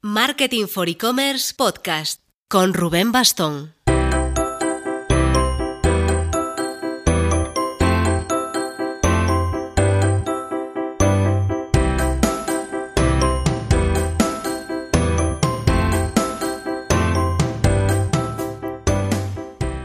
Marketing 0.00 0.68
for 0.68 0.88
E-Commerce 0.88 1.52
Podcast 1.56 2.22
con 2.46 2.72
Rubén 2.72 3.10
Bastón. 3.10 3.74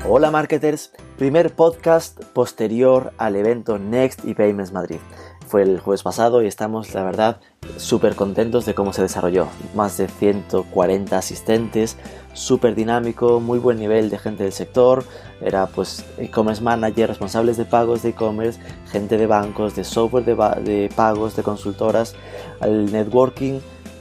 Hola 0.06 0.30
marketers, 0.30 0.92
primer 1.18 1.56
podcast 1.56 2.24
posterior 2.34 3.14
al 3.18 3.36
evento 3.36 3.80
Next 3.80 4.24
y 4.24 4.36
Payments 4.36 4.72
Madrid. 4.72 5.00
Fue 5.48 5.62
el 5.62 5.80
jueves 5.80 6.04
pasado 6.04 6.42
y 6.42 6.48
estamos, 6.48 6.94
la 6.94 7.04
verdad, 7.04 7.38
súper 7.78 8.16
contentos 8.16 8.66
de 8.66 8.74
cómo 8.74 8.94
se 8.94 9.02
desarrolló. 9.02 9.48
Más 9.76 9.98
de 9.98 10.08
140 10.08 11.18
asistentes, 11.18 11.98
súper 12.34 12.76
dinámico, 12.76 13.40
muy 13.40 13.60
buen 13.60 13.78
nivel 13.80 14.10
de 14.10 14.18
gente 14.18 14.44
del 14.44 14.54
sector. 14.54 15.04
Era 15.42 15.68
pues 15.68 16.06
e-commerce 16.18 16.62
manager, 16.62 17.10
responsables 17.10 17.58
de 17.58 17.66
pagos 17.66 18.02
de 18.04 18.10
e-commerce, 18.10 18.60
gente 18.92 19.18
de 19.18 19.28
bancos, 19.28 19.76
de 19.76 19.84
software 19.84 20.26
de, 20.26 20.90
pagos, 20.96 21.36
de 21.36 21.44
consultoras. 21.44 22.16
El 22.62 22.92
networking 22.92 23.60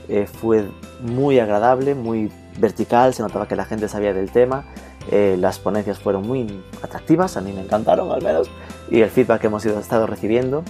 eh, 0.08 0.26
fue 0.26 0.68
muy 1.00 1.38
agradable, 1.38 1.94
muy 1.94 2.32
vertical, 2.58 3.14
se 3.14 3.22
notaba 3.22 3.48
que 3.48 3.56
la 3.56 3.64
gente 3.64 3.88
sabía 3.88 4.12
del 4.12 4.30
tema 4.30 4.64
eh, 5.10 5.36
las 5.38 5.58
ponencias 5.58 5.98
fueron 5.98 6.26
muy 6.26 6.62
atractivas, 6.82 7.36
a 7.36 7.40
mí 7.40 7.52
me 7.52 7.62
encantaron 7.62 8.12
al 8.12 8.22
menos, 8.22 8.50
y 8.90 9.00
el 9.00 9.10
feedback 9.10 9.40
que 9.40 9.46
hemos 9.48 9.64
estado 9.64 10.06
recibiendo 10.06 10.62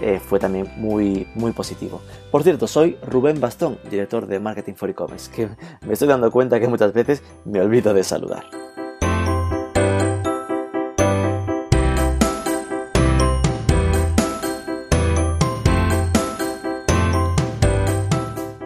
eh, 0.00 0.20
fue 0.20 0.38
también 0.38 0.70
muy, 0.76 1.26
muy 1.34 1.52
positivo. 1.52 2.00
Por 2.30 2.42
cierto, 2.42 2.66
soy 2.66 2.96
Rubén 3.06 3.40
Bastón, 3.40 3.78
director 3.90 4.26
de 4.26 4.40
Marketing 4.40 4.74
for 4.74 4.90
E-Commerce, 4.90 5.30
que 5.30 5.48
me 5.86 5.92
estoy 5.92 6.08
dando 6.08 6.30
cuenta 6.30 6.60
que 6.60 6.68
muchas 6.68 6.92
veces 6.92 7.22
me 7.44 7.60
olvido 7.60 7.94
de 7.94 8.04
saludar. 8.04 8.44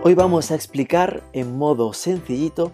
Hoy 0.05 0.15
vamos 0.15 0.51
a 0.51 0.57
explicar 0.57 1.23
en 1.33 1.57
modo 1.57 1.93
sencillito 1.93 2.73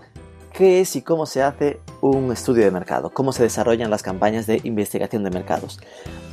qué 0.52 0.80
es 0.80 0.96
y 0.96 1.02
cómo 1.02 1.26
se 1.26 1.42
hace 1.42 1.78
un 2.00 2.32
estudio 2.32 2.64
de 2.64 2.70
mercado, 2.70 3.10
cómo 3.10 3.32
se 3.32 3.42
desarrollan 3.42 3.90
las 3.90 4.02
campañas 4.02 4.46
de 4.46 4.60
investigación 4.64 5.24
de 5.24 5.30
mercados. 5.30 5.78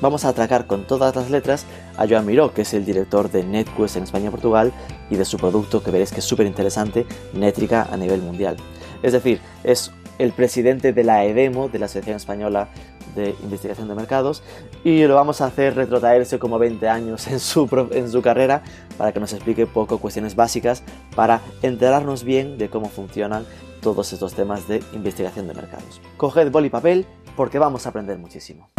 Vamos 0.02 0.26
a 0.26 0.30
atracar 0.30 0.68
con 0.68 0.86
todas 0.86 1.16
las 1.16 1.30
letras 1.30 1.66
a 1.98 2.08
Joan 2.08 2.26
Miró, 2.26 2.54
que 2.54 2.62
es 2.64 2.74
el 2.74 2.86
director 2.86 3.32
de 3.32 3.44
NetQuest 3.44 3.98
en 3.98 4.04
España 4.04 4.28
y 4.28 4.32
Portugal, 4.32 4.72
y 5.10 5.16
de 5.16 5.26
su 5.26 5.38
producto 5.38 5.84
que 5.84 5.92
veréis 5.92 6.12
que 6.12 6.20
es 6.20 6.26
súper 6.26 6.46
interesante, 6.46 7.06
Nétrica 7.34 7.88
a 7.92 7.98
nivel 7.98 8.22
mundial. 8.22 8.58
Es 9.02 9.14
decir, 9.14 9.40
es 9.64 9.92
el 10.18 10.32
presidente 10.32 10.94
de 10.94 11.04
la 11.04 11.26
EDEMO, 11.26 11.70
de 11.70 11.80
la 11.80 11.86
Asociación 11.86 12.18
Española 12.18 12.70
de 13.16 13.36
Investigación 13.44 13.88
de 13.88 13.96
Mercados, 13.96 14.44
y 14.84 15.04
lo 15.06 15.16
vamos 15.16 15.42
a 15.42 15.46
hacer 15.46 15.76
retrotraerse 15.76 16.40
como 16.40 16.60
20 16.60 16.88
años 16.90 17.28
en 17.28 17.40
su, 17.40 17.70
en 17.92 18.12
su 18.12 18.22
carrera 18.22 18.64
para 18.98 19.12
que 19.12 19.20
nos 19.20 19.34
explique 19.34 19.66
poco 19.66 20.00
cuestiones 20.00 20.36
básicas 20.36 20.84
para 21.16 21.42
enterarnos 21.62 22.24
bien 22.24 22.58
de 22.58 22.70
cómo 22.70 22.90
funcionan 22.90 23.46
todos 23.82 24.12
estos 24.14 24.34
temas 24.34 24.68
de 24.68 24.84
investigación 24.94 25.48
de 25.48 25.54
mercados. 25.54 26.02
Coged 26.18 26.52
boli 26.52 26.68
y 26.68 26.72
papel 26.72 27.06
porque 27.36 27.60
vamos 27.60 27.86
a 27.86 27.90
aprender 27.90 28.18
muchísimo. 28.18 28.70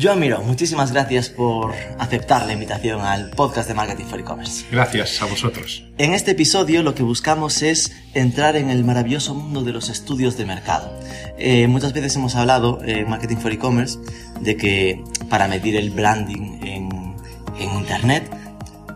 Joan 0.00 0.20
Miro, 0.20 0.40
muchísimas 0.42 0.92
gracias 0.92 1.28
por 1.28 1.74
aceptar 1.98 2.46
la 2.46 2.52
invitación 2.52 3.00
al 3.00 3.30
podcast 3.30 3.66
de 3.66 3.74
Marketing 3.74 4.04
for 4.04 4.20
E-Commerce. 4.20 4.64
Gracias 4.70 5.20
a 5.20 5.24
vosotros. 5.24 5.82
En 5.98 6.14
este 6.14 6.32
episodio 6.32 6.84
lo 6.84 6.94
que 6.94 7.02
buscamos 7.02 7.62
es 7.62 7.90
entrar 8.14 8.54
en 8.54 8.70
el 8.70 8.84
maravilloso 8.84 9.34
mundo 9.34 9.64
de 9.64 9.72
los 9.72 9.88
estudios 9.88 10.36
de 10.36 10.44
mercado. 10.44 10.92
Eh, 11.36 11.66
muchas 11.66 11.92
veces 11.92 12.14
hemos 12.14 12.36
hablado 12.36 12.80
en 12.84 13.08
Marketing 13.08 13.38
for 13.38 13.50
E-Commerce 13.50 13.98
de 14.40 14.56
que 14.56 15.02
para 15.28 15.48
medir 15.48 15.74
el 15.74 15.90
branding 15.90 16.60
en, 16.62 17.16
en 17.58 17.74
Internet 17.76 18.30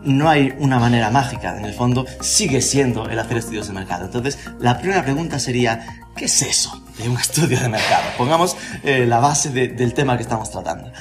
no 0.03 0.29
hay 0.29 0.53
una 0.59 0.79
manera 0.79 1.09
mágica. 1.09 1.57
En 1.57 1.65
el 1.65 1.73
fondo 1.73 2.05
sigue 2.21 2.61
siendo 2.61 3.09
el 3.09 3.19
hacer 3.19 3.37
estudios 3.37 3.67
de 3.67 3.73
mercado. 3.73 4.05
Entonces, 4.05 4.39
la 4.59 4.79
primera 4.79 5.03
pregunta 5.03 5.39
sería, 5.39 5.85
¿qué 6.15 6.25
es 6.25 6.41
eso? 6.43 6.82
De 6.97 7.09
un 7.09 7.17
estudio 7.19 7.59
de 7.59 7.69
mercado. 7.69 8.03
Pongamos 8.17 8.57
eh, 8.83 9.05
la 9.05 9.19
base 9.19 9.49
del 9.51 9.93
tema 9.93 10.17
que 10.17 10.23
estamos 10.23 10.51
tratando. 10.51 10.91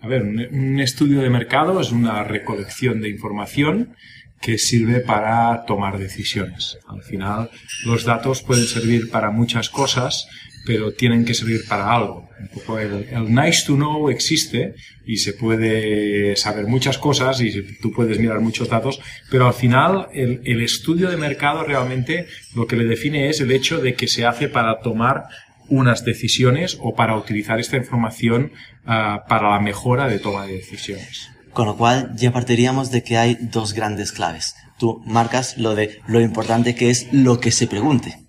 A 0.00 0.08
ver, 0.08 0.22
un, 0.22 0.78
estudio 0.80 1.20
de 1.20 1.30
mercado 1.30 1.80
es 1.80 1.90
una 1.90 2.22
recolección 2.22 3.00
de 3.00 3.08
información 3.08 3.96
que 4.40 4.58
sirve 4.58 5.00
para 5.00 5.64
tomar 5.64 5.98
decisiones. 5.98 6.78
Al 6.86 7.02
final, 7.02 7.50
los 7.84 8.04
datos 8.04 8.42
pueden 8.42 8.66
servir 8.66 9.10
para 9.10 9.30
muchas 9.30 9.70
cosas, 9.70 10.28
pero 10.66 10.92
tienen 10.92 11.24
que 11.24 11.32
servir 11.32 11.66
para 11.68 11.90
algo. 11.90 12.28
El, 12.78 13.34
nice 13.34 13.64
to 13.66 13.76
know 13.76 14.10
existe 14.10 14.74
y 15.06 15.16
se 15.16 15.32
puede 15.32 16.36
saber 16.36 16.66
muchas 16.66 16.98
cosas 16.98 17.40
y 17.40 17.62
tú 17.80 17.92
puedes 17.92 18.18
mirar 18.18 18.40
muchos 18.40 18.68
datos, 18.68 19.00
pero 19.30 19.46
al 19.46 19.54
final 19.54 20.08
el, 20.12 20.60
estudio 20.60 21.08
de 21.08 21.16
mercado 21.16 21.64
realmente 21.64 22.26
lo 22.54 22.66
que 22.66 22.76
le 22.76 22.84
define 22.84 23.30
es 23.30 23.40
el 23.40 23.52
hecho 23.52 23.78
de 23.78 23.94
que 23.94 24.08
se 24.08 24.26
hace 24.26 24.48
para 24.48 24.80
tomar 24.80 25.24
unas 25.68 26.04
decisiones 26.04 26.76
o 26.80 26.94
para 26.94 27.16
utilizar 27.16 27.58
esta 27.58 27.76
información 27.76 28.52
uh, 28.84 29.26
para 29.28 29.50
la 29.50 29.60
mejora 29.60 30.08
de 30.08 30.18
toma 30.18 30.46
de 30.46 30.54
decisiones. 30.54 31.30
Con 31.52 31.66
lo 31.66 31.76
cual 31.76 32.12
ya 32.16 32.32
partiríamos 32.32 32.90
de 32.90 33.02
que 33.02 33.16
hay 33.16 33.38
dos 33.40 33.72
grandes 33.72 34.12
claves. 34.12 34.56
Tú 34.78 35.02
marcas 35.06 35.56
lo 35.56 35.74
de 35.74 36.00
lo 36.06 36.20
importante 36.20 36.74
que 36.74 36.90
es 36.90 37.08
lo 37.12 37.40
que 37.40 37.50
se 37.50 37.66
pregunte 37.66 38.25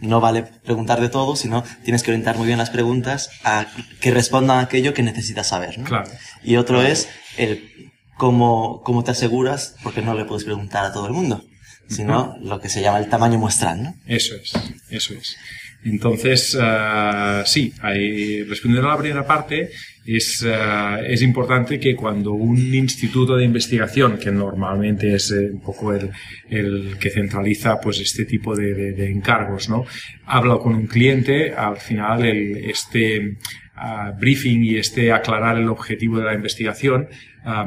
no 0.00 0.20
vale 0.20 0.42
preguntar 0.42 1.00
de 1.00 1.08
todo, 1.08 1.36
sino 1.36 1.64
tienes 1.84 2.02
que 2.02 2.10
orientar 2.10 2.36
muy 2.36 2.46
bien 2.46 2.58
las 2.58 2.70
preguntas 2.70 3.30
a 3.44 3.66
que 4.00 4.10
respondan 4.10 4.58
a 4.58 4.62
aquello 4.62 4.94
que 4.94 5.02
necesitas 5.02 5.48
saber. 5.48 5.78
¿no? 5.78 5.84
Claro. 5.84 6.10
Y 6.42 6.56
otro 6.56 6.82
es 6.82 7.08
el 7.36 7.90
cómo, 8.16 8.82
cómo 8.84 9.04
te 9.04 9.12
aseguras, 9.12 9.76
porque 9.82 10.02
no 10.02 10.14
le 10.14 10.24
puedes 10.24 10.44
preguntar 10.44 10.84
a 10.84 10.92
todo 10.92 11.06
el 11.06 11.12
mundo, 11.12 11.44
sino 11.88 12.36
lo 12.42 12.60
que 12.60 12.68
se 12.68 12.82
llama 12.82 12.98
el 12.98 13.08
tamaño 13.08 13.38
muestral. 13.38 13.82
¿no? 13.82 13.94
Eso 14.06 14.34
es, 14.34 14.52
eso 14.90 15.14
es. 15.14 15.36
Entonces, 15.84 16.54
uh, 16.54 17.44
sí, 17.46 17.72
hay, 17.80 18.42
respondiendo 18.42 18.88
a 18.88 18.94
la 18.94 18.98
primera 18.98 19.26
parte, 19.26 19.70
es, 20.16 20.42
uh, 20.42 21.04
es, 21.06 21.20
importante 21.22 21.78
que 21.78 21.94
cuando 21.94 22.32
un 22.32 22.74
instituto 22.74 23.36
de 23.36 23.44
investigación, 23.44 24.18
que 24.18 24.30
normalmente 24.30 25.14
es 25.14 25.30
eh, 25.30 25.50
un 25.52 25.60
poco 25.60 25.92
el, 25.92 26.10
el, 26.48 26.96
que 26.98 27.10
centraliza 27.10 27.78
pues 27.80 28.00
este 28.00 28.24
tipo 28.24 28.56
de, 28.56 28.72
de, 28.72 28.92
de, 28.92 29.10
encargos, 29.10 29.68
¿no? 29.68 29.84
habla 30.24 30.56
con 30.58 30.74
un 30.74 30.86
cliente, 30.86 31.52
al 31.52 31.76
final 31.76 32.24
el, 32.24 32.56
este 32.56 33.36
uh, 33.76 34.18
briefing 34.18 34.64
y 34.64 34.76
este 34.76 35.12
aclarar 35.12 35.58
el 35.58 35.68
objetivo 35.68 36.18
de 36.18 36.24
la 36.24 36.34
investigación 36.34 37.08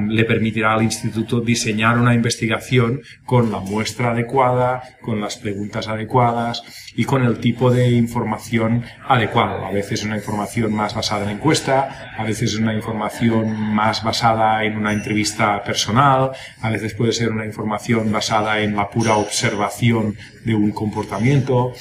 le 0.07 0.25
permitirá 0.25 0.73
al 0.73 0.83
instituto 0.83 1.41
diseñar 1.41 1.97
una 1.97 2.13
investigación 2.13 3.01
con 3.25 3.51
la 3.51 3.59
muestra 3.59 4.11
adecuada, 4.11 4.81
con 5.01 5.19
las 5.19 5.37
preguntas 5.37 5.87
adecuadas 5.87 6.63
y 6.95 7.05
con 7.05 7.23
el 7.23 7.39
tipo 7.39 7.71
de 7.71 7.89
información 7.91 8.83
adecuada. 9.07 9.67
A 9.67 9.71
veces 9.71 10.03
una 10.03 10.17
información 10.17 10.73
más 10.73 10.93
basada 10.93 11.23
en 11.23 11.37
encuesta, 11.37 12.13
a 12.17 12.23
veces 12.23 12.55
una 12.55 12.73
información 12.73 13.59
más 13.73 14.03
basada 14.03 14.63
en 14.63 14.77
una 14.77 14.93
entrevista 14.93 15.63
personal, 15.63 16.31
a 16.61 16.69
veces 16.69 16.93
puede 16.93 17.13
ser 17.13 17.31
una 17.31 17.45
información 17.45 18.11
basada 18.11 18.61
en 18.61 18.75
la 18.75 18.89
pura 18.89 19.15
observación 19.15 20.15
de 20.45 20.55
un 20.55 20.71
comportamiento. 20.71 21.73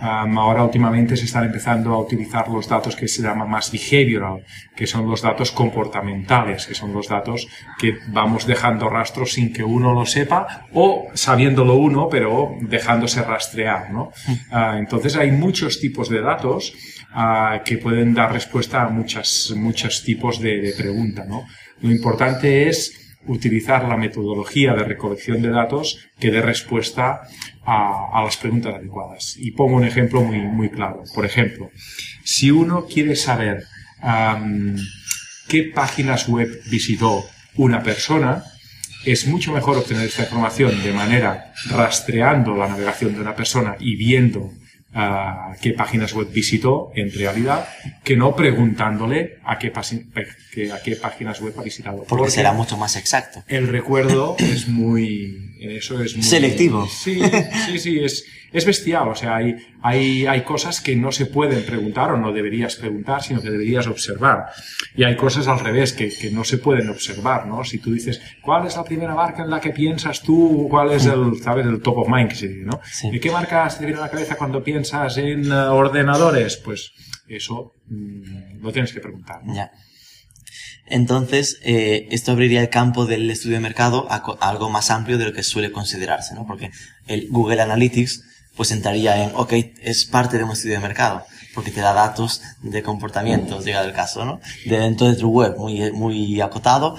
ahora 0.00 0.64
últimamente 0.64 1.16
se 1.16 1.24
están 1.24 1.44
empezando 1.44 1.92
a 1.92 1.98
utilizar 1.98 2.48
los 2.48 2.68
datos 2.68 2.96
que 2.96 3.08
se 3.08 3.22
llaman 3.22 3.50
más 3.50 3.70
behavioral, 3.70 4.44
que 4.76 4.86
son 4.86 5.08
los 5.08 5.22
datos 5.22 5.50
comportamentales, 5.50 6.66
que 6.66 6.74
son 6.74 6.92
los 6.92 7.08
datos 7.08 7.48
que 7.78 7.98
vamos 8.08 8.46
dejando 8.46 8.88
rastros 8.88 9.32
sin 9.32 9.52
que 9.52 9.64
uno 9.64 9.92
lo 9.92 10.06
sepa 10.06 10.66
o 10.72 11.08
sabiéndolo 11.14 11.74
uno, 11.74 12.08
pero 12.08 12.54
dejándose 12.60 13.22
rastrear, 13.22 13.90
¿no? 13.90 14.12
Ah, 14.50 14.76
entonces 14.78 15.16
hay 15.16 15.30
muchos 15.30 15.80
tipos 15.80 16.08
de 16.08 16.20
datos 16.20 16.74
ah, 17.12 17.62
que 17.64 17.78
pueden 17.78 18.14
dar 18.14 18.32
respuesta 18.32 18.82
a 18.82 18.88
muchas, 18.88 19.52
muchos 19.56 20.02
tipos 20.04 20.40
de, 20.40 20.74
preguntas, 20.76 21.26
¿no? 21.26 21.44
Lo 21.80 21.90
importante 21.90 22.68
es 22.68 23.16
utilizar 23.26 23.84
la 23.84 23.96
metodología 23.96 24.74
de 24.74 24.84
recolección 24.84 25.42
de 25.42 25.50
datos 25.50 25.98
que 26.18 26.30
dé 26.30 26.40
respuesta 26.40 27.22
a, 27.70 28.22
las 28.24 28.36
preguntas 28.38 28.74
adecuadas. 28.74 29.36
Y 29.38 29.50
pongo 29.50 29.76
un 29.76 29.84
ejemplo 29.84 30.22
muy, 30.22 30.38
muy 30.38 30.70
claro. 30.70 31.02
Por 31.14 31.26
ejemplo, 31.26 31.70
si 32.24 32.50
uno 32.50 32.86
quiere 32.86 33.14
saber 33.14 33.64
qué 35.48 35.64
páginas 35.74 36.28
web 36.28 36.48
visitó 36.70 37.24
una 37.56 37.82
persona, 37.82 38.44
es 39.04 39.26
mucho 39.26 39.52
mejor 39.52 39.76
obtener 39.76 40.06
esta 40.06 40.22
información 40.22 40.82
de 40.82 40.92
manera 40.92 41.52
rastreando 41.70 42.56
la 42.56 42.68
navegación 42.68 43.14
de 43.14 43.20
una 43.20 43.36
persona 43.36 43.76
y 43.78 43.96
viendo 43.96 44.50
a 44.94 45.54
qué 45.60 45.72
páginas 45.72 46.14
web 46.14 46.28
visitó 46.32 46.90
en 46.94 47.12
realidad 47.12 47.68
que 48.02 48.16
no 48.16 48.34
preguntándole 48.34 49.38
a 49.44 49.58
qué, 49.58 49.70
a 49.70 50.82
qué 50.82 50.96
páginas 50.96 51.40
web 51.40 51.54
ha 51.58 51.62
visitado. 51.62 52.04
Porque, 52.04 52.30
será 52.30 52.52
mucho 52.52 52.78
más 52.78 52.96
exacto. 52.96 53.44
El 53.46 53.68
recuerdo 53.68 54.36
es 54.38 54.68
muy... 54.68 55.47
Eso 55.60 56.00
es 56.02 56.14
muy... 56.14 56.22
Selectivo. 56.22 56.86
Sí, 56.86 57.20
sí, 57.66 57.78
sí, 57.78 57.98
es, 57.98 58.24
es 58.52 58.64
bestial. 58.64 59.08
O 59.08 59.14
sea, 59.14 59.36
hay, 59.36 59.56
hay, 59.82 60.26
hay 60.26 60.42
cosas 60.42 60.80
que 60.80 60.96
no 60.96 61.12
se 61.12 61.26
pueden 61.26 61.64
preguntar 61.64 62.12
o 62.12 62.16
no 62.16 62.32
deberías 62.32 62.76
preguntar, 62.76 63.22
sino 63.22 63.40
que 63.40 63.50
deberías 63.50 63.86
observar. 63.86 64.46
Y 64.96 65.04
hay 65.04 65.16
cosas 65.16 65.48
al 65.48 65.60
revés 65.60 65.92
que, 65.92 66.08
que 66.08 66.30
no 66.30 66.44
se 66.44 66.58
pueden 66.58 66.88
observar, 66.88 67.46
¿no? 67.46 67.64
Si 67.64 67.78
tú 67.78 67.92
dices, 67.92 68.20
¿cuál 68.42 68.66
es 68.66 68.76
la 68.76 68.84
primera 68.84 69.14
marca 69.14 69.42
en 69.42 69.50
la 69.50 69.60
que 69.60 69.70
piensas 69.70 70.22
tú? 70.22 70.66
¿Cuál 70.70 70.92
es 70.92 71.06
el, 71.06 71.40
sabes, 71.42 71.66
el 71.66 71.80
top 71.80 71.98
of 71.98 72.08
mind 72.08 72.28
que 72.30 72.36
se 72.36 72.48
dice, 72.48 72.64
¿no? 72.64 72.80
¿De 73.10 73.20
qué 73.20 73.30
marcas 73.30 73.78
te 73.78 73.84
viene 73.84 74.00
a 74.00 74.04
la 74.04 74.10
cabeza 74.10 74.36
cuando 74.36 74.62
piensas 74.62 75.18
en 75.18 75.50
uh, 75.50 75.72
ordenadores? 75.72 76.56
Pues 76.56 76.92
eso 77.26 77.74
mm, 77.86 78.62
lo 78.62 78.72
tienes 78.72 78.92
que 78.92 79.00
preguntar. 79.00 79.40
Ya. 79.46 79.70
Entonces, 80.90 81.58
eh, 81.62 82.08
esto 82.10 82.32
abriría 82.32 82.60
el 82.60 82.68
campo 82.68 83.06
del 83.06 83.30
estudio 83.30 83.56
de 83.56 83.60
mercado 83.60 84.06
a, 84.10 84.16
a, 84.16 84.48
algo 84.48 84.70
más 84.70 84.90
amplio 84.90 85.18
de 85.18 85.26
lo 85.26 85.32
que 85.32 85.42
suele 85.42 85.72
considerarse, 85.72 86.34
¿no? 86.34 86.46
Porque 86.46 86.70
el 87.06 87.28
Google 87.30 87.62
Analytics 87.62 88.24
pues 88.58 88.72
entraría 88.72 89.22
en, 89.22 89.30
ok, 89.34 89.52
es 89.82 90.04
parte 90.04 90.36
de 90.36 90.42
un 90.42 90.50
estudio 90.50 90.74
de 90.74 90.80
mercado, 90.80 91.22
porque 91.54 91.70
te 91.70 91.80
da 91.80 91.94
datos 91.94 92.42
de 92.60 92.82
comportamientos, 92.82 93.64
llega 93.64 93.84
el 93.84 93.92
caso, 93.92 94.24
¿no? 94.24 94.40
De 94.66 94.80
dentro 94.80 95.06
de 95.06 95.14
tu 95.14 95.30
web, 95.30 95.56
muy, 95.56 95.92
muy 95.92 96.40
acotado. 96.40 96.96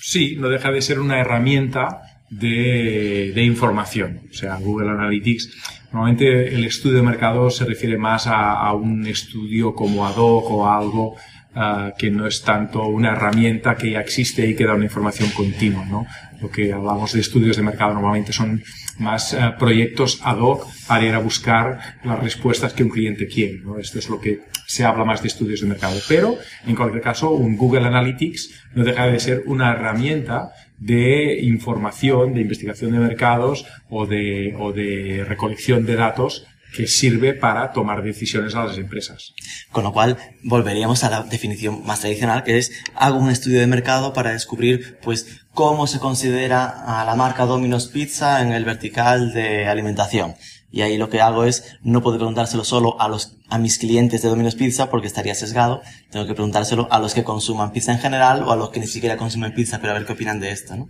Sí, 0.00 0.36
no 0.38 0.48
deja 0.48 0.70
de 0.70 0.80
ser 0.80 1.00
una 1.00 1.18
herramienta 1.18 2.02
de, 2.30 3.32
información. 3.44 4.20
O 4.30 4.32
sea, 4.32 4.56
Google 4.58 4.90
Analytics, 4.90 5.50
normalmente 5.92 6.54
el 6.54 6.64
estudio 6.64 6.98
de 6.98 7.02
mercado 7.02 7.50
se 7.50 7.64
refiere 7.64 7.98
más 7.98 8.28
a, 8.28 8.52
a 8.52 8.72
un 8.72 9.04
estudio 9.04 9.74
como 9.74 10.06
ad 10.06 10.14
hoc 10.16 10.50
o 10.52 10.68
algo 10.68 11.16
Uh, 11.54 11.92
que 11.98 12.10
no 12.10 12.26
es 12.26 12.40
tanto 12.40 12.86
una 12.86 13.12
herramienta 13.12 13.74
que 13.76 13.90
ya 13.90 14.00
existe 14.00 14.46
y 14.46 14.56
que 14.56 14.64
da 14.64 14.72
una 14.72 14.86
información 14.86 15.28
continua, 15.32 15.84
¿no? 15.84 16.06
Lo 16.40 16.50
que 16.50 16.72
hablamos 16.72 17.12
de 17.12 17.20
estudios 17.20 17.58
de 17.58 17.62
mercado 17.62 17.92
normalmente 17.92 18.32
son 18.32 18.62
más 18.98 19.34
uh, 19.34 19.58
proyectos 19.58 20.20
ad 20.24 20.38
hoc 20.38 20.66
para 20.88 21.04
ir 21.04 21.12
a 21.12 21.18
buscar 21.18 21.98
las 22.04 22.18
respuestas 22.20 22.72
que 22.72 22.82
un 22.82 22.88
cliente 22.88 23.26
quiere, 23.26 23.58
¿no? 23.58 23.78
Esto 23.78 23.98
es 23.98 24.08
lo 24.08 24.18
que 24.18 24.40
se 24.66 24.84
habla 24.84 25.04
más 25.04 25.20
de 25.20 25.28
estudios 25.28 25.60
de 25.60 25.66
mercado. 25.66 26.00
Pero, 26.08 26.38
en 26.66 26.74
cualquier 26.74 27.02
caso, 27.02 27.32
un 27.32 27.58
Google 27.58 27.86
Analytics 27.86 28.70
no 28.74 28.82
deja 28.82 29.08
de 29.08 29.20
ser 29.20 29.42
una 29.44 29.72
herramienta 29.72 30.52
de 30.78 31.38
información, 31.42 32.32
de 32.32 32.40
investigación 32.40 32.92
de 32.92 32.98
mercados 32.98 33.66
o 33.90 34.06
de, 34.06 34.56
o 34.58 34.72
de 34.72 35.22
recolección 35.28 35.84
de 35.84 35.96
datos 35.96 36.46
que 36.74 36.86
sirve 36.86 37.34
para 37.34 37.72
tomar 37.72 38.02
decisiones 38.02 38.54
a 38.54 38.64
las 38.64 38.78
empresas. 38.78 39.34
Con 39.70 39.84
lo 39.84 39.92
cual, 39.92 40.16
volveríamos 40.42 41.04
a 41.04 41.10
la 41.10 41.22
definición 41.22 41.84
más 41.84 42.00
tradicional, 42.00 42.44
que 42.44 42.58
es 42.58 42.72
hago 42.94 43.18
un 43.18 43.30
estudio 43.30 43.60
de 43.60 43.66
mercado 43.66 44.12
para 44.12 44.32
descubrir, 44.32 44.98
pues, 45.02 45.42
cómo 45.52 45.86
se 45.86 45.98
considera 45.98 47.00
a 47.00 47.04
la 47.04 47.14
marca 47.14 47.44
Domino's 47.44 47.88
Pizza 47.88 48.42
en 48.42 48.52
el 48.52 48.64
vertical 48.64 49.32
de 49.32 49.66
alimentación. 49.66 50.34
Y 50.70 50.80
ahí 50.80 50.96
lo 50.96 51.10
que 51.10 51.20
hago 51.20 51.44
es, 51.44 51.76
no 51.82 52.02
puedo 52.02 52.16
preguntárselo 52.16 52.64
solo 52.64 52.98
a 52.98 53.06
los, 53.06 53.36
a 53.50 53.58
mis 53.58 53.76
clientes 53.76 54.22
de 54.22 54.30
Domino's 54.30 54.54
Pizza 54.54 54.88
porque 54.88 55.06
estaría 55.06 55.34
sesgado. 55.34 55.82
Tengo 56.10 56.26
que 56.26 56.32
preguntárselo 56.32 56.88
a 56.90 56.98
los 56.98 57.12
que 57.12 57.24
consuman 57.24 57.72
pizza 57.72 57.92
en 57.92 57.98
general 57.98 58.42
o 58.44 58.52
a 58.52 58.56
los 58.56 58.70
que 58.70 58.80
ni 58.80 58.86
siquiera 58.86 59.18
consumen 59.18 59.54
pizza, 59.54 59.80
pero 59.80 59.92
a 59.92 59.98
ver 59.98 60.06
qué 60.06 60.14
opinan 60.14 60.40
de 60.40 60.50
esto, 60.50 60.74
¿no? 60.74 60.88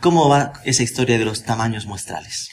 ¿Cómo 0.00 0.28
va 0.28 0.52
esa 0.66 0.82
historia 0.82 1.18
de 1.18 1.24
los 1.24 1.44
tamaños 1.44 1.86
muestrales? 1.86 2.50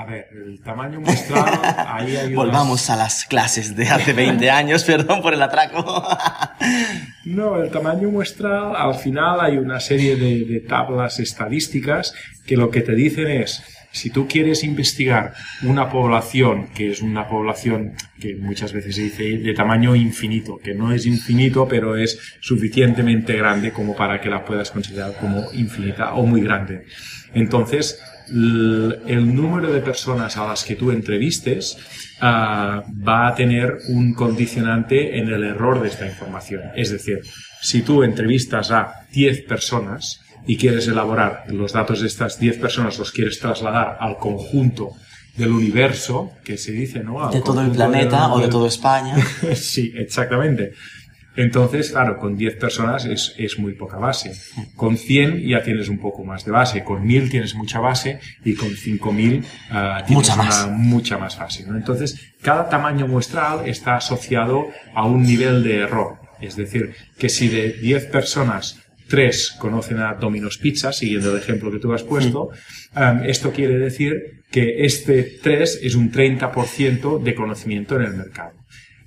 A 0.00 0.06
ver, 0.06 0.28
el 0.32 0.62
tamaño 0.62 0.98
muestral, 0.98 1.60
ahí 1.86 2.16
hay 2.16 2.34
Volvamos 2.34 2.88
a 2.88 2.96
las 2.96 3.26
clases 3.26 3.76
de 3.76 3.86
hace 3.86 4.14
20 4.14 4.50
años, 4.50 4.82
perdón 4.86 5.20
por 5.20 5.34
el 5.34 5.42
atraco. 5.42 5.84
no, 7.26 7.62
el 7.62 7.70
tamaño 7.70 8.08
muestral, 8.08 8.74
al 8.76 8.94
final 8.94 9.42
hay 9.42 9.58
una 9.58 9.78
serie 9.78 10.16
de, 10.16 10.46
de, 10.46 10.60
tablas 10.60 11.20
estadísticas 11.20 12.14
que 12.46 12.56
lo 12.56 12.70
que 12.70 12.80
te 12.80 12.94
dicen 12.94 13.26
es, 13.26 13.62
si 13.92 14.10
tú 14.10 14.28
quieres 14.28 14.62
investigar 14.62 15.34
una 15.62 15.90
población, 15.90 16.68
que 16.74 16.90
es 16.90 17.02
una 17.02 17.26
población 17.26 17.94
que 18.20 18.36
muchas 18.36 18.72
veces 18.72 18.94
se 18.94 19.02
dice 19.02 19.38
de 19.38 19.54
tamaño 19.54 19.96
infinito, 19.96 20.58
que 20.58 20.74
no 20.74 20.92
es 20.92 21.06
infinito, 21.06 21.66
pero 21.68 21.96
es 21.96 22.18
suficientemente 22.40 23.36
grande 23.36 23.72
como 23.72 23.96
para 23.96 24.20
que 24.20 24.30
la 24.30 24.44
puedas 24.44 24.70
considerar 24.70 25.16
como 25.18 25.52
infinita 25.52 26.14
o 26.14 26.24
muy 26.24 26.40
grande. 26.42 26.84
Entonces, 27.34 28.00
el 28.28 29.34
número 29.34 29.72
de 29.72 29.80
personas 29.80 30.36
a 30.36 30.46
las 30.46 30.64
que 30.64 30.76
tú 30.76 30.92
entrevistes 30.92 31.76
uh, 32.20 32.24
va 32.24 33.28
a 33.28 33.34
tener 33.34 33.78
un 33.88 34.14
condicionante 34.14 35.18
en 35.18 35.28
el 35.28 35.42
error 35.42 35.80
de 35.82 35.88
esta 35.88 36.06
información. 36.06 36.62
Es 36.76 36.90
decir, 36.90 37.20
si 37.60 37.82
tú 37.82 38.04
entrevistas 38.04 38.70
a 38.70 39.06
10 39.12 39.42
personas 39.42 40.20
y 40.46 40.56
quieres 40.56 40.88
elaborar 40.88 41.44
los 41.48 41.72
datos 41.72 42.00
de 42.00 42.06
estas 42.06 42.38
10 42.38 42.58
personas, 42.58 42.98
los 42.98 43.12
quieres 43.12 43.38
trasladar 43.38 43.98
al 44.00 44.16
conjunto 44.16 44.92
del 45.36 45.52
universo, 45.52 46.32
que 46.44 46.56
se 46.56 46.72
dice, 46.72 47.02
¿no? 47.02 47.24
Al 47.24 47.32
de 47.32 47.40
todo 47.40 47.60
el 47.62 47.70
planeta 47.70 48.22
del... 48.22 48.32
o 48.32 48.38
de 48.40 48.48
toda 48.48 48.68
España. 48.68 49.16
sí, 49.54 49.92
exactamente. 49.96 50.72
Entonces, 51.36 51.92
claro, 51.92 52.18
con 52.18 52.36
10 52.36 52.56
personas 52.56 53.04
es, 53.04 53.34
es, 53.38 53.58
muy 53.58 53.74
poca 53.74 53.98
base. 53.98 54.32
Con 54.74 54.96
100 54.96 55.46
ya 55.48 55.62
tienes 55.62 55.88
un 55.88 55.98
poco 55.98 56.24
más 56.24 56.44
de 56.44 56.50
base. 56.50 56.82
Con 56.82 57.06
1000 57.06 57.30
tienes 57.30 57.54
mucha 57.54 57.78
base 57.78 58.18
y 58.44 58.54
con 58.54 58.70
5000 58.70 59.38
uh, 59.38 59.44
tienes 60.06 60.10
mucha 60.10 60.34
una 60.34 60.42
más. 60.42 60.68
mucha 60.70 61.18
más 61.18 61.38
base. 61.38 61.64
¿no? 61.66 61.76
Entonces, 61.76 62.34
cada 62.42 62.68
tamaño 62.68 63.06
muestral 63.06 63.68
está 63.68 63.96
asociado 63.96 64.66
a 64.94 65.06
un 65.06 65.22
nivel 65.22 65.62
de 65.62 65.78
error. 65.78 66.18
Es 66.40 66.56
decir, 66.56 66.94
que 67.16 67.28
si 67.28 67.48
de 67.48 67.74
10 67.74 68.06
personas 68.06 68.79
tres 69.10 69.54
conocen 69.58 69.98
a 69.98 70.14
Domino's 70.14 70.56
Pizza, 70.56 70.92
siguiendo 70.92 71.32
el 71.32 71.42
ejemplo 71.42 71.70
que 71.70 71.78
tú 71.80 71.92
has 71.92 72.02
puesto, 72.04 72.48
um, 72.96 73.24
esto 73.24 73.50
quiere 73.52 73.76
decir 73.78 74.44
que 74.50 74.84
este 74.86 75.22
3 75.42 75.80
es 75.82 75.94
un 75.94 76.10
30% 76.10 77.18
de 77.22 77.34
conocimiento 77.34 77.96
en 77.96 78.02
el 78.02 78.14
mercado. 78.14 78.52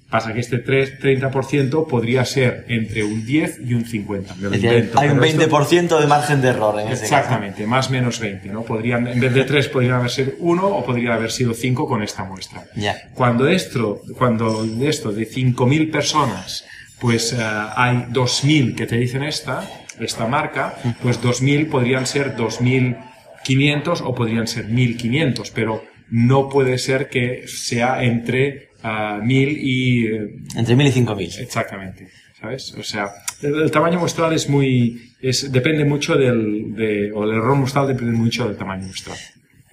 Pasa 0.10 0.32
que 0.32 0.42
este 0.42 0.60
3, 0.60 1.00
30% 1.00 1.88
podría 1.88 2.24
ser 2.24 2.66
entre 2.68 3.04
un 3.04 3.26
10 3.26 3.62
y 3.66 3.74
un 3.74 3.84
50. 3.84 4.36
Me 4.36 4.44
lo 4.44 4.50
decir, 4.52 4.66
invento, 4.66 5.00
hay 5.00 5.10
un 5.10 5.16
pero 5.20 5.26
esto- 5.26 5.40
20% 5.50 6.00
de 6.00 6.06
margen 6.08 6.40
de 6.44 6.50
error 6.50 6.80
en 6.80 6.88
ese 6.90 7.04
Exactamente, 7.06 7.66
más 7.66 7.88
o 7.88 7.92
menos 7.94 8.20
20, 8.20 8.50
¿no? 8.50 8.62
Podrían, 8.64 9.08
en 9.08 9.20
vez 9.20 9.34
de 9.34 9.44
3 9.44 9.70
podrían 9.70 9.94
haber 9.96 10.12
sido 10.12 10.34
1 10.38 10.68
o 10.68 10.86
podría 10.86 11.16
haber 11.16 11.32
sido 11.32 11.56
5 11.56 11.88
con 11.88 12.04
esta 12.04 12.26
muestra. 12.26 12.60
caso. 12.60 12.72
Ya. 12.76 12.96
Cuando 13.16 13.48
esto, 13.48 14.02
cuando 14.16 14.64
de 14.64 14.88
esto, 14.88 15.12
de 15.12 15.26
5.000 15.28 15.90
personas, 15.92 16.64
pues 17.00 17.34
eh, 17.34 17.38
hay 17.76 18.06
2.000 18.12 18.76
que 18.76 18.86
te 18.86 18.98
dicen 18.98 19.24
esta, 19.24 19.68
esta 20.00 20.28
marca, 20.28 20.76
pues 21.02 21.22
2.000 21.22 21.70
podrían 21.70 22.06
ser 22.06 22.36
2.500 22.36 24.02
o 24.04 24.16
podrían 24.16 24.48
ser 24.48 24.68
1.500, 24.70 25.52
pero 25.54 25.84
no 26.10 26.50
puede 26.50 26.78
ser 26.78 27.10
que 27.10 27.48
sea 27.48 28.04
entre 28.04 28.70
ah, 28.84 29.20
1.000 29.24 29.58
y... 29.60 30.06
eh, 30.08 30.36
Entre 30.56 30.76
1000 30.76 30.88
y 30.88 30.92
5000. 30.92 31.40
Exactamente, 31.40 32.08
¿sabes? 32.40 32.74
O 32.78 32.84
sea, 32.84 33.10
el, 33.42 33.62
el 33.62 33.72
tamaño 33.72 34.00
muestral 34.00 34.34
es 34.34 34.50
muy, 34.50 35.12
es, 35.22 35.52
depende 35.52 35.86
mucho 35.86 36.16
del, 36.16 36.76
de, 36.76 37.12
o 37.14 37.24
el 37.24 37.32
error 37.32 37.56
muestral 37.56 37.88
depende 37.88 38.12
mucho 38.14 38.48
del 38.48 38.58
tamaño 38.58 38.86
muestral. 38.86 39.18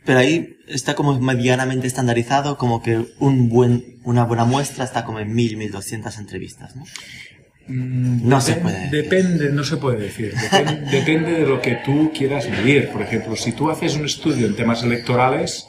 Pero 0.05 0.19
ahí 0.19 0.57
está 0.67 0.95
como 0.95 1.21
medianamente 1.21 1.87
estandarizado, 1.87 2.57
como 2.57 2.83
que 2.83 3.05
un 3.19 3.50
buen, 3.50 3.99
una 4.03 4.25
buena 4.25 4.45
muestra 4.47 4.83
está 4.85 5.05
como 5.05 5.21
en 5.21 5.35
1000, 5.35 5.59
1200 5.59 6.19
entrevistas, 6.19 6.75
¿no? 6.75 6.85
No 7.71 8.41
se 8.41 8.55
puede 8.55 8.75
decir. 8.81 8.91
Depende, 9.03 9.50
no 9.53 9.65
se 9.65 9.77
puede 9.77 9.99
decir. 10.00 10.35
Depen- 10.35 10.91
depende 10.91 11.33
de 11.33 11.47
lo 11.47 11.61
que 11.61 11.79
tú 11.85 12.12
quieras 12.17 12.49
medir. 12.49 12.89
Por 12.89 13.03
ejemplo, 13.03 13.37
si 13.37 13.53
tú 13.53 13.71
haces 13.71 13.95
un 13.97 14.05
estudio 14.07 14.47
en 14.47 14.57
temas 14.57 14.83
electorales, 14.83 15.67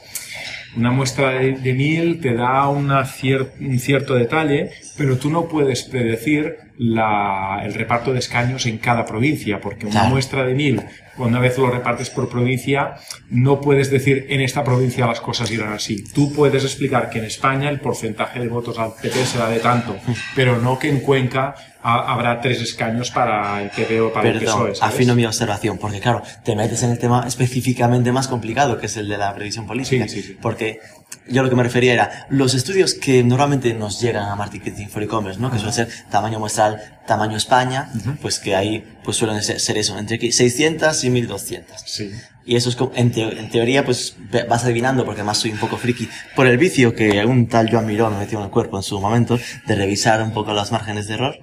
una 0.76 0.90
muestra 0.90 1.30
de, 1.30 1.52
de 1.52 1.74
mil 1.74 2.20
te 2.20 2.34
da 2.34 2.68
una 2.68 3.04
cier- 3.04 3.50
un 3.60 3.78
cierto 3.78 4.14
detalle, 4.14 4.70
pero 4.96 5.16
tú 5.18 5.30
no 5.30 5.46
puedes 5.48 5.82
predecir 5.84 6.56
la- 6.78 7.60
el 7.64 7.74
reparto 7.74 8.12
de 8.12 8.18
escaños 8.18 8.66
en 8.66 8.78
cada 8.78 9.04
provincia, 9.04 9.60
porque 9.60 9.86
una 9.86 9.92
Claro. 10.00 10.08
muestra 10.10 10.44
de 10.44 10.54
mil, 10.54 10.82
una 11.18 11.38
vez 11.38 11.58
lo 11.58 11.70
repartes 11.70 12.08
por 12.10 12.28
provincia, 12.28 12.94
no 13.30 13.60
puedes 13.60 13.90
decir 13.90 14.26
en 14.30 14.40
esta 14.40 14.64
provincia 14.64 15.06
las 15.06 15.20
cosas 15.20 15.50
irán 15.50 15.72
así. 15.74 16.02
Tú 16.14 16.32
puedes 16.32 16.64
explicar 16.64 17.10
que 17.10 17.18
en 17.18 17.26
España 17.26 17.68
el 17.68 17.80
porcentaje 17.80 18.40
de 18.40 18.48
votos 18.48 18.78
al 18.78 18.94
PP 19.00 19.24
será 19.26 19.48
de 19.48 19.60
tanto, 19.60 19.96
pero 20.34 20.58
no 20.58 20.78
que 20.78 20.88
en 20.88 21.00
Cuenca 21.00 21.54
ha- 21.82 22.12
habrá 22.12 22.40
tres 22.40 22.60
escaños 22.62 23.10
para 23.10 23.60
el 23.62 23.70
PP 23.70 24.00
o 24.00 24.12
para 24.12 24.28
el 24.30 24.38
Perdón, 24.38 24.54
PSOE. 24.54 24.74
¿sabes? 24.76 24.94
afino 24.94 25.14
mi 25.14 25.26
observación, 25.26 25.78
porque 25.78 26.00
claro, 26.00 26.22
te 26.44 26.56
metes 26.56 26.82
en 26.82 26.90
el 26.92 26.98
tema 26.98 27.24
específicamente 27.26 28.10
más 28.12 28.28
complicado, 28.28 28.78
que 28.78 28.86
es 28.86 28.96
el 28.96 29.08
de 29.08 29.18
la 29.18 29.34
previsión 29.34 29.66
política. 29.66 30.08
Sí, 30.08 30.22
sí, 30.22 30.28
sí. 30.28 30.38
Porque 30.40 30.80
yo 31.28 31.42
lo 31.42 31.50
que 31.50 31.56
me 31.56 31.62
refería 31.62 31.92
era, 31.92 32.26
los 32.30 32.54
estudios 32.54 32.94
que 32.94 33.22
normalmente 33.22 33.74
nos 33.74 34.00
llegan 34.00 34.28
a 34.28 34.34
Marketing 34.36 34.86
for 34.88 35.02
E-Commerce, 35.02 35.38
¿no? 35.40 35.50
Que 35.50 35.58
suele 35.58 35.72
ser 35.72 35.88
tamaño 36.10 36.38
muestral 36.70 37.01
tamaño 37.06 37.36
España, 37.36 37.90
pues 38.20 38.38
que 38.38 38.54
ahí 38.56 38.84
pues 39.04 39.16
suelen 39.16 39.42
ser, 39.42 39.76
eso, 39.78 39.98
entre 39.98 40.30
600 40.32 41.02
y 41.04 41.10
1200. 41.10 41.80
Sí. 41.84 42.10
Y 42.44 42.56
eso 42.56 42.68
es 42.70 42.76
como, 42.76 42.90
en, 42.96 43.12
teo- 43.12 43.30
en 43.36 43.50
teoría, 43.50 43.84
pues 43.84 44.16
vas 44.48 44.64
adivinando, 44.64 45.04
porque 45.04 45.20
además 45.20 45.38
soy 45.38 45.52
un 45.52 45.58
poco 45.58 45.76
friki, 45.76 46.08
por 46.34 46.46
el 46.48 46.58
vicio 46.58 46.92
que 46.94 47.24
un 47.24 47.46
tal 47.48 47.70
Joan 47.70 47.86
Miró 47.86 48.10
me 48.10 48.18
metió 48.18 48.38
en 48.38 48.44
el 48.46 48.50
cuerpo 48.50 48.76
en 48.76 48.82
su 48.82 49.00
momento, 49.00 49.38
de 49.66 49.74
revisar 49.76 50.20
un 50.22 50.32
poco 50.32 50.52
los 50.52 50.72
márgenes 50.72 51.06
de 51.06 51.14
error, 51.14 51.36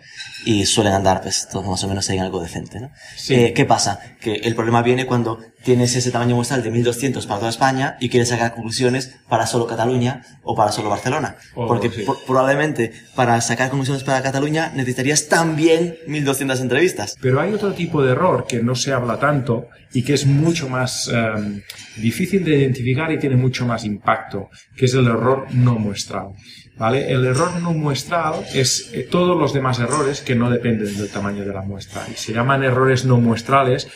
y 0.45 0.65
suelen 0.65 0.93
andar, 0.93 1.21
pues, 1.21 1.47
todos 1.49 1.65
más 1.67 1.81
o 1.83 1.87
menos 1.87 2.09
en 2.09 2.19
algo 2.19 2.41
decente, 2.41 2.79
¿no? 2.81 2.91
Sí. 3.15 3.33
Eh, 3.35 3.53
¿Qué 3.53 3.63
pasa? 3.65 3.99
Que 4.19 4.35
el 4.35 4.55
problema 4.55 4.81
viene 4.81 5.05
cuando 5.05 5.39
tienes 5.63 5.95
ese 5.95 6.11
tamaño 6.11 6.35
muestral 6.35 6.63
de 6.63 6.71
1200 6.71 7.25
para 7.27 7.39
toda 7.39 7.49
España 7.49 7.97
y 7.99 8.07
quieres 8.09 8.29
sacar 8.29 8.53
conclusiones 8.53 9.11
para 9.29 9.45
solo 9.47 9.67
Cataluña 9.67 10.23
o 10.43 10.55
para 10.55 10.71
solo 10.71 10.89
Barcelona. 10.89 11.35
O- 11.55 11.67
porque 11.67 11.89
sí. 11.89 12.03
por- 12.03 12.23
probablemente 12.25 12.93
para 13.15 13.39
sacar 13.41 13.69
conclusiones 13.69 14.03
para 14.03 14.21
Cataluña 14.21 14.71
necesitarías 14.73 15.27
también 15.49 15.97
1200 16.05 16.61
entrevistas. 16.61 17.17
Pero 17.19 17.41
hay 17.41 17.53
otro 17.53 17.73
tipo 17.73 18.03
de 18.03 18.11
error 18.11 18.45
que 18.47 18.61
no 18.61 18.75
se 18.75 18.93
habla 18.93 19.17
tanto 19.17 19.67
y 19.91 20.03
que 20.03 20.13
es 20.13 20.25
mucho 20.27 20.69
más 20.69 21.09
eh, 21.11 21.63
difícil 21.97 22.43
de 22.43 22.57
identificar 22.57 23.11
y 23.11 23.17
tiene 23.17 23.35
mucho 23.35 23.65
más 23.65 23.83
impacto, 23.83 24.49
que 24.75 24.85
es 24.85 24.93
el 24.93 25.07
error 25.07 25.47
no 25.51 25.79
muestral. 25.79 26.29
¿Vale? 26.77 27.11
El 27.11 27.25
error 27.25 27.59
no 27.61 27.73
muestral 27.73 28.35
es 28.53 28.91
eh, 28.93 29.07
todos 29.09 29.37
los 29.37 29.51
demás 29.53 29.79
errores 29.79 30.21
que 30.21 30.35
no 30.35 30.49
dependen 30.49 30.95
del 30.95 31.09
tamaño 31.09 31.43
de 31.43 31.53
la 31.53 31.61
muestra. 31.61 32.05
Y 32.09 32.15
se 32.15 32.31
llaman 32.31 32.63
errores 32.63 33.05
no 33.05 33.17
muestrales, 33.17 33.87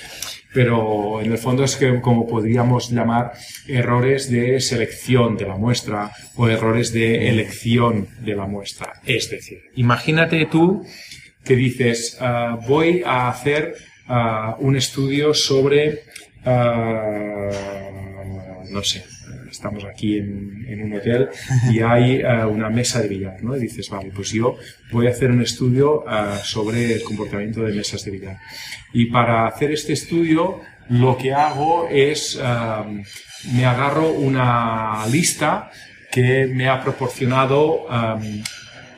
pero 0.54 1.22
en 1.22 1.32
el 1.32 1.38
fondo 1.38 1.64
es 1.64 1.76
que 1.76 2.02
como 2.02 2.28
podríamos 2.28 2.90
llamar 2.90 3.34
errores 3.68 4.30
de 4.30 4.60
selección 4.60 5.38
de 5.38 5.46
la 5.46 5.56
muestra 5.56 6.12
o 6.36 6.48
errores 6.48 6.92
de 6.92 7.30
elección 7.30 8.08
de 8.20 8.36
la 8.36 8.48
muestra. 8.48 8.94
Es 9.06 9.30
decir, 9.30 9.62
imagínate 9.76 10.46
tú 10.46 10.84
que 11.44 11.56
dices, 11.56 12.18
ah, 12.22 12.58
voy 12.68 13.04
a 13.06 13.30
hacer 13.30 13.76
ah, 14.08 14.56
un 14.60 14.76
estudio 14.76 15.34
sobre, 15.34 16.04
ah, 16.46 17.50
no 18.70 18.84
sé, 18.84 19.04
estamos 19.52 19.84
aquí 19.86 20.18
en, 20.18 20.64
un 20.84 20.94
hotel 20.94 21.30
y 21.72 21.80
hay 21.82 22.24
una 22.50 22.70
mesa 22.70 23.00
de 23.02 23.08
billar, 23.08 23.44
¿no? 23.44 23.56
Y 23.56 23.60
dices, 23.60 23.88
vale, 23.90 24.12
pues 24.14 24.32
yo 24.32 24.58
voy 24.92 25.08
a 25.08 25.12
hacer 25.12 25.30
un 25.30 25.42
estudio 25.42 26.04
ah, 26.08 26.40
sobre 26.44 26.94
el 26.94 27.04
comportamiento 27.04 27.62
de 27.62 27.74
mesas 27.74 28.04
de 28.04 28.12
billar. 28.12 28.38
Y 28.92 29.06
para 29.06 29.46
hacer 29.46 29.72
este 29.72 29.94
estudio, 29.94 30.62
lo 30.90 31.16
que 31.18 31.32
hago 31.32 31.88
es, 31.90 32.40
me 33.54 33.66
agarro 33.66 34.12
una 34.12 35.06
lista 35.08 35.72
que 36.12 36.48
me 36.48 36.68
ha 36.68 36.84
proporcionado 36.84 37.88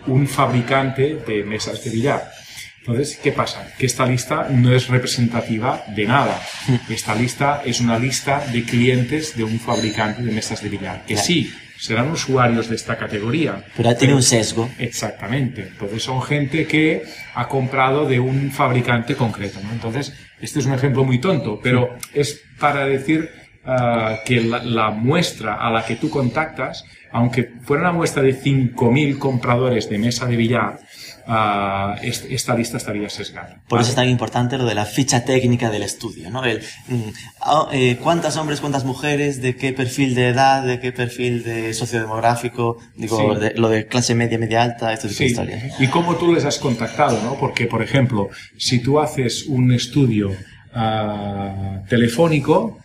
un 0.07 0.27
fabricante 0.27 1.17
de 1.27 1.43
mesas 1.43 1.83
de 1.83 1.89
billar. 1.91 2.31
Entonces, 2.79 3.19
¿qué 3.21 3.31
pasa? 3.31 3.67
Que 3.79 3.87
esta 3.87 4.05
lista 4.05 4.47
no 4.51 4.71
es 4.71 4.87
representativa 4.89 5.83
de 5.87 6.05
nada. 6.05 6.39
Esta 6.87 7.15
lista 7.15 7.61
es 7.65 7.79
una 7.81 7.97
lista 7.97 8.45
de 8.51 8.63
clientes 8.63 9.35
de 9.35 9.43
un 9.43 9.59
fabricante 9.59 10.21
de 10.21 10.31
mesas 10.31 10.61
de 10.61 10.69
billar, 10.69 11.01
que 11.05 11.15
Claro. 11.15 11.25
sí, 11.25 11.51
serán 11.79 12.11
usuarios 12.11 12.69
de 12.69 12.75
esta 12.75 12.95
categoría. 12.95 13.63
Pero 13.75 13.95
tiene 13.95 14.13
un 14.13 14.21
sesgo. 14.23 14.69
Exactamente. 14.77 15.63
Entonces 15.63 16.03
son 16.03 16.21
gente 16.21 16.67
que 16.67 17.03
ha 17.33 17.47
comprado 17.47 18.05
de 18.05 18.19
un 18.19 18.51
fabricante 18.51 19.15
concreto. 19.15 19.59
¿no? 19.63 19.71
Entonces, 19.71 20.13
este 20.39 20.59
es 20.59 20.65
un 20.67 20.73
ejemplo 20.73 21.03
muy 21.03 21.19
tonto, 21.19 21.59
pero 21.61 21.97
es 22.13 22.39
para 22.59 22.85
decir 22.85 23.29
ah, 23.65 24.19
que 24.25 24.41
la, 24.41 24.63
la 24.63 24.91
muestra 24.91 25.55
a 25.55 25.71
la 25.71 25.83
que 25.83 25.95
tú 25.95 26.09
contactas, 26.11 26.85
aunque 27.17 27.49
fuera 27.63 27.83
una 27.83 27.91
muestra 27.93 28.21
de 28.21 28.33
5.000 28.33 29.17
compradores 29.17 29.89
de 29.89 29.97
mesa 29.97 30.25
de 30.25 30.35
billar, 30.35 30.79
ah, 31.27 31.95
es- 32.01 32.25
esta 32.29 32.53
lista 32.55 32.75
estaría 32.77 33.07
sesgada. 33.09 33.61
Por 33.69 33.79
eso 33.79 33.85
¿vale? 33.85 33.89
es 33.89 33.95
tan 33.95 34.09
importante 34.09 34.57
lo 34.57 34.65
de 34.65 34.75
la 34.75 34.85
ficha 34.85 35.23
técnica 35.23 35.69
del 35.69 35.83
estudio, 35.83 36.29
¿no? 36.29 36.43
El, 36.43 36.59
mm, 36.89 37.01
ah, 37.41 37.67
eh, 37.71 37.97
cuántas 38.03 38.35
hombres, 38.35 38.59
cuántas 38.59 38.83
mujeres, 38.83 39.41
de 39.41 39.55
qué 39.55 39.71
perfil 39.71 40.13
de 40.13 40.27
edad, 40.27 40.63
de 40.63 40.79
qué 40.81 40.91
perfil 40.91 41.43
de 41.43 41.73
sociodemográfico, 41.73 42.77
digo, 42.97 43.17
Sí. 43.35 43.39
de- 43.39 43.53
lo 43.55 43.69
de 43.69 43.87
clase 43.87 44.13
media, 44.13 44.37
media 44.37 44.61
alta, 44.63 44.89
de 44.89 44.97
Sí, 44.97 45.23
historias. 45.25 45.79
y 45.79 45.87
cómo 45.87 46.15
tú 46.17 46.33
les 46.33 46.43
has 46.43 46.59
contactado, 46.59 47.17
¿no? 47.23 47.35
Porque, 47.39 47.65
por 47.65 47.81
ejemplo, 47.81 48.29
si 48.57 48.79
tú 48.79 48.99
haces 48.99 49.45
un 49.47 49.71
estudio 49.71 50.31
ah, 50.77 51.79
telefónico, 51.87 52.77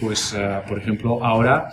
pues, 0.00 0.34
ah, 0.34 0.64
por 0.68 0.78
ejemplo, 0.80 1.24
ahora 1.24 1.68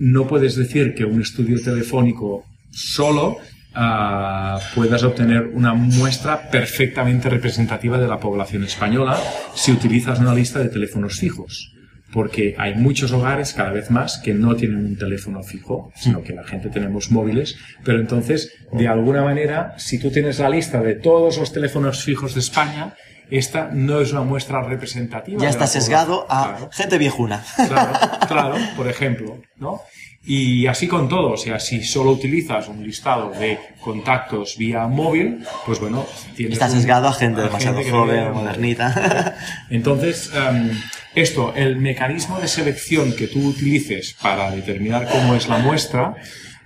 no 0.00 0.26
puedes 0.26 0.56
decir 0.56 0.94
que 0.94 1.04
un 1.04 1.20
estudio 1.20 1.60
telefónico 1.62 2.46
solo 2.70 3.36
ah, 3.74 4.58
puedas 4.74 5.02
obtener 5.02 5.48
una 5.52 5.74
muestra 5.74 6.50
perfectamente 6.50 7.28
representativa 7.28 7.98
de 7.98 8.08
la 8.08 8.18
población 8.18 8.64
española 8.64 9.18
si 9.54 9.72
utilizas 9.72 10.18
una 10.18 10.34
lista 10.34 10.58
de 10.58 10.70
teléfonos 10.70 11.18
fijos. 11.18 11.74
Porque 12.12 12.56
hay 12.58 12.74
muchos 12.74 13.12
hogares, 13.12 13.52
cada 13.52 13.70
vez 13.70 13.90
más, 13.90 14.18
que 14.18 14.34
no 14.34 14.56
tienen 14.56 14.78
un 14.84 14.96
teléfono 14.96 15.44
fijo, 15.44 15.92
sino 15.94 16.22
que 16.24 16.32
la 16.32 16.42
gente 16.42 16.68
tenemos 16.70 17.12
móviles. 17.12 17.56
Pero 17.84 18.00
entonces, 18.00 18.52
de 18.72 18.88
alguna 18.88 19.22
manera, 19.22 19.74
si 19.76 20.00
tú 20.00 20.10
tienes 20.10 20.40
la 20.40 20.50
lista 20.50 20.82
de 20.82 20.96
todos 20.96 21.38
los 21.38 21.52
teléfonos 21.52 22.02
fijos 22.02 22.34
de 22.34 22.40
España, 22.40 22.94
esta 23.30 23.70
no 23.72 24.00
es 24.00 24.12
una 24.12 24.22
muestra 24.22 24.62
representativa. 24.62 25.40
Ya 25.40 25.48
está 25.48 25.66
sesgado 25.66 26.26
a. 26.28 26.48
Claro. 26.56 26.70
gente 26.72 26.98
viejuna. 26.98 27.44
Claro, 27.56 27.92
claro, 28.28 28.54
por 28.76 28.88
ejemplo, 28.88 29.38
¿no? 29.56 29.80
Y 30.22 30.66
así 30.66 30.86
con 30.86 31.08
todo, 31.08 31.30
o 31.32 31.36
sea, 31.38 31.58
si 31.58 31.82
solo 31.82 32.10
utilizas 32.10 32.68
un 32.68 32.84
listado 32.84 33.30
de 33.30 33.58
contactos 33.80 34.58
vía 34.58 34.86
móvil, 34.86 35.46
pues 35.64 35.80
bueno, 35.80 36.04
tienes 36.36 36.54
Está 36.54 36.68
sesgado 36.68 37.08
a 37.08 37.14
gente 37.14 37.40
demasiado 37.40 37.80
joven, 37.90 38.32
modernita. 38.32 39.34
Entonces, 39.70 40.30
em, 40.34 40.72
esto, 41.14 41.54
el 41.56 41.76
mecanismo 41.76 42.38
de 42.38 42.48
selección 42.48 43.16
que 43.16 43.28
tú 43.28 43.48
utilices 43.48 44.14
para 44.20 44.50
determinar 44.50 45.08
cómo 45.10 45.34
es 45.34 45.48
la 45.48 45.56
muestra, 45.56 46.14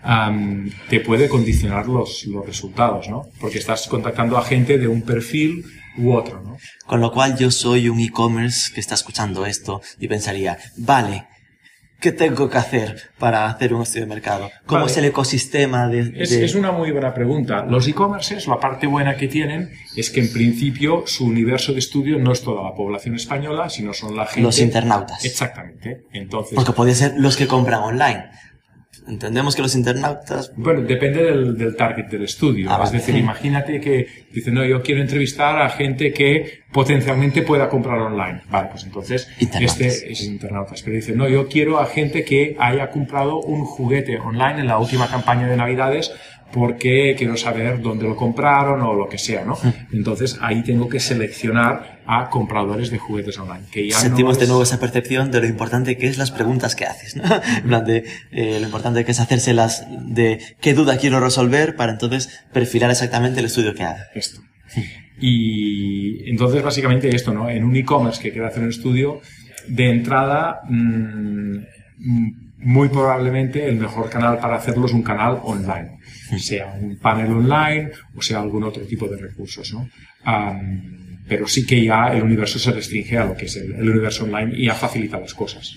em, 0.04 0.73
te 0.90 0.99
puede 0.99 1.28
condicionar 1.28 1.87
los, 1.87 2.25
los 2.25 2.44
resultados, 2.44 3.09
¿no? 3.09 3.28
Porque 3.40 3.59
estás 3.59 3.87
contactando 3.87 4.37
a 4.37 4.42
gente 4.42 4.78
de 4.78 4.88
un 4.88 5.02
perfil 5.02 5.64
u 5.99 6.13
otro, 6.15 6.41
¿no? 6.43 6.57
Con 6.87 7.01
lo 7.01 7.13
cual 7.13 7.37
yo 7.37 7.51
soy 7.51 7.89
un 7.89 8.01
e-commerce 8.01 8.73
que 8.73 8.81
está 8.81 8.95
escuchando 8.95 9.47
esto 9.47 9.81
y 9.99 10.09
pensaría, 10.09 10.59
vale, 10.77 11.27
¿qué 12.01 12.13
tengo 12.13 12.51
que 12.51 12.59
hacer 12.59 13.01
para 13.19 13.47
hacer 13.49 13.73
un 13.73 13.83
estudio 13.83 14.03
de 14.03 14.09
mercado? 14.09 14.51
¿Cómo 14.67 14.81
Vale. 14.83 14.93
es 14.93 14.99
el 14.99 15.05
ecosistema 15.07 15.89
de...? 15.89 16.13
Es, 16.23 16.31
de- 16.31 16.45
es 16.45 16.55
una 16.55 16.71
muy 16.73 16.91
buena 16.91 17.15
pregunta. 17.15 17.65
Los 17.65 17.87
e-commerces, 17.89 18.47
la 18.47 18.59
parte 18.61 18.87
buena 18.87 19.17
que 19.17 19.29
tienen 19.29 19.71
es 19.97 20.11
que 20.11 20.21
en 20.21 20.31
principio 20.33 21.05
su 21.07 21.25
universo 21.25 21.73
de 21.73 21.79
estudio 21.79 22.19
no 22.19 22.33
es 22.33 22.43
toda 22.43 22.63
la 22.63 22.75
población 22.75 23.15
española, 23.15 23.71
sino 23.71 23.95
son 23.95 24.17
la 24.17 24.27
gente... 24.27 24.43
Los 24.43 24.59
internautas. 24.59 25.25
Exactamente. 25.25 26.03
Entonces, 26.13 26.55
Porque 26.57 26.73
podría 26.73 26.95
ser 26.97 27.15
los 27.17 27.37
que 27.37 27.47
compran 27.47 27.81
online. 27.81 28.25
Entendemos 29.07 29.55
que 29.55 29.63
los 29.63 29.75
internautas... 29.75 30.53
bueno, 30.57 30.81
depende 30.81 31.23
del, 31.23 31.59
del 31.59 31.77
target 31.77 32.07
del 32.07 32.25
estudio. 32.25 32.71
Ah, 32.71 32.75
es 32.75 32.79
vale. 32.91 32.99
decir, 32.99 33.17
imagínate 33.17 33.81
que 33.81 34.07
dice, 34.33 34.51
no, 34.51 34.65
yo 34.65 34.83
quiero 34.83 35.03
entrevistar 35.03 35.61
a 35.61 35.69
gente 35.69 36.13
que 36.13 36.63
potencialmente 36.73 37.43
pueda 37.43 37.69
comprar 37.69 37.99
online. 37.99 38.43
Vale, 38.51 38.69
pues 38.71 38.85
entonces 38.85 39.29
Internautas. 39.39 39.81
este 39.81 40.13
es 40.13 40.23
internautas. 40.25 40.83
Pero 40.83 40.97
dice, 40.97 41.13
no, 41.15 41.29
yo 41.29 41.49
quiero 41.49 41.79
a 41.79 41.87
gente 41.87 42.25
que 42.25 42.57
haya 42.59 42.91
comprado 42.91 43.41
un 43.41 43.65
juguete 43.65 44.19
online 44.19 44.61
en 44.61 44.67
la 44.67 44.79
última 44.79 45.09
campaña 45.09 45.47
de 45.49 45.57
Navidades 45.57 46.13
porque 46.53 47.15
quiero 47.19 47.37
saber 47.37 47.83
dónde 47.83 48.05
lo 48.05 48.17
compraron 48.17 48.81
o 48.83 48.95
lo 48.95 49.09
que 49.09 49.19
sea, 49.19 49.45
¿no? 49.45 49.59
Entonces 49.93 50.39
ahí 50.41 50.63
tengo 50.63 50.89
que 50.89 51.01
seleccionar 51.01 52.01
a 52.07 52.31
compradores 52.31 52.91
de 52.91 52.99
juguetes 52.99 53.39
online. 53.39 53.65
Que 53.73 53.89
ya 53.89 53.97
no 53.97 54.01
Sentimos 54.03 54.39
de 54.39 54.47
nuevo 54.47 54.63
esa 54.63 54.79
percepción 54.79 55.31
de 55.31 55.41
lo 55.41 55.47
importante 55.47 55.97
que 55.97 56.07
es 56.07 56.19
las 56.19 56.31
preguntas 56.31 56.77
que 56.77 56.85
haces, 56.85 57.17
¿no? 57.17 57.25
En 57.25 57.65
plan 57.65 57.85
de 57.85 58.05
eh, 58.31 58.59
lo 58.61 58.67
importante 58.67 59.05
que 59.05 59.13
es 59.13 59.21
hacerse 59.21 59.53
las 59.53 59.87
de 59.91 60.41
qué 60.61 60.75
duda 60.75 60.99
quiero 60.99 61.21
resolver 61.21 61.77
para 61.77 61.93
entonces 61.93 62.45
perfilar 62.53 62.91
exactamente 62.91 63.41
el 63.41 63.47
estudio 63.47 63.75
que 63.75 63.83
haga. 63.83 64.07
esto. 64.15 64.41
Y 65.21 66.29
entonces 66.29 66.63
básicamente 66.63 67.15
esto, 67.15 67.33
¿no? 67.33 67.49
En 67.49 67.65
un 67.65 67.77
e-commerce 67.77 68.21
que 68.21 68.33
quiere 68.33 68.47
hacer 68.47 68.63
un 68.63 68.69
estudio, 68.69 69.21
de 69.69 69.91
entrada, 69.91 70.61
mm, 70.69 71.57
mm, 71.99 72.45
muy 72.59 72.89
probablemente 72.89 73.69
el 73.69 73.77
mejor 73.77 74.11
canal 74.11 74.39
para 74.39 74.57
hacerlo 74.57 74.87
es 74.87 74.93
un 74.93 75.03
canal 75.03 75.41
online, 75.43 75.99
sea 76.38 76.66
un 76.81 76.97
panel 76.99 77.26
online 77.33 77.90
o 78.16 78.23
sea 78.23 78.40
algún 78.40 78.62
otro 78.64 78.83
tipo 78.85 79.07
de 79.09 79.16
recursos, 79.19 79.73
¿no? 79.73 79.88
Pero 81.26 81.49
sí 81.49 81.64
que 81.64 81.83
ya 81.85 82.09
el 82.12 82.23
universo 82.23 82.59
se 82.59 82.71
restringe 82.71 83.16
a 83.16 83.25
lo 83.25 83.35
que 83.37 83.47
es 83.47 83.57
el, 83.57 83.73
el 83.75 83.88
universo 83.90 84.25
online 84.25 84.52
y 84.57 84.66
ya 84.66 84.75
facilita 84.75 85.19
las 85.19 85.33
cosas. 85.33 85.75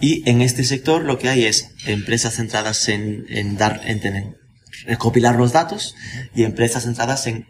Y 0.00 0.28
en 0.28 0.42
este 0.42 0.64
sector 0.64 1.02
lo 1.02 1.18
que 1.18 1.30
hay 1.30 1.44
es 1.46 1.70
empresas 1.86 2.34
centradas 2.36 2.88
en, 2.90 3.24
en 3.30 3.56
dar, 3.56 3.80
en 3.86 4.00
tener, 4.00 4.24
recopilar 4.86 5.36
los 5.36 5.52
datos 5.52 5.94
y 6.34 6.44
empresas 6.44 6.82
centradas 6.84 7.26
en 7.26 7.46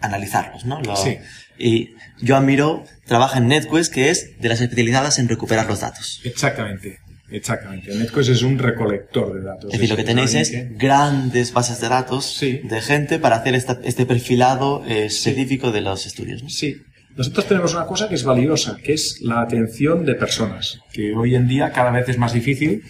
analizarlos, 0.00 0.64
¿no? 0.66 0.80
Lo- 0.82 0.94
Sí. 0.96 1.18
Y 1.58 1.94
Joan 2.26 2.46
Miró 2.46 2.84
trabaja 3.06 3.38
en 3.38 3.46
NetQuest, 3.48 3.92
que 3.92 4.10
es 4.10 4.38
de 4.40 4.48
las 4.48 4.60
especializadas 4.60 5.18
en 5.20 5.28
recuperar 5.28 5.66
los 5.66 5.80
datos. 5.80 6.20
Exactamente. 6.24 6.98
Exactamente. 7.30 7.94
NetQuest 7.94 8.30
es 8.30 8.42
un 8.42 8.58
recolector 8.58 9.34
de 9.34 9.42
datos. 9.42 9.64
Es 9.72 9.72
decir, 9.80 9.90
lo 9.90 9.96
que 9.96 10.04
tenéis 10.04 10.34
es 10.34 10.52
grandes 10.78 11.52
bases 11.52 11.80
de 11.80 11.88
datos 11.88 12.26
Sí. 12.36 12.60
de 12.62 12.80
gente 12.80 13.18
para 13.18 13.36
hacer 13.36 13.54
esta- 13.54 13.80
este 13.84 14.06
perfilado 14.06 14.84
eh, 14.86 15.06
específico 15.06 15.72
de 15.72 15.80
los 15.80 16.06
estudios. 16.06 16.42
¿no? 16.42 16.48
Sí. 16.50 16.76
Nosotros 17.16 17.46
tenemos 17.46 17.72
una 17.74 17.86
cosa 17.86 18.08
que 18.08 18.16
es 18.16 18.24
valiosa, 18.24 18.76
que 18.82 18.92
es 18.92 19.20
la 19.22 19.40
atención 19.40 20.04
de 20.04 20.14
personas, 20.16 20.80
que 20.92 21.14
hoy 21.14 21.34
en 21.36 21.46
día 21.48 21.70
cada 21.72 21.90
vez 21.92 22.08
es 22.08 22.18
más 22.18 22.32
difícil 22.32 22.82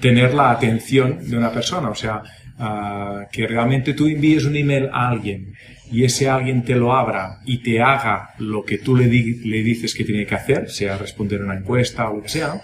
tener 0.00 0.34
la 0.34 0.50
atención 0.50 1.28
de 1.28 1.36
una 1.36 1.50
persona. 1.52 1.88
O 1.90 1.94
sea, 1.94 2.22
ah, 2.58 3.26
que 3.32 3.46
realmente 3.46 3.94
tú 3.94 4.06
envíes 4.06 4.44
un 4.44 4.56
email 4.56 4.88
a 4.92 5.08
alguien 5.08 5.54
y 5.90 6.04
ese 6.04 6.28
alguien 6.28 6.64
te 6.64 6.74
lo 6.74 6.94
abra 6.94 7.38
y 7.46 7.62
te 7.62 7.80
haga 7.80 8.30
lo 8.38 8.64
que 8.64 8.78
tú 8.78 8.96
le, 8.96 9.06
di- 9.08 9.36
le 9.48 9.62
dices 9.62 9.94
que 9.94 10.04
tiene 10.04 10.26
que 10.26 10.34
hacer, 10.34 10.70
sea 10.70 10.96
responder 10.98 11.42
una 11.42 11.56
encuesta 11.56 12.08
o 12.10 12.16
lo 12.16 12.22
que 12.22 12.28
sea, 12.28 12.48
¿no? 12.48 12.60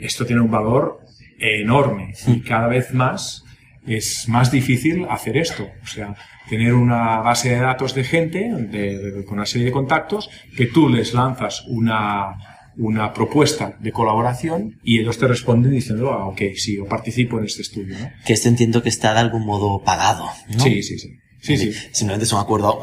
Esto 0.00 0.24
tiene 0.26 0.42
un 0.42 0.50
valor 0.50 1.00
enorme 1.38 2.14
y 2.26 2.40
cada 2.40 2.66
vez 2.68 2.92
más 2.94 3.44
es 3.86 4.28
más 4.28 4.50
difícil 4.50 5.06
hacer 5.08 5.36
esto. 5.36 5.66
O 5.82 5.86
sea, 5.86 6.14
tener 6.48 6.74
una 6.74 7.18
base 7.20 7.50
de 7.50 7.56
datos 7.56 7.94
de 7.94 8.04
gente 8.04 8.50
de- 8.54 8.98
de- 8.98 9.24
con 9.24 9.38
una 9.38 9.46
serie 9.46 9.66
de 9.66 9.72
contactos 9.72 10.28
que 10.56 10.66
tú 10.66 10.88
les 10.88 11.14
lanzas 11.14 11.64
una, 11.68 12.34
una 12.76 13.12
propuesta 13.12 13.76
de 13.80 13.90
colaboración 13.92 14.78
y 14.82 15.00
ellos 15.00 15.18
te 15.18 15.26
responden 15.26 15.72
diciendo, 15.72 16.12
ah, 16.12 16.26
ok, 16.26 16.40
sí, 16.56 16.76
yo 16.76 16.86
participo 16.86 17.38
en 17.38 17.44
este 17.46 17.62
estudio. 17.62 17.98
¿no? 17.98 18.10
Que 18.26 18.34
esto 18.34 18.48
entiendo 18.48 18.82
que 18.82 18.88
está 18.90 19.14
de 19.14 19.20
algún 19.20 19.44
modo 19.46 19.82
pagado. 19.82 20.26
¿no? 20.50 20.60
Sí, 20.62 20.82
sí, 20.82 20.98
sí. 20.98 21.08
Sí, 21.42 21.56
sí. 21.56 21.72
Simplemente 21.92 22.24
es 22.26 22.32
un 22.34 22.40
acuerdo 22.40 22.80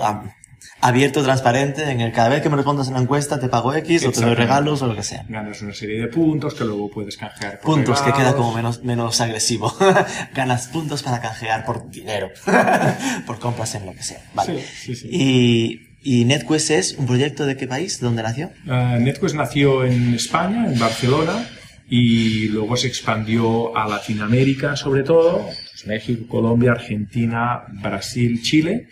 abierto, 0.81 1.23
transparente, 1.23 1.89
en 1.89 2.01
el 2.01 2.11
cada 2.11 2.29
vez 2.29 2.41
que 2.41 2.49
me 2.49 2.55
respondas 2.55 2.87
en 2.87 2.93
la 2.93 3.01
encuesta 3.01 3.39
te 3.39 3.49
pago 3.49 3.73
X 3.73 4.05
o 4.05 4.11
te 4.11 4.21
doy 4.21 4.35
regalos 4.35 4.81
o 4.81 4.87
lo 4.87 4.95
que 4.95 5.03
sea. 5.03 5.25
Ganas 5.27 5.61
una 5.61 5.73
serie 5.73 6.01
de 6.01 6.07
puntos 6.07 6.53
que 6.53 6.63
luego 6.63 6.89
puedes 6.89 7.17
canjear 7.17 7.59
por 7.59 7.75
Puntos, 7.75 7.99
que 8.01 8.11
queda 8.11 8.17
regalos. 8.17 8.35
como 8.35 8.53
menos, 8.53 8.83
menos 8.83 9.19
agresivo. 9.21 9.75
Ganas 10.35 10.67
puntos 10.67 11.03
para 11.03 11.19
canjear 11.19 11.65
por 11.65 11.89
dinero, 11.89 12.29
por 13.25 13.39
compras 13.39 13.75
en 13.75 13.85
lo 13.85 13.93
que 13.93 14.03
sea. 14.03 14.21
Vale. 14.33 14.61
Sí, 14.61 14.95
sí, 14.95 14.95
sí. 14.95 15.09
Y, 15.11 15.87
y 16.03 16.25
NetQuest 16.25 16.71
es 16.71 16.93
un 16.93 17.05
proyecto 17.05 17.45
de 17.45 17.57
qué 17.57 17.67
país? 17.67 17.99
¿De 17.99 18.05
dónde 18.05 18.23
nació? 18.23 18.51
Ah, 18.67 18.97
NetQuest 18.99 19.35
nació 19.35 19.83
en 19.83 20.13
España, 20.13 20.67
en 20.71 20.79
Barcelona, 20.79 21.47
y 21.89 22.47
luego 22.49 22.77
se 22.77 22.87
expandió 22.87 23.75
a 23.75 23.87
Latinoamérica, 23.87 24.75
sobre 24.75 25.03
todo, 25.03 25.45
pues, 25.45 25.85
México, 25.87 26.25
Colombia, 26.27 26.71
Argentina, 26.71 27.63
Brasil, 27.81 28.41
Chile, 28.41 28.87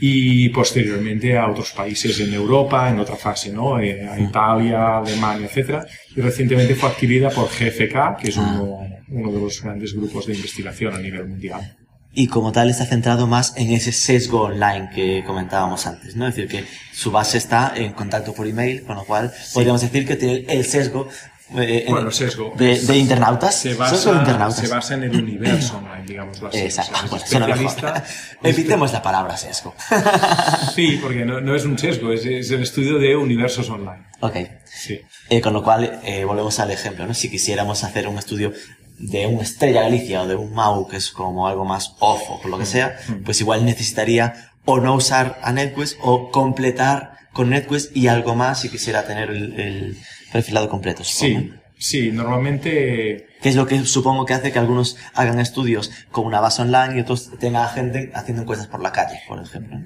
y 0.00 0.48
posteriormente 0.50 1.36
a 1.36 1.48
otros 1.48 1.72
países 1.72 2.20
en 2.20 2.32
Europa, 2.32 2.88
en 2.88 3.00
otra 3.00 3.16
fase, 3.16 3.52
¿no? 3.52 3.80
Eh, 3.80 4.08
a 4.08 4.18
Italia, 4.18 4.98
Alemania, 4.98 5.46
etcétera. 5.46 5.86
Y 6.14 6.20
recientemente 6.20 6.74
fue 6.74 6.90
adquirida 6.90 7.30
por 7.30 7.48
GFK, 7.48 8.16
que 8.20 8.28
es 8.28 8.36
uno, 8.36 8.80
uno 9.08 9.32
de 9.32 9.40
los 9.40 9.62
grandes 9.62 9.94
grupos 9.94 10.26
de 10.26 10.34
investigación 10.34 10.94
a 10.94 10.98
nivel 10.98 11.26
mundial. 11.26 11.76
Y 12.12 12.26
como 12.26 12.52
tal 12.52 12.70
está 12.70 12.86
centrado 12.86 13.26
más 13.26 13.54
en 13.56 13.70
ese 13.70 13.92
sesgo 13.92 14.42
online 14.42 14.90
que 14.94 15.22
comentábamos 15.26 15.86
antes, 15.86 16.16
¿no? 16.16 16.26
Es 16.26 16.36
decir, 16.36 16.50
que 16.50 16.64
su 16.92 17.10
base 17.10 17.38
está 17.38 17.74
en 17.76 17.92
contacto 17.92 18.32
por 18.32 18.46
email, 18.46 18.82
con 18.82 18.96
lo 18.96 19.04
cual 19.04 19.32
podríamos 19.52 19.82
decir 19.82 20.06
que 20.06 20.16
tiene 20.16 20.44
el 20.48 20.64
sesgo, 20.64 21.08
eh, 21.56 21.84
en- 21.86 21.92
Bueno, 21.92 22.10
sesgo. 22.10 22.52
de, 22.56 22.78
de 22.80 22.96
internautas. 22.98 23.54
Se 23.54 23.70
Sesgo 23.70 23.78
basa, 23.80 24.10
internautas. 24.12 24.56
se 24.56 24.68
basa 24.68 24.94
en 24.94 25.02
el 25.04 25.16
universo 25.22 25.78
online, 25.78 26.04
digamos 26.06 26.42
así. 26.42 26.58
Exacto. 26.58 27.16
O 27.16 27.18
sea, 27.18 27.40
Bueno, 27.46 27.94
Evitemos 28.42 28.92
la 28.92 29.02
palabra 29.02 29.36
sesgo. 29.36 29.74
Sí, 30.74 30.98
porque 31.02 31.24
no, 31.24 31.40
no 31.40 31.54
es 31.54 31.64
un 31.64 31.78
sesgo, 31.78 32.12
es, 32.12 32.24
es 32.24 32.50
el 32.50 32.62
estudio 32.62 32.98
de 32.98 33.16
universos 33.16 33.68
online. 33.70 34.06
ok. 34.20 34.36
Sí. 34.64 35.00
Eh, 35.30 35.40
con 35.40 35.52
lo 35.52 35.62
cual, 35.62 36.00
eh, 36.04 36.24
volvemos 36.24 36.58
al 36.60 36.70
ejemplo, 36.70 37.06
¿no? 37.06 37.14
Si 37.14 37.30
quisiéramos 37.30 37.82
hacer 37.84 38.06
un 38.08 38.18
estudio 38.18 38.52
de 38.98 39.26
un 39.26 39.40
Estrella 39.40 39.82
Galicia 39.82 40.22
o 40.22 40.26
de 40.26 40.36
un 40.36 40.52
MAU, 40.52 40.88
que 40.88 40.96
es 40.96 41.10
como 41.10 41.46
algo 41.48 41.64
más 41.64 41.94
off 42.00 42.22
o 42.44 42.48
lo 42.48 42.58
que 42.58 42.66
sea, 42.66 42.96
pues 43.24 43.40
igual 43.40 43.64
necesitaría 43.64 44.50
o 44.64 44.80
no 44.80 44.94
usar 44.94 45.38
a 45.42 45.52
NetQuest 45.52 45.98
o 46.02 46.30
completar 46.30 47.12
con 47.32 47.50
NetQuest 47.50 47.96
y 47.96 48.08
algo 48.08 48.34
más 48.34 48.60
si 48.60 48.68
quisiera 48.68 49.06
tener 49.06 49.30
el, 49.30 49.58
el 49.60 49.98
perfilado 50.32 50.68
completo. 50.68 51.04
supongo. 51.04 51.40
Sí, 51.40 51.52
sí, 51.76 52.12
normalmente 52.12 53.26
Que 53.42 53.48
es 53.48 53.56
lo 53.56 53.66
que 53.66 53.78
supongo 53.84 54.24
que 54.26 54.34
hace 54.34 54.52
que 54.52 54.58
algunos 54.58 54.96
hagan 55.14 55.38
estudios 55.40 55.90
con 56.10 56.26
una 56.26 56.40
base 56.40 56.62
online 56.62 56.96
y 56.96 57.00
otros 57.00 57.30
tengan 57.38 57.68
gente 57.70 58.10
haciendo 58.14 58.42
encuestas 58.42 58.68
por 58.68 58.82
la 58.82 58.92
calle, 58.92 59.20
por 59.28 59.40
ejemplo. 59.42 59.78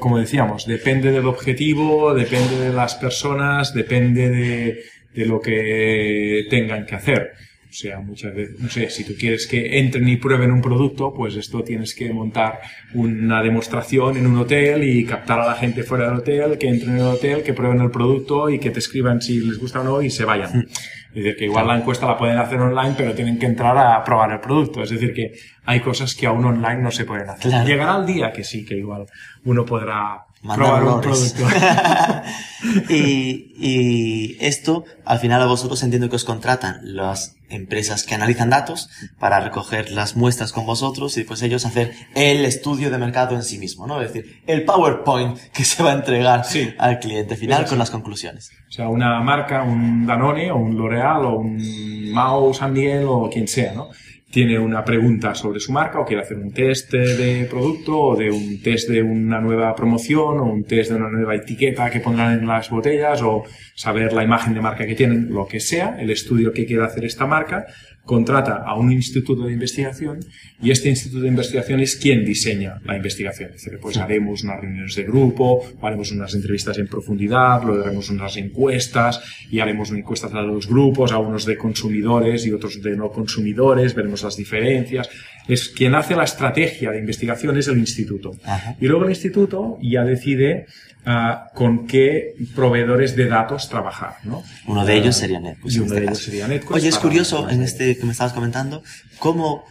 como 0.00 0.18
decíamos, 0.18 0.66
depende 0.66 1.10
del 1.10 1.26
objetivo, 1.26 2.14
depende 2.14 2.58
de 2.58 2.72
las 2.72 2.94
personas, 2.94 3.74
depende 3.74 4.30
de, 4.30 4.82
de 5.14 5.26
lo 5.26 5.40
que 5.40 6.46
tengan 6.50 6.86
que 6.86 6.94
hacer. 6.94 7.32
O 7.76 7.78
sea, 7.78 8.00
muchas 8.00 8.34
veces, 8.34 8.58
no 8.58 8.70
sé, 8.70 8.88
si 8.88 9.04
tú 9.04 9.12
quieres 9.18 9.46
que 9.46 9.78
entren 9.78 10.08
y 10.08 10.16
prueben 10.16 10.50
un 10.50 10.62
producto, 10.62 11.12
pues 11.12 11.36
esto 11.36 11.62
tienes 11.62 11.94
que 11.94 12.10
montar 12.10 12.58
una 12.94 13.42
demostración 13.42 14.16
en 14.16 14.26
un 14.26 14.38
hotel 14.38 14.82
y 14.82 15.04
captar 15.04 15.40
a 15.40 15.46
la 15.46 15.56
gente 15.56 15.82
fuera 15.82 16.06
del 16.06 16.20
hotel, 16.20 16.56
que 16.56 16.68
entren 16.68 16.92
en 16.92 17.00
el 17.00 17.06
hotel, 17.08 17.42
que 17.42 17.52
prueben 17.52 17.82
el 17.82 17.90
producto 17.90 18.48
y 18.48 18.58
que 18.58 18.70
te 18.70 18.78
escriban 18.78 19.20
si 19.20 19.40
les 19.40 19.58
gusta 19.58 19.82
o 19.82 19.84
no 19.84 20.00
y 20.00 20.08
se 20.08 20.24
vayan. 20.24 20.66
Es 21.08 21.14
decir, 21.14 21.36
que 21.36 21.44
igual 21.44 21.66
la 21.66 21.76
encuesta 21.76 22.06
la 22.06 22.16
pueden 22.16 22.38
hacer 22.38 22.58
online, 22.58 22.94
pero 22.96 23.12
tienen 23.12 23.38
que 23.38 23.44
entrar 23.44 23.76
a 23.76 24.02
probar 24.02 24.32
el 24.32 24.40
producto. 24.40 24.82
Es 24.82 24.88
decir, 24.88 25.12
que 25.12 25.32
hay 25.66 25.80
cosas 25.80 26.14
que 26.14 26.26
aún 26.26 26.46
online 26.46 26.80
no 26.80 26.90
se 26.90 27.04
pueden 27.04 27.28
hacer. 27.28 27.50
Claro. 27.50 27.68
Llegará 27.68 27.98
el 27.98 28.06
día 28.06 28.32
que 28.32 28.42
sí, 28.42 28.64
que 28.64 28.78
igual 28.78 29.04
uno 29.44 29.66
podrá 29.66 30.24
Mandar 30.46 30.82
olores. 30.82 31.34
producto. 31.34 31.56
y, 32.88 33.52
y 33.58 34.36
esto, 34.40 34.84
al 35.04 35.18
final 35.18 35.42
a 35.42 35.46
vosotros 35.46 35.82
entiendo 35.82 36.08
que 36.08 36.16
os 36.16 36.24
contratan 36.24 36.80
las 36.82 37.36
empresas 37.48 38.02
que 38.02 38.14
analizan 38.16 38.50
datos 38.50 38.88
para 39.20 39.38
recoger 39.38 39.92
las 39.92 40.16
muestras 40.16 40.52
con 40.52 40.66
vosotros 40.66 41.16
y 41.16 41.22
pues 41.22 41.42
ellos 41.42 41.64
hacer 41.64 41.92
el 42.16 42.44
estudio 42.44 42.90
de 42.90 42.98
mercado 42.98 43.36
en 43.36 43.44
sí 43.44 43.58
mismo, 43.58 43.86
¿no? 43.86 44.00
Es 44.02 44.12
decir, 44.12 44.42
el 44.48 44.64
PowerPoint 44.64 45.38
que 45.52 45.64
se 45.64 45.82
va 45.82 45.90
a 45.90 45.94
entregar 45.94 46.44
Sí. 46.44 46.74
al 46.78 46.98
cliente 46.98 47.36
final 47.36 47.66
con 47.66 47.78
las 47.78 47.90
conclusiones. 47.90 48.50
O 48.68 48.72
sea, 48.72 48.88
una 48.88 49.20
marca, 49.20 49.62
un 49.62 50.06
Danone 50.06 50.50
o 50.50 50.56
un 50.56 50.76
L'Oreal 50.76 51.24
o 51.24 51.36
un 51.38 52.10
Mao 52.12 52.52
San 52.52 52.72
Miguel 52.72 53.04
o 53.08 53.28
quien 53.30 53.46
sea, 53.46 53.72
¿no? 53.74 53.88
Tiene 54.36 54.58
una 54.58 54.84
pregunta 54.84 55.34
sobre 55.34 55.60
su 55.60 55.72
marca 55.72 55.98
o 55.98 56.04
quiere 56.04 56.22
hacer 56.22 56.36
un 56.36 56.52
test 56.52 56.92
de 56.92 57.46
producto 57.48 57.98
o 57.98 58.14
de 58.14 58.30
un 58.30 58.60
test 58.60 58.90
de 58.90 59.02
una 59.02 59.40
nueva 59.40 59.74
promoción 59.74 60.40
o 60.40 60.44
un 60.44 60.62
test 60.62 60.90
de 60.90 60.96
una 60.98 61.08
nueva 61.08 61.36
etiqueta 61.36 61.88
que 61.88 62.00
pondrán 62.00 62.40
en 62.40 62.46
las 62.46 62.68
botellas 62.68 63.22
o 63.22 63.44
saber 63.76 64.14
la 64.14 64.24
imagen 64.24 64.54
de 64.54 64.62
marca 64.62 64.86
que 64.86 64.94
tienen, 64.94 65.28
lo 65.30 65.46
que 65.46 65.60
sea, 65.60 65.96
el 66.00 66.10
estudio 66.10 66.50
que 66.50 66.64
quiera 66.64 66.86
hacer 66.86 67.04
esta 67.04 67.26
marca, 67.26 67.66
contrata 68.06 68.62
a 68.64 68.74
un 68.74 68.90
instituto 68.90 69.44
de 69.44 69.52
investigación 69.52 70.20
y 70.62 70.70
este 70.70 70.88
instituto 70.88 71.20
de 71.22 71.28
investigación 71.28 71.80
es 71.80 71.96
quien 71.96 72.24
diseña 72.24 72.80
la 72.84 72.96
investigación. 72.96 73.50
Es 73.50 73.64
decir, 73.64 73.78
pues 73.78 73.98
haremos 73.98 74.44
unas 74.44 74.60
reuniones 74.60 74.94
de 74.94 75.02
grupo, 75.02 75.62
haremos 75.82 76.10
unas 76.12 76.32
entrevistas 76.34 76.78
en 76.78 76.86
profundidad, 76.86 77.62
luego 77.64 77.84
haremos 77.84 78.08
unas 78.08 78.36
encuestas 78.38 79.20
y 79.50 79.58
haremos 79.58 79.90
encuestas 79.90 80.32
a 80.32 80.40
los 80.40 80.68
grupos, 80.68 81.12
a 81.12 81.18
unos 81.18 81.44
de 81.44 81.58
consumidores 81.58 82.46
y 82.46 82.52
otros 82.52 82.80
de 82.80 82.96
no 82.96 83.10
consumidores, 83.10 83.94
veremos 83.94 84.22
las 84.22 84.36
diferencias. 84.36 85.10
Es 85.48 85.68
quien 85.68 85.94
hace 85.94 86.16
la 86.16 86.24
estrategia 86.24 86.92
de 86.92 86.98
investigación 86.98 87.58
es 87.58 87.68
el 87.68 87.78
instituto. 87.78 88.32
Ajá. 88.44 88.76
Y 88.80 88.86
luego 88.86 89.04
el 89.04 89.10
instituto 89.10 89.78
ya 89.82 90.02
decide 90.02 90.66
ah, 91.06 91.50
con 91.54 91.86
qué 91.86 92.34
proveedores 92.54 93.16
de 93.16 93.26
datos 93.28 93.68
trabajar, 93.68 94.16
¿no? 94.24 94.42
Uno 94.66 94.84
de 94.84 94.96
ellos 94.96 95.16
sería 95.16 95.40
NetQuest. 95.40 95.76
Y 95.76 95.78
uno 95.80 95.86
este 95.86 96.00
de 96.00 96.06
ellos 96.06 96.18
caso. 96.18 96.24
sería 96.30 96.48
NetQuest 96.48 96.72
Oye, 96.74 96.88
es 96.88 96.98
curioso 96.98 97.48
en 97.48 97.62
este 97.62 97.96
que 97.96 98.04
me 98.04 98.12
estabas 98.12 98.32
comentando 98.34 98.82
cómo 99.18 99.64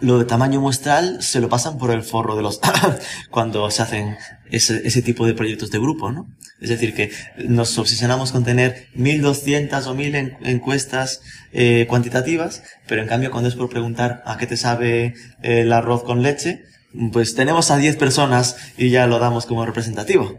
lo 0.00 0.18
de 0.18 0.24
tamaño 0.24 0.60
muestral 0.60 1.22
se 1.22 1.40
lo 1.40 1.48
pasan 1.48 1.78
por 1.78 1.92
el 1.92 2.02
forro 2.02 2.34
de 2.34 2.42
los 2.42 2.58
cuando 3.30 3.70
se 3.70 3.82
hacen 3.82 4.16
ese, 4.50 4.84
ese 4.84 5.00
tipo 5.00 5.24
de 5.26 5.32
proyectos 5.34 5.70
de 5.70 5.78
grupo, 5.78 6.10
¿no? 6.10 6.26
Es 6.60 6.70
decir, 6.70 6.92
que 6.94 7.12
nos 7.38 7.78
obsesionamos 7.78 8.32
con 8.32 8.42
tener 8.44 8.86
1200 8.94 9.86
o 9.86 9.94
1000 9.94 10.14
en- 10.16 10.36
encuestas 10.42 11.20
eh, 11.52 11.86
cuantitativas, 11.88 12.64
pero 12.88 13.02
en 13.02 13.08
cambio 13.08 13.30
cuando 13.30 13.48
es 13.48 13.54
por 13.54 13.68
preguntar 13.70 14.22
a 14.26 14.36
qué 14.38 14.46
te 14.48 14.56
sabe 14.56 15.14
el 15.42 15.72
arroz 15.72 16.02
con 16.02 16.22
leche, 16.22 16.64
pues 17.12 17.34
tenemos 17.34 17.70
a 17.70 17.76
10 17.76 17.96
personas 17.96 18.56
y 18.76 18.90
ya 18.90 19.06
lo 19.06 19.18
damos 19.18 19.46
como 19.46 19.64
representativo. 19.64 20.38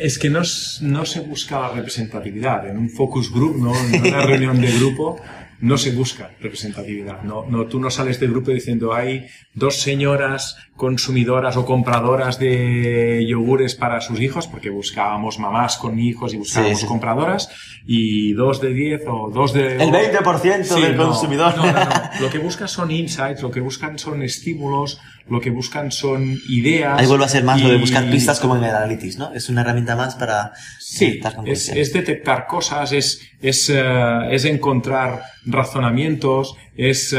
Es 0.00 0.18
que 0.18 0.30
no, 0.30 0.40
no 0.80 1.04
se 1.04 1.20
busca 1.20 1.60
la 1.60 1.72
representatividad. 1.72 2.68
En 2.68 2.78
un 2.78 2.90
focus 2.90 3.30
group, 3.32 3.58
¿no? 3.58 3.72
en 3.92 4.06
una 4.06 4.22
reunión 4.22 4.60
de 4.60 4.72
grupo, 4.72 5.20
no 5.60 5.76
se 5.76 5.92
busca 5.92 6.30
representatividad. 6.40 7.22
No, 7.22 7.46
no, 7.46 7.66
tú 7.66 7.78
no 7.78 7.90
sales 7.90 8.18
del 8.18 8.30
grupo 8.30 8.50
diciendo 8.50 8.94
hay 8.94 9.26
dos 9.54 9.80
señoras 9.80 10.56
consumidoras 10.80 11.58
o 11.58 11.66
compradoras 11.66 12.38
de 12.38 13.22
yogures 13.28 13.74
para 13.74 14.00
sus 14.00 14.18
hijos, 14.18 14.46
porque 14.46 14.70
buscábamos 14.70 15.38
mamás 15.38 15.76
con 15.76 15.98
hijos 15.98 16.32
y 16.32 16.38
buscábamos 16.38 16.78
Sí, 16.78 16.82
sí. 16.84 16.88
compradoras, 16.88 17.50
y 17.86 18.32
dos 18.32 18.62
de 18.62 18.72
diez 18.72 19.02
o 19.06 19.30
dos 19.30 19.52
de... 19.52 19.76
El 19.76 19.90
20% 19.92 20.64
Sí, 20.64 20.80
del 20.80 20.96
no, 20.96 21.08
consumidor. 21.08 21.54
No, 21.54 21.66
no, 21.66 21.72
no. 21.72 21.90
Lo 22.20 22.30
que 22.30 22.38
buscan 22.38 22.66
son 22.66 22.90
insights, 22.90 23.42
lo 23.42 23.50
que 23.50 23.60
buscan 23.60 23.98
son 23.98 24.22
estímulos, 24.22 24.98
lo 25.28 25.38
que 25.38 25.50
buscan 25.50 25.92
son 25.92 26.38
ideas. 26.48 26.98
Ahí 26.98 27.06
vuelve 27.06 27.26
a 27.26 27.28
ser 27.28 27.44
más 27.44 27.60
lo 27.62 27.68
de 27.68 27.76
buscar 27.76 28.08
pistas 28.10 28.40
como 28.40 28.56
en 28.56 28.64
el 28.64 28.74
Analytics, 28.74 29.18
¿no? 29.18 29.32
Es 29.34 29.50
una 29.50 29.60
herramienta 29.60 29.96
más 29.96 30.14
para 30.14 30.52
Sí, 30.78 31.20
es, 31.44 31.68
es 31.68 31.92
detectar 31.92 32.46
cosas, 32.46 32.92
es, 32.92 33.20
es, 33.42 33.70
eh, 33.70 33.82
es 34.30 34.44
encontrar 34.46 35.22
razonamientos, 35.44 36.56
es, 36.88 37.12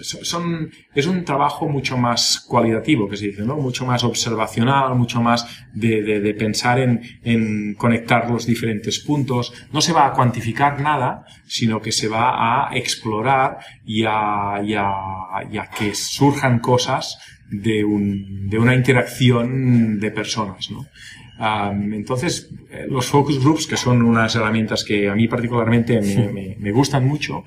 so- 0.00 0.24
son, 0.24 0.70
es 0.94 1.06
un 1.06 1.24
trabajo 1.24 1.68
mucho 1.68 1.96
más 1.98 2.44
cualitativo, 2.48 3.08
que 3.08 3.16
se 3.16 3.26
dice, 3.26 3.42
¿no? 3.42 3.56
Mucho 3.56 3.84
más 3.84 4.04
observacional, 4.04 4.94
mucho 4.94 5.20
más 5.20 5.46
de, 5.74 6.02
de- 6.02 6.34
pensar 6.34 6.78
en, 6.78 7.00
en 7.24 7.74
conectar 7.74 8.30
los 8.30 8.46
diferentes 8.46 9.00
puntos. 9.00 9.52
No 9.72 9.80
se 9.80 9.92
va 9.92 10.06
a 10.06 10.12
cuantificar 10.12 10.80
nada, 10.80 11.24
sino 11.46 11.80
que 11.82 11.92
se 11.92 12.08
va 12.08 12.68
a 12.70 12.76
explorar 12.76 13.58
y 13.84 14.04
a, 14.04 14.56
a 14.56 15.70
que 15.78 15.94
surjan 15.94 16.60
cosas 16.60 17.18
de, 17.50 17.84
un, 17.84 18.48
de 18.48 18.58
una 18.58 18.74
interacción 18.74 19.98
de 20.00 20.10
personas, 20.10 20.70
¿no? 20.70 20.86
Am, 21.38 21.92
entonces, 21.94 22.48
eh, 22.70 22.86
los 22.90 23.06
focus 23.06 23.38
groups, 23.40 23.66
que 23.66 23.76
son 23.76 24.02
unas 24.02 24.34
herramientas 24.34 24.82
que 24.84 25.08
a 25.08 25.14
mí 25.14 25.28
particularmente 25.28 26.00
me, 26.00 26.28
me- 26.32 26.56
me 26.58 26.72
gustan 26.72 27.06
mucho, 27.06 27.44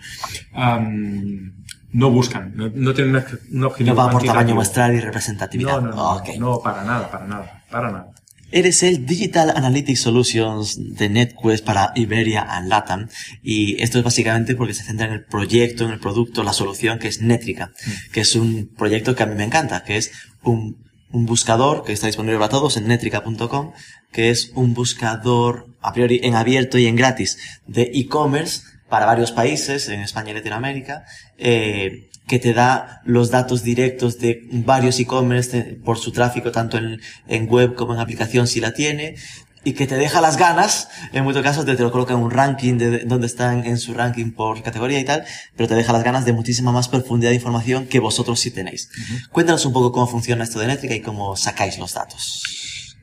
am, 0.53 1.53
no 1.93 2.09
buscan, 2.09 2.53
no, 2.55 2.69
no 2.73 2.93
tienen 2.93 3.15
una- 3.15 3.25
un 3.51 3.63
objetivo. 3.65 3.95
No 3.95 4.01
va 4.05 4.09
por 4.11 4.23
tamaño 4.23 4.55
muestral 4.55 4.95
y 4.95 4.99
representatividad. 5.01 5.81
No, 5.81 5.89
no, 5.89 5.95
no, 5.95 6.11
Ok. 6.17 6.29
no, 6.39 6.59
para 6.61 6.83
nada, 6.83 7.11
para 7.11 7.27
nada, 7.27 7.63
para 7.69 7.91
nada. 7.91 8.07
Eres 8.53 8.83
el 8.83 9.05
Digital 9.05 9.53
Analytics 9.55 10.01
Solutions 10.01 10.77
de 10.97 11.07
NetQuest 11.09 11.63
para 11.65 11.91
Iberia 11.95 12.41
and 12.41 12.67
Latam. 12.67 13.07
Y 13.41 13.81
esto 13.81 13.97
es 13.97 14.03
básicamente 14.03 14.55
porque 14.55 14.73
se 14.73 14.83
centra 14.83 15.05
en 15.07 15.13
el 15.13 15.23
proyecto, 15.23 15.85
en 15.85 15.91
el 15.91 15.99
producto, 15.99 16.43
la 16.43 16.51
solución 16.51 16.99
que 16.99 17.07
es 17.07 17.21
Netrica, 17.21 17.67
Mm. 17.67 18.11
que 18.11 18.21
es 18.21 18.35
un 18.35 18.69
proyecto 18.77 19.15
que 19.15 19.23
a 19.23 19.25
mí 19.25 19.35
me 19.35 19.45
encanta, 19.45 19.83
que 19.85 19.95
es 19.95 20.11
un, 20.43 20.75
un 21.11 21.25
buscador 21.25 21.83
que 21.83 21.93
está 21.93 22.07
disponible 22.07 22.37
para 22.37 22.49
todos 22.49 22.77
en 22.77 22.87
netrica.com, 22.87 23.73
que 24.11 24.29
es 24.29 24.51
un 24.55 24.73
buscador 24.73 25.67
a 25.81 25.93
priori 25.93 26.19
en 26.23 26.35
abierto 26.35 26.77
y 26.77 26.87
en 26.87 26.95
gratis 26.95 27.37
de 27.67 27.91
e-commerce 27.93 28.61
para 28.89 29.05
varios 29.05 29.31
países, 29.31 29.87
en 29.87 30.01
España 30.01 30.31
y 30.31 30.33
Latinoamérica, 30.35 31.05
eh, 31.37 32.09
que 32.27 32.39
te 32.39 32.53
da 32.53 33.01
los 33.05 33.31
datos 33.31 33.63
directos 33.63 34.19
de 34.19 34.47
varios 34.51 34.99
e-commerce 34.99 35.79
por 35.83 35.97
su 35.97 36.11
tráfico, 36.11 36.51
tanto 36.51 36.77
en 36.77 37.47
web 37.47 37.75
como 37.75 37.93
en 37.93 37.99
aplicación 37.99 38.47
si 38.47 38.59
la 38.59 38.73
tiene, 38.73 39.15
y 39.63 39.73
que 39.73 39.87
te 39.87 39.95
deja 39.95 40.21
las 40.21 40.37
ganas, 40.37 40.89
en 41.13 41.23
muchos 41.23 41.43
casos 41.43 41.65
te, 41.65 41.75
te 41.75 41.83
lo 41.83 41.91
coloca 41.91 42.13
en 42.13 42.19
un 42.19 42.31
ranking 42.31 42.77
de, 42.77 42.89
de 42.89 42.99
dónde 43.05 43.27
están 43.27 43.65
en 43.65 43.77
su 43.77 43.93
ranking 43.93 44.31
por 44.31 44.61
categoría 44.63 44.99
y 44.99 45.05
tal, 45.05 45.23
pero 45.55 45.69
te 45.69 45.75
deja 45.75 45.93
las 45.93 46.03
ganas 46.03 46.25
de 46.25 46.33
muchísima 46.33 46.71
más 46.71 46.87
profundidad 46.87 47.31
de 47.31 47.35
información 47.35 47.85
que 47.85 47.99
vosotros 47.99 48.39
sí 48.39 48.51
tenéis. 48.51 48.89
Cuéntanos 49.31 49.65
un 49.65 49.73
poco 49.73 49.91
cómo 49.91 50.07
funciona 50.07 50.43
esto 50.43 50.59
de 50.59 50.67
Netrica 50.67 50.95
y 50.95 51.01
cómo 51.01 51.35
sacáis 51.35 51.77
los 51.77 51.93
datos. 51.93 52.43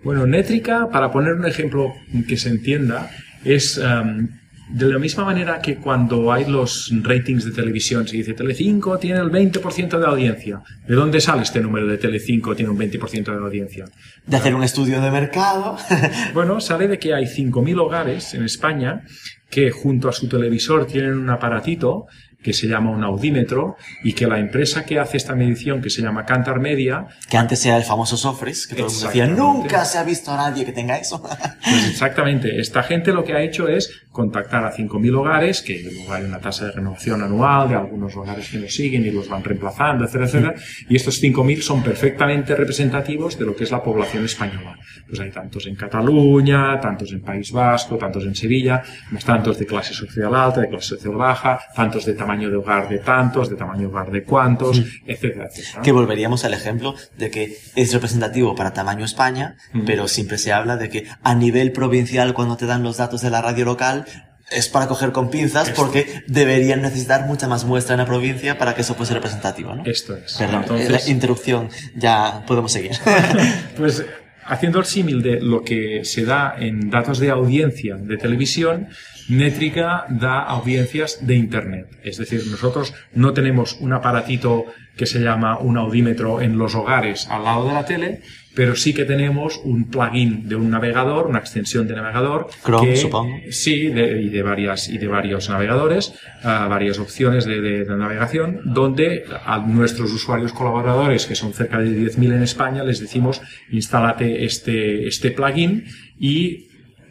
Bueno, 0.02 0.26
Nétrica, 0.26 0.88
para 0.90 1.10
poner 1.10 1.34
un 1.34 1.46
ejemplo 1.46 1.92
que 2.26 2.36
se 2.36 2.48
entienda, 2.48 3.10
es 3.44 3.78
am, 3.78 4.37
de 4.70 4.86
la 4.86 4.98
misma 4.98 5.24
manera 5.24 5.60
que 5.60 5.76
cuando 5.76 6.30
hay 6.30 6.44
los 6.44 6.92
ratings 7.02 7.44
de 7.44 7.52
televisión, 7.52 8.06
se 8.06 8.16
dice 8.16 8.34
Telecinco 8.34 8.98
tiene 8.98 9.20
el 9.20 9.30
20% 9.30 9.98
de 9.98 10.06
audiencia. 10.06 10.62
¿De 10.86 10.94
dónde 10.94 11.20
sale 11.20 11.42
este 11.42 11.60
número 11.60 11.86
de 11.86 11.96
Telecinco 11.96 12.54
tiene 12.54 12.70
un 12.70 12.78
20% 12.78 13.24
de 13.24 13.44
audiencia? 13.44 13.86
De 14.26 14.36
hacer 14.36 14.54
un 14.54 14.62
estudio 14.62 15.00
de 15.00 15.10
mercado. 15.10 15.76
Bueno, 16.34 16.60
sale 16.60 16.88
de 16.88 16.98
que 16.98 17.14
hay 17.14 17.24
5.000 17.24 17.80
hogares 17.80 18.34
en 18.34 18.44
España 18.44 19.02
que 19.50 19.70
junto 19.70 20.08
a 20.08 20.12
su 20.12 20.28
televisor 20.28 20.86
tienen 20.86 21.14
un 21.14 21.30
aparatito 21.30 22.06
que 22.42 22.52
se 22.52 22.68
llama 22.68 22.90
un 22.90 23.02
audímetro 23.02 23.76
y 24.04 24.12
que 24.12 24.26
la 24.26 24.38
empresa 24.38 24.84
que 24.84 24.98
hace 24.98 25.16
esta 25.16 25.34
medición, 25.34 25.82
que 25.82 25.90
se 25.90 26.02
llama 26.02 26.24
Cantar 26.24 26.60
Media, 26.60 27.06
que 27.28 27.36
antes 27.36 27.64
era 27.66 27.76
el 27.76 27.82
famoso 27.82 28.16
Sofres, 28.16 28.66
que 28.66 28.76
todo 28.76 28.86
el 28.86 28.92
mundo 28.92 29.06
decía, 29.06 29.26
nunca 29.26 29.84
se 29.84 29.98
ha 29.98 30.04
visto 30.04 30.30
a 30.32 30.36
nadie 30.36 30.64
que 30.64 30.72
tenga 30.72 30.96
eso. 30.96 31.22
Pues 31.68 31.88
exactamente, 31.90 32.60
esta 32.60 32.82
gente 32.82 33.12
lo 33.12 33.24
que 33.24 33.34
ha 33.34 33.42
hecho 33.42 33.68
es 33.68 33.90
contactar 34.10 34.64
a 34.64 34.72
5.000 34.72 35.16
hogares, 35.16 35.62
que 35.62 35.82
luego 35.82 36.12
hay 36.12 36.24
una 36.24 36.38
tasa 36.38 36.66
de 36.66 36.72
renovación 36.72 37.22
anual 37.22 37.68
de 37.68 37.74
algunos 37.74 38.16
hogares 38.16 38.48
que 38.48 38.58
los 38.58 38.74
siguen 38.74 39.04
y 39.04 39.10
los 39.10 39.28
van 39.28 39.44
reemplazando, 39.44 40.04
etcétera, 40.04 40.26
etcétera, 40.26 40.54
y 40.88 40.96
estos 40.96 41.22
5.000 41.22 41.60
son 41.60 41.82
perfectamente 41.82 42.54
representativos 42.54 43.38
de 43.38 43.46
lo 43.46 43.54
que 43.54 43.64
es 43.64 43.70
la 43.70 43.82
población 43.82 44.24
española. 44.24 44.78
Pues 45.06 45.20
hay 45.20 45.30
tantos 45.30 45.66
en 45.66 45.74
Cataluña, 45.74 46.80
tantos 46.80 47.12
en 47.12 47.20
País 47.20 47.52
Vasco, 47.52 47.96
tantos 47.96 48.24
en 48.24 48.34
Sevilla, 48.34 48.82
más 49.10 49.24
tantos 49.24 49.58
de 49.58 49.66
clase 49.66 49.92
social 49.92 50.34
alta, 50.34 50.60
de 50.62 50.68
clase 50.68 50.96
social 50.96 51.14
baja, 51.14 51.60
tantos 51.74 52.04
de 52.04 52.14
tamaño 52.14 52.27
de 52.36 52.56
hogar 52.56 52.88
de 52.88 52.98
tantos, 52.98 53.48
de 53.48 53.56
tamaño 53.56 53.80
de 53.80 53.86
hogar 53.86 54.10
de 54.10 54.22
cuántos, 54.24 54.82
etcétera, 55.06 55.46
etcétera. 55.50 55.82
que 55.82 55.92
volveríamos 55.92 56.44
al 56.44 56.52
ejemplo 56.54 56.94
de 57.16 57.30
que 57.30 57.56
es 57.74 57.92
representativo 57.92 58.54
para 58.54 58.72
tamaño 58.72 59.04
España, 59.04 59.56
Mm. 59.72 59.84
pero 59.86 60.06
siempre 60.08 60.36
se 60.38 60.52
habla 60.52 60.76
de 60.76 60.88
que 60.90 61.06
a 61.22 61.34
nivel 61.34 61.72
provincial, 61.72 62.34
cuando 62.34 62.56
te 62.56 62.66
dan 62.66 62.82
los 62.82 62.96
datos 62.98 63.22
de 63.22 63.30
la 63.30 63.40
radio 63.42 63.64
local, 63.64 64.04
es 64.50 64.68
para 64.68 64.86
coger 64.88 65.12
con 65.12 65.28
pinzas 65.30 65.68
Esto. 65.68 65.80
porque 65.82 66.22
deberían 66.26 66.80
necesitar 66.80 67.26
mucha 67.26 67.48
más 67.48 67.64
muestra 67.64 67.94
en 67.94 67.98
la 68.00 68.06
provincia 68.06 68.56
para 68.56 68.74
que 68.74 68.80
eso 68.80 68.94
fuese 68.94 69.12
representativo, 69.14 69.74
¿no? 69.74 69.84
Esto 69.84 70.16
es. 70.16 70.36
Perdón, 70.38 70.62
Entonces- 70.62 70.90
la 71.06 71.10
interrupción, 71.10 71.68
ya 71.96 72.44
podemos 72.46 72.72
seguir. 72.72 72.92
Pues 73.76 74.04
haciendo 74.46 74.78
el 74.78 74.86
símil 74.86 75.22
de 75.22 75.40
lo 75.40 75.62
que 75.62 76.00
se 76.04 76.24
da 76.24 76.54
en 76.58 76.88
datos 76.88 77.18
de 77.18 77.28
audiencia 77.30 77.96
de 77.96 78.16
televisión, 78.16 78.88
Nétrica 79.28 80.06
da 80.08 80.40
audiencias 80.40 81.26
de 81.26 81.34
Internet. 81.36 81.86
Es 82.02 82.16
decir, 82.18 82.42
nosotros 82.50 82.94
no 83.14 83.32
tenemos 83.32 83.76
un 83.80 83.92
aparatito 83.92 84.64
que 84.96 85.06
se 85.06 85.20
llama 85.20 85.58
un 85.58 85.76
audímetro 85.76 86.40
en 86.40 86.58
los 86.58 86.74
hogares 86.74 87.28
al 87.30 87.44
lado 87.44 87.68
de 87.68 87.74
la 87.74 87.84
tele, 87.84 88.20
pero 88.54 88.74
sí 88.74 88.92
que 88.92 89.04
tenemos 89.04 89.60
un 89.62 89.88
plugin 89.90 90.48
de 90.48 90.56
un 90.56 90.70
navegador, 90.70 91.26
una 91.28 91.38
extensión 91.38 91.86
de 91.86 91.94
navegador. 91.94 92.48
Chrome, 92.64 92.88
que- 92.90 92.96
supongo. 92.96 93.32
Sí, 93.50 93.86
de- 93.88 94.20
y, 94.22 94.28
de 94.30 94.42
varias, 94.42 94.88
y 94.88 94.98
de 94.98 95.06
varios 95.06 95.48
navegadores, 95.48 96.14
ah, 96.42 96.66
varias 96.68 96.98
opciones 96.98 97.44
de, 97.44 97.60
de- 97.60 97.84
de 97.84 97.96
navegación, 97.96 98.60
donde 98.64 99.24
a 99.46 99.58
nuestros 99.58 100.10
usuarios 100.12 100.52
colaboradores, 100.52 101.26
que 101.26 101.36
son 101.36 101.52
cerca 101.52 101.78
de 101.78 101.90
10.000 101.90 102.32
en 102.32 102.42
España, 102.42 102.82
les 102.82 102.98
decimos, 102.98 103.40
instálate 103.70 104.44
este, 104.44 105.06
este 105.06 105.30
plugin 105.30 105.84
y 106.18 106.67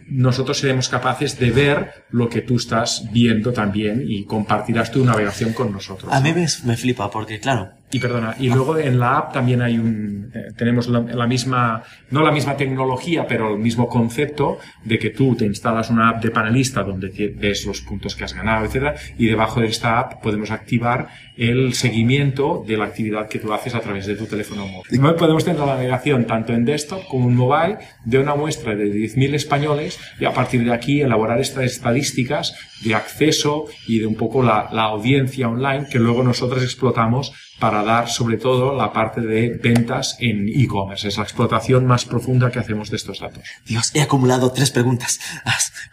nosotros 0.10 0.60
seremos 0.60 0.90
capaces 0.90 1.38
de 1.40 1.52
ver 1.52 2.06
lo 2.10 2.30
que 2.30 2.42
tú 2.42 2.58
estás 2.58 3.10
viendo 3.12 3.54
también 3.54 4.04
y 4.08 4.26
compartirás 4.26 4.92
tu 4.92 5.04
navegación 5.04 5.54
con 5.54 5.72
nosotros. 5.72 6.12
A 6.14 6.20
mí 6.22 6.34
me, 6.34 6.48
me 6.64 6.78
flipa 6.78 7.10
porque, 7.10 7.40
claro, 7.40 7.77
Y 7.90 8.00
perdona, 8.00 8.36
y 8.38 8.50
luego 8.50 8.78
en 8.78 9.00
la 9.00 9.18
app 9.18 9.34
también 9.34 9.62
hay 9.62 9.78
un, 9.78 10.30
eh, 10.34 10.52
tenemos 10.58 10.90
la, 10.90 11.00
la 11.00 11.26
misma, 11.26 11.84
no 12.12 12.22
la 12.22 12.34
misma 12.34 12.58
tecnología, 12.58 13.26
pero 13.26 13.54
el 13.54 13.60
mismo 13.60 13.88
concepto 13.88 14.60
de 14.84 15.00
que 15.00 15.12
tú 15.12 15.36
te 15.36 15.46
instalas 15.46 15.90
una 15.90 16.10
app 16.10 16.22
de 16.22 16.32
panelista 16.32 16.84
donde 16.84 17.34
ves 17.38 17.66
los 17.66 17.80
puntos 17.80 18.14
que 18.14 18.26
has 18.26 18.34
ganado, 18.34 18.66
etcétera, 18.66 18.96
y 19.18 19.28
debajo 19.28 19.62
de 19.62 19.68
esta 19.68 20.00
app 20.00 20.22
podemos 20.22 20.52
activar 20.52 21.08
el 21.38 21.74
seguimiento 21.76 22.64
de 22.68 22.76
la 22.76 22.86
actividad 22.86 23.30
que 23.30 23.40
tú 23.40 23.54
haces 23.54 23.74
a 23.74 23.80
través 23.80 24.06
de 24.06 24.16
tu 24.16 24.26
teléfono 24.26 24.68
móvil. 24.68 24.84
Y 24.92 24.98
Podemos 24.98 25.46
tener 25.46 25.60
la 25.60 25.68
navegación 25.68 26.26
tanto 26.26 26.54
en 26.54 26.66
desktop 26.66 27.08
como 27.08 27.30
en 27.30 27.36
mobile 27.36 27.78
de 28.04 28.20
una 28.20 28.36
muestra 28.36 28.76
de 28.76 28.92
10.000 28.92 29.34
españoles 29.36 30.00
y 30.20 30.26
a 30.26 30.34
partir 30.34 30.64
de 30.66 30.74
aquí 30.74 31.02
elaborar 31.02 31.40
estas 31.40 31.66
estadísticas 31.66 32.56
de 32.84 32.96
acceso 32.96 33.66
y 33.88 34.00
de 34.00 34.08
un 34.08 34.16
poco 34.16 34.44
la, 34.44 34.70
la 34.74 34.84
audiencia 34.84 35.48
online 35.48 35.88
que 35.90 36.00
luego 36.00 36.24
nosotros 36.24 36.64
explotamos 36.64 37.34
para 37.60 37.84
dar 37.84 38.10
sobre 38.10 38.38
todo 38.38 38.76
la 38.76 38.94
parte 38.94 39.22
de 39.22 39.50
ventas 39.50 40.16
en 40.20 40.48
e-commerce. 40.48 41.08
Es 41.08 41.18
la 41.18 41.24
explotación 41.24 41.86
más 41.86 42.06
profunda 42.06 42.52
que 42.52 42.60
hacemos 42.60 42.90
de 42.90 42.98
estos 42.98 43.20
datos. 43.20 43.44
Dios, 43.66 43.92
he 43.94 44.02
acumulado 44.02 44.52
tres 44.52 44.72
preguntas. 44.72 45.20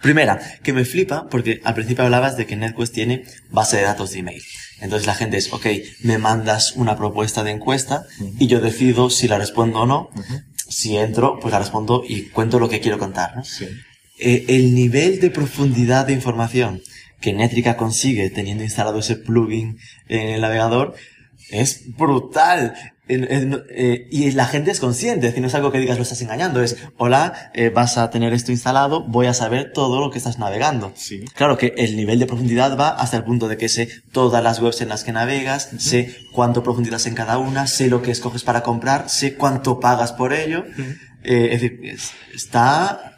Primera, 0.03 0.41
que 0.63 0.73
me 0.73 0.85
flipa 0.85 1.27
porque 1.31 1.61
al 1.65 1.75
principio 1.75 2.05
hablabas 2.05 2.37
de 2.37 2.47
que 2.47 2.57
NetQuest 2.57 2.95
tiene 2.95 3.25
base 3.51 3.79
de 3.79 3.85
datos 3.85 4.13
de 4.13 4.19
email. 4.19 4.43
Entonces 4.81 5.07
la 5.07 5.15
gente 5.15 5.39
es, 5.39 5.53
ok, 5.53 5.67
me 6.03 6.19
mandas 6.19 6.73
una 6.77 6.97
propuesta 6.97 7.43
de 7.43 7.53
encuesta 7.53 8.05
y 8.39 8.47
yo 8.47 8.61
decido 8.61 9.09
si 9.09 9.29
la 9.29 9.39
respondo 9.39 9.81
o 9.81 9.87
no. 9.87 10.11
Si 10.69 10.97
entro, 10.97 11.39
pues 11.41 11.53
la 11.53 11.59
respondo 11.59 12.03
y 12.07 12.23
cuento 12.25 12.59
lo 12.59 12.69
que 12.69 12.81
quiero 12.81 12.99
contar. 12.99 13.37
¿no? 13.37 13.45
Sí. 13.45 13.67
Eh, 14.19 14.45
el 14.49 14.75
nivel 14.75 15.21
de 15.21 15.31
profundidad 15.31 16.07
de 16.07 16.13
información 16.13 16.83
que 17.21 17.33
Netrica 17.33 17.77
consigue 17.77 18.29
teniendo 18.29 18.65
instalado 18.65 18.99
ese 18.99 19.17
plugin 19.17 19.79
en 20.09 20.29
el 20.29 20.43
navegador 20.43 20.95
es 21.51 21.97
brutal. 21.97 22.75
eh, 23.07 23.19
eh, 23.29 23.63
eh, 23.69 24.09
y 24.11 24.31
la 24.31 24.47
gente 24.47 24.71
es 24.71 24.81
consciente, 24.81 25.27
es 25.27 25.33
decir, 25.33 25.43
no 25.43 25.49
es 25.49 25.55
algo 25.55 25.71
que 25.71 25.79
digas 25.79 25.99
lo 25.99 26.03
estás 26.05 26.23
engañando, 26.23 26.63
es, 26.63 26.77
hola, 26.97 27.51
eh, 27.53 27.69
vas 27.69 27.99
a 27.99 28.09
tener 28.09 28.33
esto 28.33 28.51
instalado, 28.51 29.05
voy 29.07 29.27
a 29.27 29.35
saber 29.35 29.73
todo 29.75 30.01
lo 30.01 30.11
que 30.11 30.17
estás 30.17 30.39
navegando. 30.39 30.91
Sí. 30.97 31.23
Claro 31.35 31.59
que 31.59 31.75
el 31.77 31.97
nivel 31.97 32.19
de 32.19 32.25
profundidad 32.27 32.79
va 32.79 32.89
hasta 32.89 33.19
el 33.19 33.25
punto 33.25 33.47
de 33.49 33.59
que 33.59 33.69
sé 33.69 33.91
todas 34.13 34.43
las 34.43 34.59
webs 34.61 34.81
en 34.81 34.89
las 34.89 35.05
que 35.05 35.13
navegas, 35.13 35.69
sé 35.79 36.17
cuánto 36.33 36.63
profundizas 36.63 37.05
en 37.05 37.15
cada 37.15 37.37
una, 37.37 37.67
sé 37.67 37.89
lo 37.89 38.01
que 38.01 38.11
escoges 38.11 38.43
para 38.43 38.63
comprar, 38.63 39.11
sé 39.11 39.35
cuánto 39.35 39.81
pagas 39.81 40.13
por 40.13 40.33
ello. 40.33 40.65
Eh, 41.25 41.49
es 41.53 41.61
decir, 41.61 41.81
es- 41.85 42.13
está, 42.35 43.14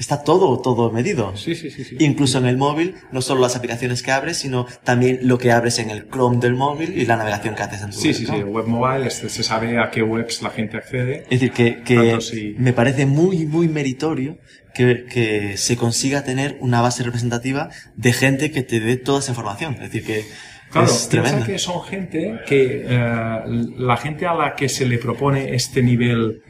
está 0.00 0.24
todo, 0.24 0.58
todo 0.60 0.90
medido. 0.90 1.36
Sí, 1.36 1.54
sí, 1.54 1.70
sí, 1.70 1.84
sí. 1.84 1.96
Incluso 2.00 2.38
en 2.38 2.46
el 2.46 2.56
móvil, 2.56 2.94
no 3.12 3.20
solo 3.20 3.42
las 3.42 3.54
aplicaciones 3.54 4.02
que 4.02 4.10
abres, 4.10 4.38
sino 4.38 4.66
también 4.82 5.20
lo 5.22 5.36
que 5.38 5.52
abres 5.52 5.78
en 5.78 5.90
el 5.90 6.08
Chrome 6.08 6.38
del 6.38 6.54
móvil 6.54 6.98
y 6.98 7.04
la 7.04 7.16
navegación 7.16 7.54
que 7.54 7.62
haces 7.62 7.82
en 7.82 7.90
tu 7.90 7.96
Sí, 7.98 8.14
sí, 8.14 8.20
sí. 8.20 8.24
Chrome. 8.24 8.38
El 8.40 8.46
web 8.46 8.66
mobile 8.66 9.06
este, 9.06 9.28
se 9.28 9.42
sabe 9.42 9.78
a 9.78 9.90
qué 9.90 10.02
webs 10.02 10.42
la 10.42 10.50
gente 10.50 10.78
accede. 10.78 11.24
Es 11.24 11.40
decir, 11.40 11.52
que, 11.52 11.82
que 11.82 11.96
Tanto 11.96 12.20
sí. 12.22 12.54
me 12.58 12.72
parece 12.72 13.04
muy, 13.04 13.44
muy 13.44 13.68
meritorio 13.68 14.38
que, 14.74 15.04
que 15.04 15.56
se 15.58 15.76
consiga 15.76 16.24
tener 16.24 16.56
una 16.60 16.80
base 16.80 17.02
representativa 17.02 17.68
de 17.94 18.12
gente 18.12 18.50
que 18.50 18.62
te 18.62 18.80
dé 18.80 18.96
toda 18.96 19.18
esa 19.20 19.32
información. 19.32 19.74
Es 19.74 19.92
decir, 19.92 20.04
que 20.04 20.24
Claro, 20.70 20.86
es 20.86 21.08
piensa 21.10 21.44
que 21.44 21.58
son 21.58 21.82
gente 21.82 22.40
que 22.46 22.84
eh, 22.88 23.40
la 23.76 23.96
gente 23.96 24.26
a 24.26 24.34
la 24.34 24.54
que 24.54 24.68
se 24.68 24.86
le 24.86 24.98
propone 24.98 25.54
este 25.54 25.82
nivel 25.82 26.42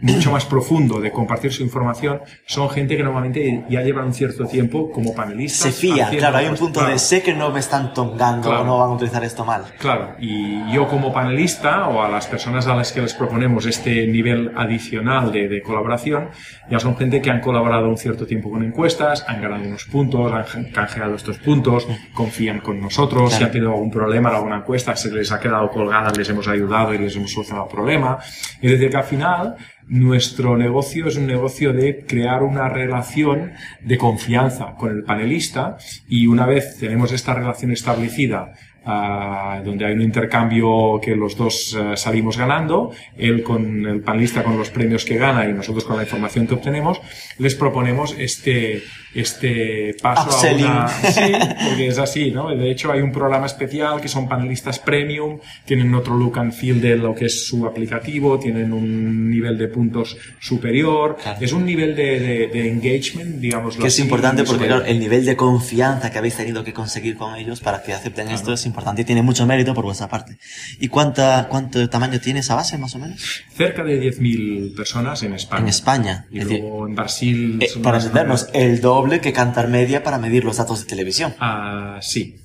mucho 0.00 0.30
más 0.32 0.44
profundo 0.44 1.00
de 1.00 1.10
compartir 1.10 1.52
su 1.52 1.62
información 1.62 2.20
son 2.46 2.70
gente 2.70 2.96
que 2.96 3.02
normalmente 3.02 3.64
ya 3.68 3.82
llevan 3.82 4.06
un 4.06 4.14
cierto 4.14 4.46
tiempo 4.46 4.90
como 4.90 5.14
panelistas. 5.14 5.72
Se 5.74 5.80
fía, 5.80 6.08
claro, 6.10 6.38
hay 6.38 6.46
un 6.46 6.56
punto 6.56 6.80
Claro. 6.80 6.92
de 6.92 6.98
sé 6.98 7.22
que 7.22 7.34
no 7.34 7.50
me 7.50 7.60
están 7.60 7.92
tongando 7.94 8.48
Claro. 8.48 8.62
o 8.62 8.66
no 8.66 8.78
van 8.78 8.90
a 8.90 8.92
utilizar 8.94 9.22
esto 9.24 9.44
mal. 9.44 9.64
Claro, 9.78 10.14
y 10.18 10.72
yo 10.72 10.88
como 10.88 11.12
panelista 11.12 11.88
o 11.88 12.02
a 12.02 12.08
las 12.08 12.26
personas 12.26 12.66
a 12.66 12.74
las 12.74 12.92
que 12.92 13.00
les 13.02 13.14
proponemos 13.14 13.66
este 13.66 14.06
nivel 14.06 14.52
adicional 14.56 15.30
de, 15.32 15.48
de 15.48 15.62
colaboración, 15.62 16.28
ya 16.70 16.78
son 16.80 16.96
gente 16.96 17.20
que 17.20 17.30
han 17.30 17.40
colaborado 17.40 17.88
un 17.88 17.96
cierto 17.98 18.26
tiempo 18.26 18.50
con 18.50 18.62
encuestas, 18.62 19.24
han 19.28 19.40
ganado 19.42 19.64
unos 19.64 19.84
puntos, 19.84 20.32
han 20.32 20.64
canjeado 20.72 21.14
estos 21.14 21.38
puntos, 21.38 21.86
confían 22.12 22.60
con 22.60 22.80
nosotros, 22.80 23.30
si 23.32 23.38
Claro. 23.38 23.46
han 23.46 23.52
tenido 23.52 23.70
algún 23.72 23.90
problema 23.90 24.30
en 24.30 24.36
alguna 24.36 24.56
encuesta, 24.58 24.96
se 24.96 25.10
les 25.10 25.30
ha 25.32 25.38
quedado 25.40 25.68
colgada, 25.70 26.10
les 26.16 26.28
hemos 26.28 26.48
ayudado 26.48 26.94
y 26.94 26.98
les 26.98 27.14
hemos 27.16 27.30
solucionado 27.32 27.66
el 27.66 27.72
problema. 27.74 28.18
Es 28.60 28.70
decir, 28.70 28.90
que 28.90 28.96
al 28.96 29.04
final 29.04 29.56
nuestro 29.86 30.56
negocio 30.56 31.08
es 31.08 31.16
un 31.16 31.26
negocio 31.26 31.72
de 31.72 32.04
crear 32.06 32.42
una 32.42 32.68
relación 32.68 33.52
de 33.82 33.98
confianza 33.98 34.74
con 34.78 34.90
el 34.90 35.04
panelista 35.04 35.76
y 36.08 36.26
una 36.26 36.46
vez 36.46 36.78
tenemos 36.78 37.12
esta 37.12 37.34
relación 37.34 37.70
establecida 37.70 38.52
ah, 38.86 39.60
donde 39.64 39.84
hay 39.86 39.92
un 39.94 40.02
intercambio 40.02 41.00
que 41.02 41.16
los 41.16 41.36
dos 41.36 41.76
eh, 41.78 41.96
salimos 41.96 42.36
ganando, 42.36 42.90
él 43.16 43.42
con 43.42 43.86
el 43.86 44.00
panelista 44.00 44.42
con 44.42 44.56
los 44.56 44.70
premios 44.70 45.04
que 45.04 45.16
gana 45.16 45.48
y 45.48 45.52
nosotros 45.52 45.84
con 45.84 45.96
la 45.96 46.02
información 46.02 46.46
que 46.46 46.54
obtenemos, 46.54 47.00
les 47.38 47.54
proponemos 47.54 48.14
este, 48.18 48.82
este 49.14 49.94
paso 50.02 50.28
Upselling. 50.30 50.64
a 50.66 50.70
una... 50.70 50.88
Sí, 51.14 51.32
porque 51.68 51.86
es 51.88 51.98
así, 51.98 52.30
¿no? 52.30 52.48
De 52.54 52.70
hecho 52.70 52.90
hay 52.90 53.00
un 53.00 53.12
programa 53.12 53.46
especial 53.46 54.00
que 54.00 54.08
son 54.08 54.28
panelistas 54.28 54.78
premium, 54.78 55.38
tienen 55.64 55.94
otro 55.94 56.16
look 56.16 56.38
and 56.38 56.52
feel 56.52 56.80
de 56.80 56.96
lo 56.96 57.14
que 57.14 57.26
es 57.26 57.46
su 57.46 57.66
aplicativo, 57.66 58.38
tienen 58.38 58.72
un 58.72 59.30
nivel 59.30 59.56
de 59.58 59.68
puntos 59.68 60.16
superior, 60.40 61.16
Claro. 61.22 61.38
es 61.40 61.52
un 61.52 61.64
nivel 61.64 61.94
de, 61.94 62.18
de, 62.20 62.46
de 62.48 62.68
engagement, 62.68 63.36
digamos. 63.40 63.76
Que 63.76 63.86
es 63.86 63.98
importante 63.98 64.44
porque, 64.44 64.66
claro, 64.66 64.84
el 64.84 64.98
nivel 64.98 65.24
de 65.24 65.36
confianza 65.36 66.10
que 66.10 66.18
habéis 66.18 66.36
tenido 66.36 66.64
que 66.64 66.72
conseguir 66.72 67.16
con 67.16 67.34
ellos 67.36 67.60
para 67.60 67.82
que 67.82 67.92
acepten 67.92 68.28
esto 68.28 68.52
es 68.52 68.66
importante 68.66 68.73
y 68.96 69.04
tiene 69.04 69.22
mucho 69.22 69.46
mérito 69.46 69.74
por 69.74 69.84
vuestra 69.84 70.08
parte. 70.08 70.38
¿Y 70.80 70.88
cuánta, 70.88 71.46
cuánto 71.48 71.88
tamaño 71.88 72.20
tiene 72.20 72.40
esa 72.40 72.54
base, 72.54 72.76
más 72.78 72.94
o 72.94 72.98
menos? 72.98 73.20
Cerca 73.56 73.82
de 73.82 74.00
10.000 74.00 74.76
personas 74.76 75.22
en 75.22 75.34
España. 75.34 75.62
En 75.62 75.68
España. 75.68 76.26
Y 76.30 76.38
Es 76.40 76.44
decir, 76.44 76.60
luego 76.60 76.86
en 76.86 76.94
Brasil... 76.94 77.58
Eh, 77.60 77.68
para 77.82 77.98
entendernos, 77.98 78.48
el 78.52 78.80
doble 78.80 79.20
que 79.20 79.32
Cantar 79.32 79.68
Media 79.68 80.02
para 80.02 80.18
medir 80.18 80.44
los 80.44 80.56
datos 80.56 80.80
de 80.80 80.86
televisión. 80.86 81.34
Ah, 81.38 81.98
sí, 82.02 82.36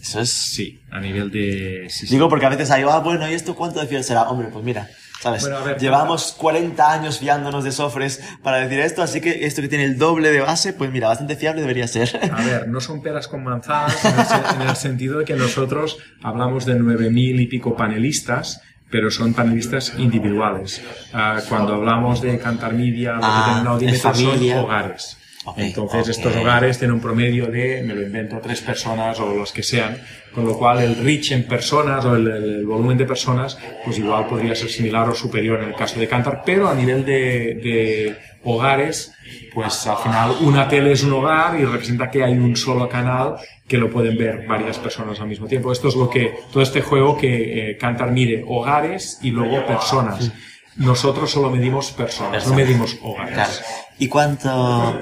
Eso 0.00 0.20
es... 0.20 0.30
sí, 0.30 0.80
a 0.90 1.00
nivel 1.00 1.30
de... 1.30 1.86
sí. 1.90 2.06
Digo 2.06 2.28
porque 2.28 2.46
a 2.46 2.50
veces 2.50 2.70
hay, 2.70 2.84
ah, 2.88 2.98
bueno, 2.98 3.28
¿y 3.28 3.34
esto 3.34 3.54
cuánto 3.54 3.80
de 3.80 3.86
fiel 3.86 4.04
será? 4.04 4.22
Hombre, 4.28 4.48
pues 4.52 4.64
mira, 4.64 4.88
¿sabes? 5.20 5.42
Bueno, 5.42 5.58
a 5.58 5.62
ver, 5.64 5.78
Llevamos 5.78 6.32
40 6.38 6.92
años 6.92 7.18
fiándonos 7.18 7.64
de 7.64 7.72
Sofres 7.72 8.20
para 8.42 8.58
decir 8.58 8.80
esto, 8.80 9.02
así 9.02 9.20
que 9.20 9.46
esto 9.46 9.62
que 9.62 9.68
tiene 9.68 9.84
el 9.84 9.98
doble 9.98 10.30
de 10.30 10.40
base, 10.40 10.72
pues 10.72 10.90
mira, 10.90 11.08
bastante 11.08 11.36
fiable 11.36 11.60
debería 11.62 11.88
ser. 11.88 12.18
A 12.32 12.42
ver, 12.42 12.68
no 12.68 12.80
son 12.80 13.02
peras 13.02 13.28
con 13.28 13.42
manzanas 13.44 14.04
en 14.04 14.14
el, 14.18 14.62
en 14.62 14.68
el 14.68 14.76
sentido 14.76 15.18
de 15.20 15.24
que 15.24 15.34
nosotros 15.34 15.98
hablamos 16.22 16.64
de 16.66 16.74
9.000 16.78 17.40
y 17.40 17.46
pico 17.46 17.76
panelistas, 17.76 18.60
pero 18.90 19.10
son 19.10 19.34
panelistas 19.34 19.92
individuales. 19.98 20.80
Ah, 21.12 21.40
cuando 21.48 21.74
hablamos 21.74 22.22
de 22.22 22.38
Cantar 22.38 22.72
Media, 22.74 23.12
lo 23.14 23.20
que 23.20 23.26
Ah, 23.26 23.42
tienen 23.44 23.58
un 23.58 23.64
de 23.64 23.70
audímetro 23.70 24.14
son 24.14 24.64
hogares. 24.64 25.18
Ok, 25.50 25.58
Entonces, 25.58 26.08
estos 26.08 26.34
hogares 26.36 26.78
tienen 26.78 26.94
un 26.94 27.00
promedio 27.00 27.46
de, 27.46 27.82
me 27.82 27.94
lo 27.94 28.02
invento, 28.02 28.38
tres 28.42 28.60
personas 28.60 29.18
o 29.20 29.34
los 29.34 29.52
que 29.52 29.62
sean, 29.62 29.98
con 30.34 30.44
lo 30.44 30.58
cual 30.58 30.80
el 30.80 30.96
reach 30.96 31.32
en 31.32 31.44
personas 31.44 32.04
o 32.04 32.16
el, 32.16 32.28
el 32.28 32.66
volumen 32.66 32.98
de 32.98 33.04
personas, 33.04 33.58
pues 33.84 33.98
igual 33.98 34.26
podría 34.26 34.54
ser 34.54 34.68
similar 34.68 35.08
o 35.08 35.14
superior 35.14 35.62
en 35.62 35.70
el 35.70 35.74
caso 35.74 35.98
de 35.98 36.06
Cantar, 36.06 36.42
pero 36.44 36.68
a 36.68 36.74
nivel 36.74 37.04
de, 37.04 37.54
de 37.62 38.16
hogares, 38.44 39.12
pues 39.52 39.86
al 39.86 39.98
final 39.98 40.36
una 40.40 40.68
tele 40.68 40.92
es 40.92 41.02
un 41.02 41.12
hogar 41.12 41.58
y 41.58 41.64
representa 41.64 42.10
que 42.10 42.22
hay 42.22 42.34
un 42.34 42.56
solo 42.56 42.88
canal 42.88 43.36
que 43.66 43.76
lo 43.76 43.90
pueden 43.90 44.16
ver 44.16 44.46
varias 44.46 44.78
personas 44.78 45.20
al 45.20 45.28
mismo 45.28 45.46
tiempo. 45.46 45.72
Esto 45.72 45.88
es 45.88 45.94
lo 45.94 46.08
que, 46.08 46.34
todo 46.52 46.62
este 46.62 46.80
juego 46.80 47.16
que 47.16 47.70
eh, 47.70 47.76
Cantar 47.76 48.10
mide 48.12 48.44
hogares 48.46 49.18
y 49.22 49.30
luego 49.30 49.64
personas. 49.66 50.32
Nosotros 50.76 51.30
solo 51.30 51.50
medimos 51.50 51.90
personas, 51.90 52.46
no 52.46 52.54
medimos 52.54 52.98
hogares. 53.02 53.34
Claro. 53.34 53.52
¿Y 53.98 54.08
cuánto, 54.08 55.00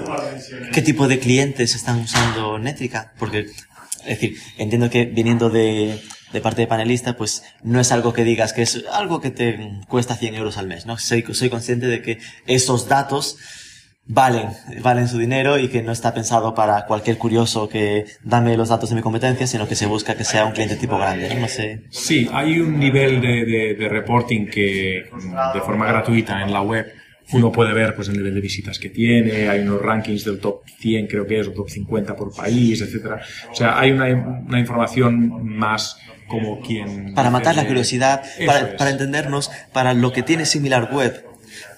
qué 0.73 0.83
tipo 0.83 1.07
de 1.07 1.19
clientes 1.19 1.75
están 1.75 2.01
usando 2.01 2.59
Nétrica? 2.59 3.13
Porque, 3.19 3.41
es 3.41 4.07
decir, 4.07 4.37
entiendo 4.57 4.89
que 4.89 5.05
viniendo 5.05 5.51
de, 5.51 6.01
parte 6.43 6.63
de 6.63 6.67
panelista, 6.67 7.17
pues 7.17 7.43
no 7.63 7.79
es 7.79 7.93
algo 7.93 8.13
que 8.13 8.25
digas 8.25 8.53
que 8.53 8.63
es 8.63 8.85
algo 8.93 9.21
que 9.21 9.31
te 9.31 9.81
cuesta 9.89 10.17
100 10.17 10.35
euros 10.35 10.57
al 10.57 10.67
mes, 10.67 10.87
¿no? 10.87 10.97
Soy, 10.99 11.25
soy 11.33 11.51
consciente 11.51 11.87
de 11.87 12.01
que 12.01 12.19
esos 12.47 12.89
datos 12.89 13.37
valen, 14.07 14.49
valen 14.83 15.09
su 15.09 15.19
dinero 15.19 15.59
y 15.59 15.69
que 15.69 15.83
no 15.83 15.93
está 15.93 16.15
pensado 16.15 16.55
para 16.55 16.87
cualquier 16.87 17.19
curioso 17.19 17.69
que 17.69 18.07
dame 18.23 18.57
los 18.57 18.69
datos 18.69 18.89
de 18.91 18.97
mi 18.97 19.03
competencia, 19.03 19.47
sino 19.47 19.69
que 19.69 19.75
se 19.75 19.87
busca 19.87 20.17
que 20.17 20.25
sea 20.25 20.47
un 20.47 20.53
cliente 20.53 20.77
tipo 20.77 20.97
grande, 20.97 21.35
¿no? 21.35 21.49
Sé. 21.49 21.83
Sí, 21.91 22.29
hay 22.33 22.61
un 22.61 22.79
nivel 22.79 23.21
de, 23.21 23.89
reporting 23.89 24.47
que 24.47 25.05
de 25.55 25.61
forma 25.61 25.87
gratuita 25.87 26.43
en 26.43 26.53
la 26.53 26.63
web 26.63 26.87
uno 27.33 27.51
puede 27.51 27.73
ver 27.73 27.95
pues 27.95 28.09
el 28.09 28.17
nivel 28.17 28.35
de 28.35 28.41
visitas 28.41 28.79
que 28.79 28.89
tiene, 28.89 29.49
hay 29.49 29.61
unos 29.61 29.83
rankings 29.83 30.25
del 30.25 30.39
top 30.39 30.63
100 30.79 31.07
creo 31.07 31.27
que 31.27 31.41
es, 31.41 31.49
o 31.49 31.53
top 31.53 31.69
50 31.69 32.15
por 32.15 32.35
país, 32.35 32.81
etcétera. 32.81 33.21
O 33.51 33.55
sea, 33.55 33.79
hay 33.79 33.91
una, 33.91 34.07
una 34.47 34.61
información 34.61 35.45
más 35.45 35.99
como 36.29 36.61
quien... 36.61 37.15
para 37.15 37.31
matar 37.31 37.55
la 37.55 37.67
curiosidad, 37.67 38.23
para, 38.47 38.77
para 38.77 38.91
entendernos, 38.91 39.51
para 39.73 39.95
lo 39.95 40.13
que 40.13 40.23
tiene 40.23 40.45
similar 40.45 40.91
web, 40.93 41.25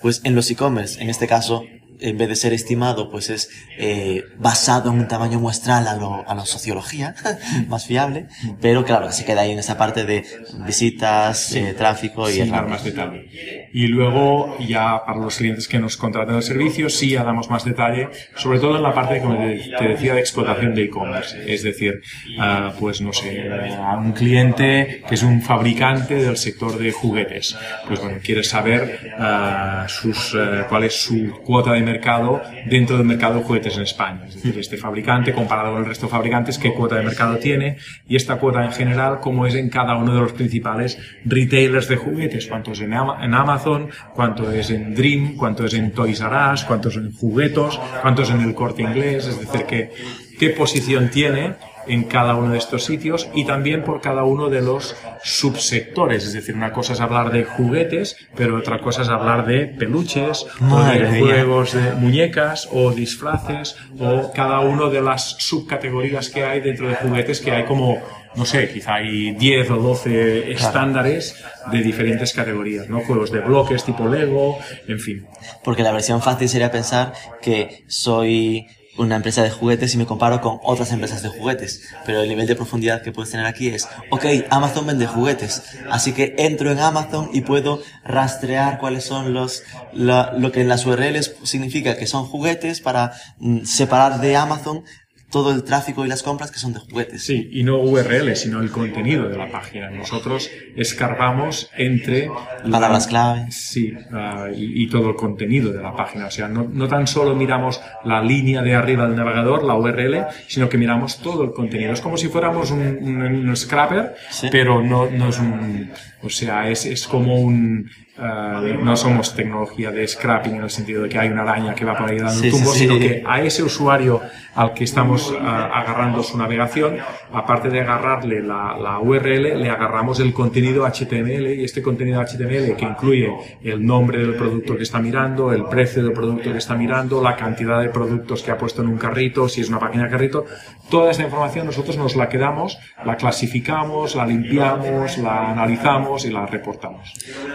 pues 0.02 0.20
en 0.24 0.34
los 0.34 0.50
e-commerce, 0.50 1.02
en 1.02 1.10
este 1.10 1.26
caso, 1.26 1.64
en 2.00 2.18
vez 2.18 2.28
de 2.28 2.36
ser 2.36 2.52
estimado, 2.52 3.10
pues 3.10 3.30
es 3.30 3.50
eh, 3.78 4.24
basado 4.38 4.90
en 4.90 4.98
un 4.98 5.08
tamaño 5.08 5.38
muestral 5.40 5.86
a 5.88 5.96
lo, 5.96 6.28
a 6.28 6.34
la 6.34 6.46
sociología, 6.46 7.14
más 7.68 7.86
fiable, 7.86 8.26
pero 8.60 8.84
claro, 8.84 9.10
se 9.12 9.24
queda 9.24 9.42
ahí 9.42 9.52
en 9.52 9.58
esa 9.58 9.76
parte 9.76 10.04
de 10.04 10.24
visitas, 10.66 11.54
eh, 11.54 11.74
tráfico 11.76 12.30
y 12.30 12.40
ranking. 12.40 12.70
más 12.70 12.84
detalle. 12.84 13.68
Y 13.72 13.86
luego, 13.86 14.56
ya 14.58 15.02
para 15.04 15.18
los 15.18 15.36
clientes 15.36 15.68
que 15.68 15.78
nos 15.78 15.96
contratan 15.96 16.36
el 16.36 16.42
servicio, 16.42 16.88
sí 16.90 17.10
ya 17.10 17.24
damos 17.24 17.50
más 17.50 17.64
detalle, 17.64 18.08
sobre 18.36 18.58
todo 18.58 18.76
en 18.76 18.82
la 18.82 18.94
parte, 18.94 19.20
como 19.20 19.36
te 19.36 19.88
decía, 19.88 20.14
de 20.14 20.20
explotación 20.20 20.74
de 20.74 20.84
e-commerce. 20.84 21.52
Es 21.52 21.62
decir, 21.62 22.00
ah, 22.38 22.72
pues 22.78 23.00
no 23.00 23.12
sé, 23.12 23.48
a 23.48 23.96
un 23.96 24.12
cliente 24.12 25.02
que 25.08 25.14
es 25.14 25.22
un 25.22 25.42
fabricante 25.42 26.14
del 26.14 26.36
sector 26.36 26.78
de 26.78 26.92
juguetes. 26.92 27.56
Pues 27.86 28.00
bueno, 28.00 28.18
quiere 28.22 28.42
saber 28.42 29.14
ah, 29.18 29.86
sus, 29.88 30.34
eh, 30.34 30.64
cuál 30.68 30.84
es 30.84 31.00
su 31.00 31.40
cuota 31.44 31.72
de 31.72 31.82
mercado 31.92 32.40
dentro 32.68 32.96
del 32.96 33.06
mercado 33.06 33.34
de 33.38 33.42
juguetes 33.44 33.76
en 33.76 33.82
España. 33.82 34.22
Es 34.28 34.34
decir, 34.36 34.58
este 34.58 34.76
fabricante, 34.76 35.32
comparado 35.32 35.72
con 35.72 35.80
el 35.82 35.86
resto 35.88 36.06
de 36.06 36.12
fabricantes, 36.12 36.58
qué 36.58 36.72
cuota 36.74 36.96
de 36.96 37.02
mercado 37.04 37.36
tiene 37.38 37.76
y 38.08 38.16
esta 38.16 38.36
cuota 38.36 38.64
en 38.64 38.72
general, 38.72 39.18
cómo 39.20 39.46
es 39.46 39.54
en 39.54 39.68
cada 39.68 39.96
uno 39.96 40.14
de 40.14 40.20
los 40.20 40.32
principales 40.32 40.98
retailers 41.24 41.88
de 41.88 41.96
juguetes, 41.96 42.46
cuánto 42.46 42.72
es 42.72 42.80
en, 42.80 42.92
Ama- 42.94 43.24
en 43.24 43.34
Amazon, 43.34 43.88
cuánto 44.14 44.50
es 44.52 44.70
en 44.70 44.94
Dream, 44.94 45.36
cuánto 45.36 45.64
es 45.66 45.74
en 45.74 45.92
Toys 45.92 46.20
R 46.20 46.36
Us, 46.52 46.64
cuánto 46.64 46.90
en 46.90 47.12
Juguetos, 47.12 47.80
cuánto 48.02 48.22
es 48.22 48.30
en 48.30 48.40
el 48.42 48.54
Corte 48.54 48.82
Inglés, 48.82 49.26
es 49.26 49.40
decir, 49.40 49.62
que, 49.66 49.90
qué 50.38 50.50
posición 50.50 51.10
tiene 51.10 51.54
en 51.88 52.04
cada 52.04 52.34
uno 52.34 52.52
de 52.52 52.58
estos 52.58 52.84
sitios 52.84 53.28
y 53.34 53.44
también 53.44 53.82
por 53.82 54.00
cada 54.00 54.24
uno 54.24 54.48
de 54.48 54.62
los 54.62 54.96
subsectores. 55.22 56.24
Es 56.24 56.32
decir, 56.32 56.54
una 56.54 56.72
cosa 56.72 56.92
es 56.92 57.00
hablar 57.00 57.30
de 57.32 57.44
juguetes, 57.44 58.16
pero 58.36 58.56
otra 58.56 58.80
cosa 58.80 59.02
es 59.02 59.08
hablar 59.08 59.46
de 59.46 59.66
peluches 59.66 60.46
o 60.70 60.82
de 60.82 61.20
juegos 61.20 61.72
de 61.72 61.92
muñecas 61.92 62.68
o 62.72 62.92
disfraces 62.92 63.76
o 63.98 64.32
cada 64.32 64.60
uno 64.60 64.90
de 64.90 65.02
las 65.02 65.36
subcategorías 65.38 66.28
que 66.28 66.44
hay 66.44 66.60
dentro 66.60 66.88
de 66.88 66.94
juguetes 66.94 67.40
que 67.40 67.52
hay 67.52 67.64
como 67.64 67.98
no 68.34 68.44
sé, 68.44 68.70
quizá 68.70 68.96
hay 68.96 69.32
10 69.32 69.70
o 69.70 69.76
12 69.76 70.52
estándares 70.52 71.42
de 71.72 71.82
diferentes 71.82 72.32
categorías, 72.32 72.88
¿no? 72.88 73.00
Juegos 73.00 73.32
de 73.32 73.40
bloques 73.40 73.84
tipo 73.84 74.06
Lego, 74.06 74.58
en 74.86 75.00
fin. 75.00 75.26
Porque 75.64 75.82
la 75.82 75.92
versión 75.92 76.22
fácil 76.22 76.48
sería 76.48 76.70
pensar 76.70 77.12
que 77.42 77.84
soy 77.88 78.66
una 78.98 79.16
empresa 79.16 79.42
de 79.42 79.50
juguetes 79.50 79.94
y 79.94 79.96
me 79.96 80.06
comparo 80.06 80.40
con 80.40 80.58
otras 80.62 80.92
empresas 80.92 81.22
de 81.22 81.28
juguetes. 81.28 81.88
Pero 82.04 82.22
el 82.22 82.28
nivel 82.28 82.46
de 82.46 82.56
profundidad 82.56 83.02
que 83.02 83.12
puedes 83.12 83.30
tener 83.30 83.46
aquí 83.46 83.68
es, 83.68 83.88
ok, 84.10 84.24
Amazon 84.50 84.86
vende 84.86 85.06
juguetes, 85.06 85.62
así 85.90 86.12
que 86.12 86.34
entro 86.38 86.70
en 86.70 86.78
Amazon 86.78 87.30
y 87.32 87.42
puedo 87.42 87.82
rastrear 88.04 88.78
cuáles 88.78 89.04
son 89.04 89.32
los, 89.32 89.62
lo 89.92 90.52
que 90.52 90.60
en 90.60 90.68
las 90.68 90.84
URLs 90.86 91.34
significa 91.44 91.96
que 91.96 92.06
son 92.06 92.26
juguetes 92.26 92.80
para 92.80 93.12
mm, 93.38 93.64
separar 93.64 94.20
de 94.20 94.36
Amazon 94.36 94.84
todo 95.30 95.52
el 95.52 95.62
tráfico 95.62 96.04
y 96.04 96.08
las 96.08 96.22
compras 96.22 96.50
que 96.50 96.58
son 96.58 96.72
de 96.72 96.80
juguetes. 96.80 97.22
Sí, 97.22 97.50
y 97.52 97.62
no 97.62 97.78
URL, 97.78 98.34
sino 98.34 98.62
el 98.62 98.70
contenido 98.70 99.28
de 99.28 99.36
la 99.36 99.50
página. 99.50 99.90
Nosotros 99.90 100.50
escarbamos 100.74 101.70
entre... 101.76 102.30
Palabras 102.70 103.06
clave. 103.06 103.50
Sí, 103.50 103.92
uh, 103.92 104.54
y, 104.54 104.84
y, 104.84 104.88
todo 104.88 105.10
el 105.10 105.16
contenido 105.16 105.70
de 105.72 105.82
la 105.82 105.94
página. 105.94 106.26
O 106.26 106.30
sea, 106.30 106.48
no, 106.48 106.64
no, 106.64 106.88
tan 106.88 107.06
solo 107.06 107.34
miramos 107.34 107.80
la 108.04 108.22
línea 108.22 108.62
de 108.62 108.74
arriba 108.74 109.06
del 109.06 109.16
navegador, 109.16 109.64
la 109.64 109.74
URL, 109.74 110.26
sino 110.46 110.68
que 110.68 110.78
miramos 110.78 111.18
todo 111.18 111.44
el 111.44 111.52
contenido. 111.52 111.92
Es 111.92 112.00
como 112.00 112.16
si 112.16 112.28
fuéramos 112.28 112.70
un, 112.70 112.80
un, 112.80 113.22
un 113.22 113.56
scrapper, 113.56 114.14
¿Sí? 114.30 114.48
pero 114.50 114.82
no, 114.82 115.10
no 115.10 115.28
es 115.28 115.38
un... 115.38 115.90
O 116.22 116.30
sea, 116.30 116.68
es, 116.70 116.86
es 116.86 117.06
como 117.06 117.36
un 117.36 117.90
Uh, 118.18 118.84
no 118.84 118.96
somos 118.96 119.32
tecnología 119.32 119.92
de 119.92 120.06
scrapping 120.08 120.56
en 120.56 120.62
el 120.64 120.70
sentido 120.70 121.04
de 121.04 121.08
que 121.08 121.20
hay 121.20 121.28
una 121.28 121.42
araña 121.42 121.72
que 121.72 121.84
va 121.84 121.96
por 121.96 122.10
ahí 122.10 122.18
dando 122.18 122.32
sí, 122.40 122.50
tumbos, 122.50 122.72
sí, 122.72 122.80
sí. 122.80 122.88
sino 122.88 122.98
que 122.98 123.22
a 123.24 123.40
ese 123.40 123.62
usuario 123.62 124.20
al 124.56 124.74
que 124.74 124.82
estamos 124.82 125.30
uh, 125.30 125.36
agarrando 125.36 126.20
su 126.24 126.36
navegación, 126.36 126.96
aparte 127.32 127.70
de 127.70 127.80
agarrarle 127.80 128.42
la, 128.42 128.76
la, 128.76 128.98
URL, 128.98 129.62
le 129.62 129.70
agarramos 129.70 130.18
el 130.18 130.32
contenido 130.32 130.84
HTML 130.84 131.60
y 131.60 131.62
este 131.62 131.80
contenido 131.80 132.20
HTML 132.20 132.74
que 132.74 132.84
incluye 132.84 133.32
el 133.62 133.86
nombre 133.86 134.18
del 134.18 134.34
producto 134.34 134.76
que 134.76 134.82
está 134.82 134.98
mirando, 134.98 135.52
el 135.52 135.66
precio 135.66 136.02
del 136.02 136.12
producto 136.12 136.50
que 136.50 136.58
está 136.58 136.74
mirando, 136.74 137.22
la 137.22 137.36
cantidad 137.36 137.80
de 137.80 137.90
productos 137.90 138.42
que 138.42 138.50
ha 138.50 138.58
puesto 138.58 138.82
en 138.82 138.88
un 138.88 138.98
carrito, 138.98 139.48
si 139.48 139.60
es 139.60 139.68
una 139.68 139.78
página 139.78 140.04
de 140.04 140.10
carrito, 140.10 140.44
toda 140.90 141.10
esta 141.10 141.22
información 141.22 141.66
nosotros 141.66 141.96
nos 141.96 142.16
la 142.16 142.28
quedamos, 142.28 142.78
la 143.04 143.16
clasificamos, 143.16 144.14
la 144.14 144.26
limpiamos, 144.26 145.18
la 145.18 145.50
analizamos 145.50 146.24
y 146.24 146.30
la 146.30 146.46
reportamos. 146.46 147.12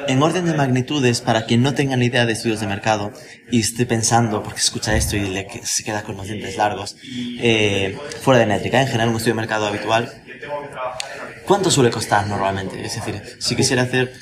En 0.07 0.21
orden 0.21 0.45
de 0.45 0.53
magnitudes 0.53 1.21
para 1.21 1.45
quien 1.45 1.63
no 1.63 1.73
tenga 1.73 1.95
ni 1.97 2.05
idea 2.05 2.25
de 2.25 2.33
estudios 2.33 2.59
de 2.59 2.67
mercado 2.67 3.11
y 3.51 3.61
esté 3.61 3.85
pensando, 3.85 4.43
porque 4.43 4.59
escucha 4.59 4.95
esto 4.95 5.15
y 5.15 5.21
le, 5.21 5.47
se 5.63 5.83
queda 5.83 6.03
con 6.03 6.17
los 6.17 6.27
dientes 6.27 6.57
largos, 6.57 6.95
eh, 7.41 7.97
fuera 8.21 8.39
de 8.39 8.45
métrica, 8.45 8.81
en 8.81 8.87
general 8.87 9.09
un 9.09 9.15
estudio 9.15 9.33
de 9.33 9.41
mercado 9.41 9.67
habitual, 9.67 10.11
¿cuánto 11.45 11.71
suele 11.71 11.89
costar 11.89 12.27
normalmente? 12.27 12.83
Es 12.85 12.95
decir, 12.95 13.21
si 13.39 13.55
quisiera 13.55 13.83
hacer 13.83 14.13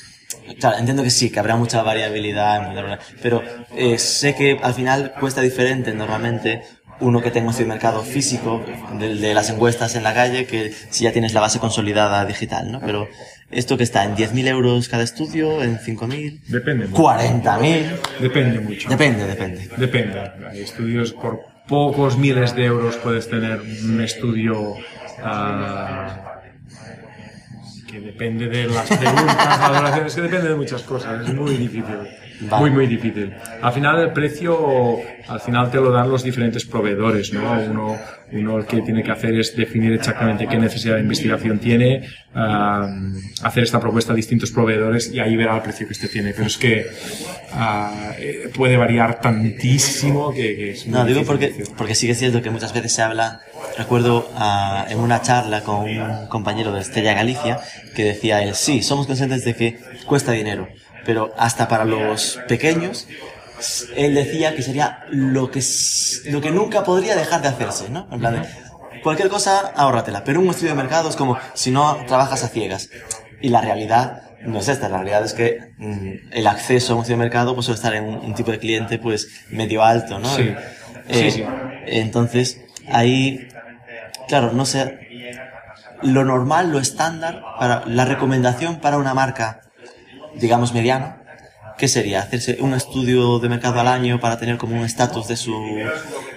Claro, 0.60 0.78
entiendo 0.78 1.04
que 1.04 1.10
sí, 1.10 1.30
que 1.30 1.40
habrá 1.40 1.56
mucha 1.56 1.82
variabilidad, 1.82 3.00
pero 3.22 3.44
eh, 3.76 3.98
sé 3.98 4.36
que 4.36 4.60
al 4.62 4.74
final 4.74 5.14
cuesta 5.20 5.42
diferente 5.42 5.94
normalmente 5.94 6.64
uno 7.02 7.22
que 7.22 7.32
tenga 7.32 7.50
un 7.50 7.68
mercado 7.68 8.04
físico 8.04 8.64
de, 8.98 9.16
de, 9.16 9.34
las 9.34 9.50
encuestas 9.50 9.96
en 9.96 10.04
la 10.04 10.14
calle 10.14 10.46
que 10.46 10.74
si 10.90 11.04
ya 11.04 11.12
tienes 11.12 11.34
la 11.34 11.42
base 11.42 11.60
consolidada 11.60 12.26
digital, 12.26 12.72
¿no? 12.72 12.80
Pero 12.80 13.08
esto 13.52 13.78
que 13.78 13.84
está 13.84 14.06
en 14.06 14.16
10.000 14.16 14.48
euros 14.48 14.88
cada 14.88 15.04
estudio, 15.04 15.62
en 15.62 15.78
5.000. 15.78 16.42
Depende. 16.48 16.90
40.000. 16.90 18.20
Depende 18.20 18.60
mucho. 18.62 18.90
Depende, 18.90 19.28
depende. 19.28 19.70
Depende. 19.78 20.32
Hay 20.50 20.62
estudios 20.62 21.12
por 21.12 21.52
pocos 21.68 22.18
miles 22.18 22.56
de 22.56 22.66
euros 22.66 22.98
puedes 22.98 23.30
tener 23.30 23.62
un 23.62 24.02
estudio 24.02 24.72
uh, 24.72 24.78
que 27.90 28.00
depende 28.00 28.48
de 28.48 28.68
las 28.68 28.88
preguntas, 28.88 29.60
valoraciones, 29.72 30.16
que 30.16 30.22
depende 30.22 30.50
de 30.50 30.56
muchas 30.56 30.82
cosas. 30.84 31.28
Es 31.28 31.34
muy 31.34 31.56
difícil. 31.56 31.98
Vale. 32.42 32.62
Muy, 32.62 32.72
muy 32.72 32.88
difícil. 32.88 33.34
Al 33.62 33.72
final 33.72 34.00
el 34.00 34.12
precio, 34.14 34.98
al 35.28 35.40
final 35.40 35.70
te 35.70 35.78
lo 35.78 35.92
dan 35.92 36.10
los 36.10 36.24
diferentes 36.24 36.66
proveedores, 36.66 37.32
¿no? 37.34 37.52
Uno, 37.70 37.98
uno 38.32 38.58
el 38.58 38.66
que 38.66 38.82
tiene 38.82 39.04
que 39.04 39.12
hacer 39.12 39.38
es 39.38 39.56
definir 39.56 39.94
exactamente 39.94 40.48
qué 40.48 40.58
necesidad 40.58 40.96
de 40.96 41.02
investigación 41.02 41.60
tiene, 41.60 42.08
uh, 42.34 43.46
hacer 43.46 43.64
esta 43.64 43.80
propuesta 43.80 44.14
a 44.14 44.16
distintos 44.16 44.52
proveedores 44.52 45.12
y 45.14 45.20
ahí 45.20 45.36
verá 45.36 45.56
el 45.58 45.62
precio 45.62 45.86
que 45.86 45.94
usted 45.94 46.10
tiene. 46.10 46.34
Pero 46.34 46.48
es 46.48 46.58
que 46.58 46.88
uh, 47.54 48.50
puede 48.56 48.76
variar 48.76 49.22
tantísimo 49.22 50.34
que, 50.34 50.56
que 50.56 50.72
es 50.72 50.88
muy 50.88 50.98
No, 50.98 51.06
digo 51.06 51.24
porque, 51.24 51.64
porque 51.78 51.94
sí 51.94 52.08
que 52.08 52.14
es 52.14 52.18
cierto 52.20 52.42
que 52.42 52.50
muchas 52.50 52.74
veces 52.74 52.92
se 52.92 53.04
habla, 53.04 53.42
recuerdo 53.78 54.32
uh, 54.36 54.92
en 54.92 54.98
una 54.98 55.22
charla 55.22 55.62
con 55.62 55.82
un 55.82 56.28
compañero 56.28 56.72
de 56.74 56.82
Estrella 56.82 57.14
Galicia 57.14 57.60
que 57.96 58.04
decía 58.04 58.42
él, 58.42 58.56
sí, 58.56 58.82
somos 58.82 59.06
conscientes 59.06 59.46
de 59.46 59.56
que 59.56 59.78
cuesta 60.08 60.32
dinero 60.32 60.68
pero 61.06 61.34
hasta 61.38 61.68
para 61.68 61.86
los 61.86 62.40
pequeños, 62.48 63.08
él 63.96 64.16
decía 64.16 64.56
que 64.56 64.62
sería 64.62 65.06
lo 65.10 65.52
que, 65.52 65.62
lo 66.26 66.42
que 66.42 66.52
nunca 66.52 66.84
podría 66.84 67.16
dejar 67.16 67.42
de 67.42 67.50
hacerse, 67.50 67.90
¿no? 67.90 68.08
En 68.12 68.20
plan 68.20 68.42
de, 68.42 69.02
cualquier 69.02 69.30
cosa, 69.30 69.72
ahórratela, 69.76 70.24
pero 70.24 70.40
un 70.40 70.50
estudio 70.50 70.70
de 70.70 70.76
mercado 70.76 71.10
es 71.10 71.16
como 71.16 71.38
si 71.54 71.72
no 71.72 71.98
trabajas 72.08 72.44
a 72.44 72.48
ciegas. 72.48 72.90
Y 73.42 73.50
la 73.50 73.62
realidad 73.62 74.24
no 74.44 74.60
es 74.60 74.68
esta, 74.68 74.90
la 74.90 74.98
realidad 74.98 75.24
es 75.24 75.34
que 75.34 75.74
mm, 75.78 76.32
el 76.32 76.48
acceso 76.48 76.94
a 76.94 76.96
un 76.96 77.02
estudio 77.02 77.18
de 77.18 77.24
mercado 77.24 77.54
pues 77.54 77.66
suele 77.66 77.76
estar 77.76 77.94
en 77.94 78.06
un, 78.06 78.16
un, 78.16 78.34
tipo 78.34 78.52
de 78.52 78.60
cliente 78.60 78.98
pues 79.00 79.28
medio 79.50 79.84
alto, 79.84 80.20
¿no? 80.20 80.36
Sí. 80.36 80.54
Eh, 81.08 81.32
sí, 81.32 81.32
sí. 81.32 81.44
Entonces, 81.88 82.62
ahí, 82.90 83.48
claro, 84.28 84.52
no 84.54 84.66
sé, 84.66 85.00
lo 86.02 86.26
normal, 86.26 86.72
lo 86.72 86.80
estándar, 86.80 87.44
para, 87.60 87.84
la 87.86 88.06
recomendación 88.06 88.80
para 88.80 88.98
una 88.98 89.14
marca 89.14 89.62
digamos, 90.40 90.74
mediano, 90.74 91.16
¿qué 91.78 91.88
sería? 91.88 92.22
¿Hacerse 92.22 92.58
un 92.62 92.74
estudio 92.74 93.40
de 93.40 93.50
mercado 93.50 93.80
al 93.80 93.88
año 93.88 94.20
para 94.20 94.38
tener 94.38 94.58
como 94.58 94.78
un 94.78 94.86
estatus 94.86 95.28
de 95.28 95.36
su, 95.36 95.56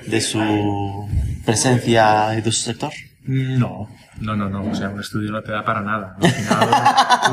de 0.06 0.20
su 0.20 1.08
presencia 1.44 2.36
y 2.38 2.40
de 2.40 2.52
su 2.52 2.62
sector? 2.62 2.92
No, 3.24 3.88
no, 4.20 4.36
no, 4.36 4.48
no. 4.48 4.70
O 4.70 4.74
sea, 4.74 4.90
un 4.90 5.00
estudio 5.00 5.30
no 5.32 5.42
te 5.42 5.52
da 5.52 5.64
para 5.64 5.80
nada. 5.80 6.16
Al 6.20 6.30
final 6.30 6.70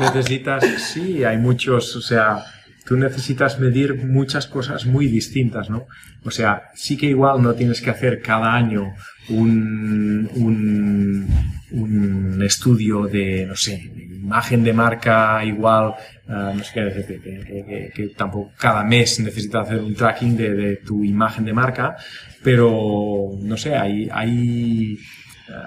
necesitas, 0.00 0.64
sí, 0.78 1.24
hay 1.24 1.36
muchos, 1.36 1.96
o 1.96 2.00
sea, 2.00 2.44
tú 2.84 2.96
necesitas 2.96 3.58
medir 3.58 4.04
muchas 4.04 4.46
cosas 4.46 4.86
muy 4.86 5.06
distintas, 5.06 5.70
¿no? 5.70 5.86
O 6.24 6.30
sea, 6.30 6.70
sí 6.74 6.96
que 6.96 7.06
igual 7.06 7.42
no 7.42 7.54
tienes 7.54 7.80
que 7.80 7.90
hacer 7.90 8.20
cada 8.22 8.54
año 8.54 8.94
un, 9.28 10.30
un, 10.34 11.26
un 11.70 12.42
estudio 12.42 13.06
de, 13.06 13.46
no 13.46 13.56
sé, 13.56 13.90
imagen 14.22 14.64
de 14.64 14.72
marca 14.72 15.44
igual, 15.44 15.94
uh, 16.28 16.54
no 16.56 16.64
sé 16.64 16.70
qué 16.74 16.80
decirte, 16.80 17.92
que, 17.94 18.08
tampoco 18.16 18.52
cada 18.58 18.84
mes 18.84 19.20
necesitas 19.20 19.66
hacer 19.66 19.80
un 19.80 19.94
tracking 19.94 20.36
de, 20.36 20.54
de, 20.54 20.76
tu 20.76 21.04
imagen 21.04 21.44
de 21.44 21.52
marca, 21.52 21.96
pero 22.42 23.30
no 23.40 23.56
sé, 23.56 23.74
hay, 23.74 24.08
hay, 24.12 24.98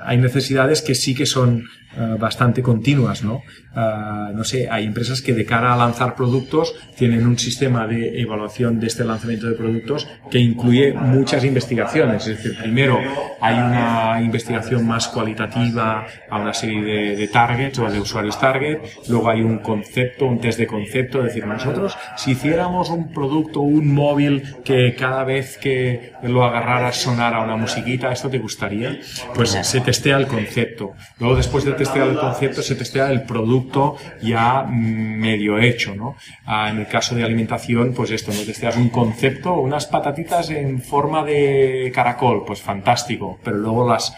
hay 0.04 0.18
necesidades 0.18 0.82
que 0.82 0.96
sí 0.96 1.16
que 1.16 1.26
son 1.26 1.66
uh, 1.98 2.18
bastante 2.18 2.62
continuas, 2.62 3.24
¿no? 3.24 3.42
Uh, 3.76 4.34
no 4.34 4.44
sé, 4.44 4.70
hay 4.70 4.86
empresas 4.86 5.22
que 5.22 5.34
de 5.34 5.46
cara 5.46 5.74
a 5.74 5.78
lanzar 5.78 6.16
productos 6.16 6.74
tienen 6.96 7.28
un 7.28 7.38
sistema 7.38 7.86
de 7.88 8.22
evaluación 8.22 8.80
de 8.80 8.88
este 8.88 9.04
lanzamiento 9.04 9.48
de 9.48 9.56
productos 9.56 10.08
que 10.32 10.40
incluye 10.40 10.94
muchas 10.94 11.44
investigaciones. 11.44 12.26
Es 12.28 12.38
decir, 12.38 12.58
primero 12.58 13.00
hay 13.42 13.56
una 13.56 14.22
investigación 14.22 14.88
más 14.88 15.10
cualitativa 15.10 16.06
a 16.30 16.40
una 16.40 16.54
serie 16.54 16.82
de, 16.84 17.16
de 17.16 17.28
targets 17.28 17.80
o 17.80 17.92
de 17.92 18.00
usuarios 18.00 18.40
target, 18.40 18.80
luego 19.10 19.30
hay 19.30 19.42
un 19.42 19.60
concepto, 19.60 20.26
un 20.26 20.40
test 20.40 20.58
de 20.60 20.68
concepto, 20.68 21.20
es 21.20 21.26
decir, 21.26 21.46
nosotros 21.46 21.98
si 22.16 22.32
hiciéramos 22.32 22.90
un 22.90 23.12
producto, 23.12 23.60
un 23.60 23.94
móvil 23.94 24.44
que 24.64 24.96
cada 24.96 25.24
vez 25.24 25.58
que 25.58 26.14
lo 26.24 26.46
agarraras 26.46 26.96
sonara 26.96 27.42
una 27.42 27.58
musiquita, 27.58 28.12
¿esto 28.12 28.30
te 28.30 28.40
gustaría? 28.40 28.98
Pues 29.34 29.54
se 29.76 29.82
testea 29.82 30.16
el 30.16 30.28
concepto. 30.28 30.94
Luego 31.20 31.36
después 31.36 31.66
de 31.66 31.74
testear 31.74 32.08
el 32.08 32.18
concepto 32.18 32.62
se 32.62 32.76
testea 32.76 33.12
el 33.12 33.24
producto 33.24 33.98
ya 34.22 34.64
medio 34.64 35.60
hecho, 35.60 35.94
¿no? 35.94 36.16
Ah, 36.46 36.70
en 36.70 36.78
el 36.78 36.88
caso 36.88 37.14
de 37.14 37.26
alimentación, 37.26 37.94
pues 37.94 38.12
esto, 38.12 38.32
¿no? 38.32 38.40
Testeas 38.46 38.78
un 38.78 38.88
concepto, 38.88 39.56
unas 39.56 39.86
patatitas 39.86 40.50
en 40.50 40.82
forma 40.82 41.26
de 41.26 41.92
caracol, 41.94 42.46
pues 42.46 42.62
fantástico, 42.62 43.38
pero 43.44 43.58
luego 43.58 43.90
las, 43.90 44.16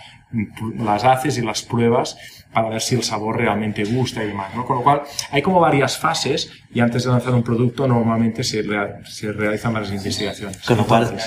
las 0.77 1.03
haces 1.03 1.39
y 1.39 1.41
las 1.41 1.63
pruebas 1.63 2.17
para 2.51 2.69
ver 2.69 2.81
si 2.81 2.95
el 2.95 3.03
sabor 3.03 3.37
realmente 3.37 3.83
gusta 3.83 4.23
y 4.23 4.27
demás, 4.27 4.53
¿no? 4.55 4.65
Con 4.65 4.77
lo 4.77 4.83
cual, 4.83 5.01
hay 5.31 5.41
como 5.41 5.59
varias 5.59 5.97
fases 5.97 6.51
y 6.73 6.79
antes 6.79 7.03
de 7.03 7.11
lanzar 7.11 7.33
un 7.33 7.43
producto 7.43 7.87
normalmente 7.87 8.43
se, 8.43 8.61
rea 8.61 8.99
se 9.05 9.31
realizan 9.31 9.73
varias 9.73 9.93
investigaciones. 9.93 10.57
Con 10.59 10.77
lo 10.77 10.85
cual, 10.85 11.17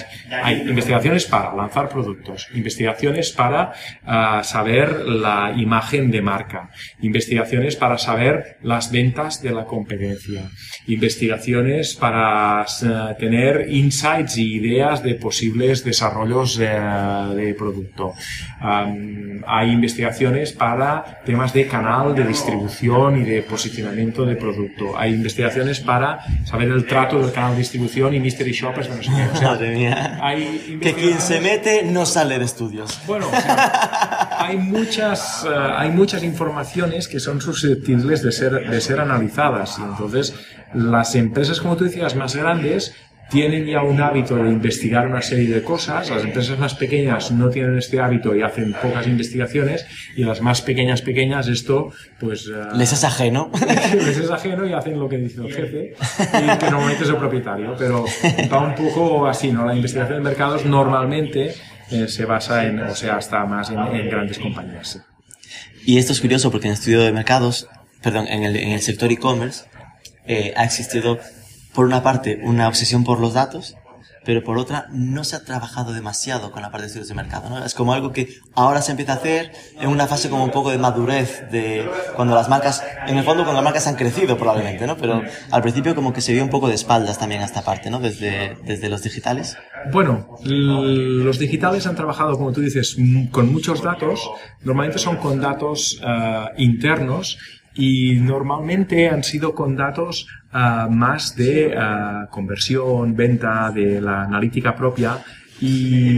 hay 0.43 0.61
investigaciones 0.61 1.27
para 1.27 1.55
lanzar 1.55 1.89
productos, 1.89 2.49
investigaciones 2.55 3.33
para 3.33 3.73
uh, 4.07 4.45
saber 4.45 5.07
la 5.07 5.53
imagen 5.57 6.11
de 6.11 6.23
marca, 6.23 6.71
investigaciones 7.01 7.77
para 7.77 7.99
saber 7.99 8.59
las 8.63 8.91
ventas 8.91 9.43
de 9.43 9.53
la 9.53 9.65
competencia, 9.65 10.51
investigaciones 10.87 11.95
para 11.95 12.63
uh, 12.63 13.19
tener 13.19 13.67
insights 13.71 14.37
y 14.37 14.55
ideas 14.55 15.03
de 15.03 15.15
posibles 15.15 15.85
desarrollos 15.85 16.59
uh, 16.59 17.35
de 17.35 17.55
producto, 17.57 18.15
hay 18.61 19.71
investigaciones 19.71 20.53
para 20.53 21.10
temas 21.25 21.53
de 21.53 21.67
canal 21.67 22.15
de 22.15 22.25
distribución 22.25 23.21
y 23.21 23.25
de 23.25 23.43
posicionamiento 23.43 24.25
de 24.25 24.37
producto. 24.37 24.97
Hay 24.97 25.13
investigaciones 25.13 25.81
para 25.81 26.21
saber 26.45 26.69
el 26.69 26.87
trato 26.87 27.21
del 27.21 27.33
canal 27.33 27.53
de 27.53 27.59
distribución 27.59 28.15
y 28.15 28.21
mystery 28.21 28.53
shoppers 28.53 28.89
no 28.89 28.97
sé 29.03 29.11
qué. 29.11 29.45
Madre 29.45 29.77
mía. 29.77 30.19
hay 30.23 30.79
Que 30.81 30.95
quien 30.95 31.21
se 31.21 31.41
mete 31.41 31.83
no 31.83 32.07
sale 32.07 32.39
de 32.39 32.45
estudios. 32.45 33.01
bueno, 33.07 33.27
o 33.29 33.31
sea, 33.31 34.29
hay 34.39 34.57
muchas, 34.57 35.45
eh, 35.45 35.55
hay 35.77 35.91
muchas 35.91 36.23
informaciones 36.23 37.09
que 37.09 37.21
son 37.21 37.41
susceptibles 37.41 38.23
de 38.23 38.33
ser, 38.33 38.71
de 38.71 38.81
ser 38.81 39.01
analizadas 39.01 39.79
y 39.79 39.83
entonces 39.83 40.35
las 40.75 41.15
empresas, 41.15 41.61
como 41.61 41.77
tú 41.77 41.85
decías, 41.85 42.15
más 42.15 42.37
grandes 42.37 42.95
tienen 43.31 43.67
ya 43.67 43.83
un 43.83 44.01
hábito 44.01 44.37
de 44.37 44.51
investigar 44.51 45.07
una 45.07 45.23
serie 45.23 45.49
de 45.55 45.63
cosas, 45.63 46.11
las 46.11 46.25
empresas 46.25 46.59
más 46.59 46.75
pequeñas 46.75 47.31
no 47.31 47.49
tienen 47.49 47.79
este 47.79 48.01
hábito 48.01 48.35
y 48.35 48.43
hacen 48.43 48.73
pocas 48.73 49.07
investigaciones 49.07 49.87
y 50.17 50.25
las 50.25 50.41
más 50.41 50.63
pequeñas 50.63 51.03
pequeñas 51.03 51.49
esto 51.49 51.93
pues 52.19 52.47
eh, 52.49 52.77
Les 52.77 52.93
es 52.93 53.05
ajeno. 53.05 53.51
les 53.95 54.19
es 54.19 54.31
ajeno 54.31 54.67
y 54.67 54.73
hacen 54.73 54.99
lo 54.99 55.09
que 55.09 55.19
dice 55.19 55.41
el 55.41 55.53
jefe 55.55 55.95
y 55.95 56.59
que 56.59 56.71
normalmente 56.71 57.05
es 57.05 57.11
el 57.11 57.17
propietario 57.17 57.75
pero 57.79 58.05
va 58.53 58.67
un 58.67 58.75
poco 58.75 59.27
así 59.27 59.53
no 59.53 59.65
la 59.65 59.75
investigación 59.75 60.19
de 60.19 60.25
mercados 60.25 60.67
normalmente 60.67 61.55
eh, 61.91 62.09
se 62.09 62.25
basa 62.25 62.67
en 62.67 62.81
o 62.81 62.95
sea 62.95 63.19
está 63.19 63.45
más 63.45 63.71
en, 63.71 63.79
en 63.79 64.11
grandes 64.11 64.39
compañías 64.39 64.89
sí. 64.89 64.99
Y 65.85 65.99
esto 65.99 66.13
es 66.13 66.21
curioso 66.21 66.51
porque 66.51 66.67
en 66.67 66.73
el 66.73 66.79
estudio 66.79 67.01
de 67.01 67.13
mercados, 67.13 67.69
perdón, 68.03 68.27
en 68.29 68.45
el, 68.45 68.57
en 68.57 68.73
el 68.73 68.81
sector 68.83 69.11
e-commerce, 69.11 69.65
eh, 70.27 70.53
ha 70.57 70.65
existido, 70.65 71.19
por 71.75 71.87
una 71.87 72.03
parte, 72.03 72.41
una 72.43 72.69
obsesión 72.69 73.05
por 73.05 73.21
los 73.21 73.35
datos, 73.35 73.77
pero 74.25 74.45
por 74.45 74.59
otra, 74.59 74.87
no 74.93 75.25
se 75.25 75.37
ha 75.37 75.45
trabajado 75.45 75.93
demasiado 75.93 76.51
con 76.51 76.63
la 76.63 76.71
parte 76.71 76.83
de 76.83 76.87
estudios 76.89 77.09
de 77.09 77.15
mercado, 77.15 77.49
¿no? 77.49 77.65
Es 77.65 77.75
como 77.75 77.95
algo 77.95 78.13
que 78.13 78.29
ahora 78.55 78.83
se 78.83 78.91
empieza 78.91 79.15
a 79.15 79.17
hacer 79.17 79.53
en 79.81 79.89
una 79.89 80.07
fase 80.07 80.29
como 80.29 80.45
un 80.45 80.51
poco 80.51 80.71
de 80.71 80.79
madurez, 80.79 81.51
de 81.51 81.89
cuando 82.17 82.35
las 82.35 82.49
marcas, 82.49 82.83
en 83.07 83.17
el 83.17 83.25
fondo 83.25 83.45
cuando 83.45 83.63
las 83.63 83.65
marcas 83.65 83.87
han 83.87 83.97
crecido 83.97 84.37
probablemente, 84.37 84.87
¿no? 84.87 84.97
Pero 84.97 85.23
al 85.51 85.63
principio 85.63 85.95
como 85.95 86.13
que 86.13 86.21
se 86.21 86.33
vio 86.33 86.45
un 86.45 86.51
poco 86.51 86.69
de 86.69 86.75
espaldas 86.75 87.19
también 87.19 87.41
a 87.41 87.47
esta 87.47 87.63
parte, 87.63 87.91
¿no? 87.91 87.99
Desde, 87.99 88.57
desde 88.65 88.89
los 88.91 89.03
digitales. 89.03 89.57
Bueno, 89.91 90.37
los 90.45 91.39
digitales 91.39 91.87
han 91.87 91.97
trabajado, 91.97 92.37
como 92.37 92.53
tú 92.53 92.61
dices, 92.61 92.97
con 93.31 93.51
muchos 93.51 93.83
datos. 93.83 94.31
Normalmente 94.63 94.99
son 94.99 95.17
con 95.17 95.41
datos 95.41 95.99
eh, 96.07 96.45
internos 96.59 97.39
y 97.75 98.17
normalmente 98.17 99.09
han 99.09 99.25
sido 99.25 99.55
con 99.55 99.77
datos 99.77 100.27
eh, 100.53 100.87
más 100.91 101.37
de 101.37 101.75
conversión, 102.31 103.15
venta, 103.17 103.71
de 103.71 104.01
la 104.01 104.23
analítica 104.23 104.75
propia. 104.75 105.19
Y 105.63 106.15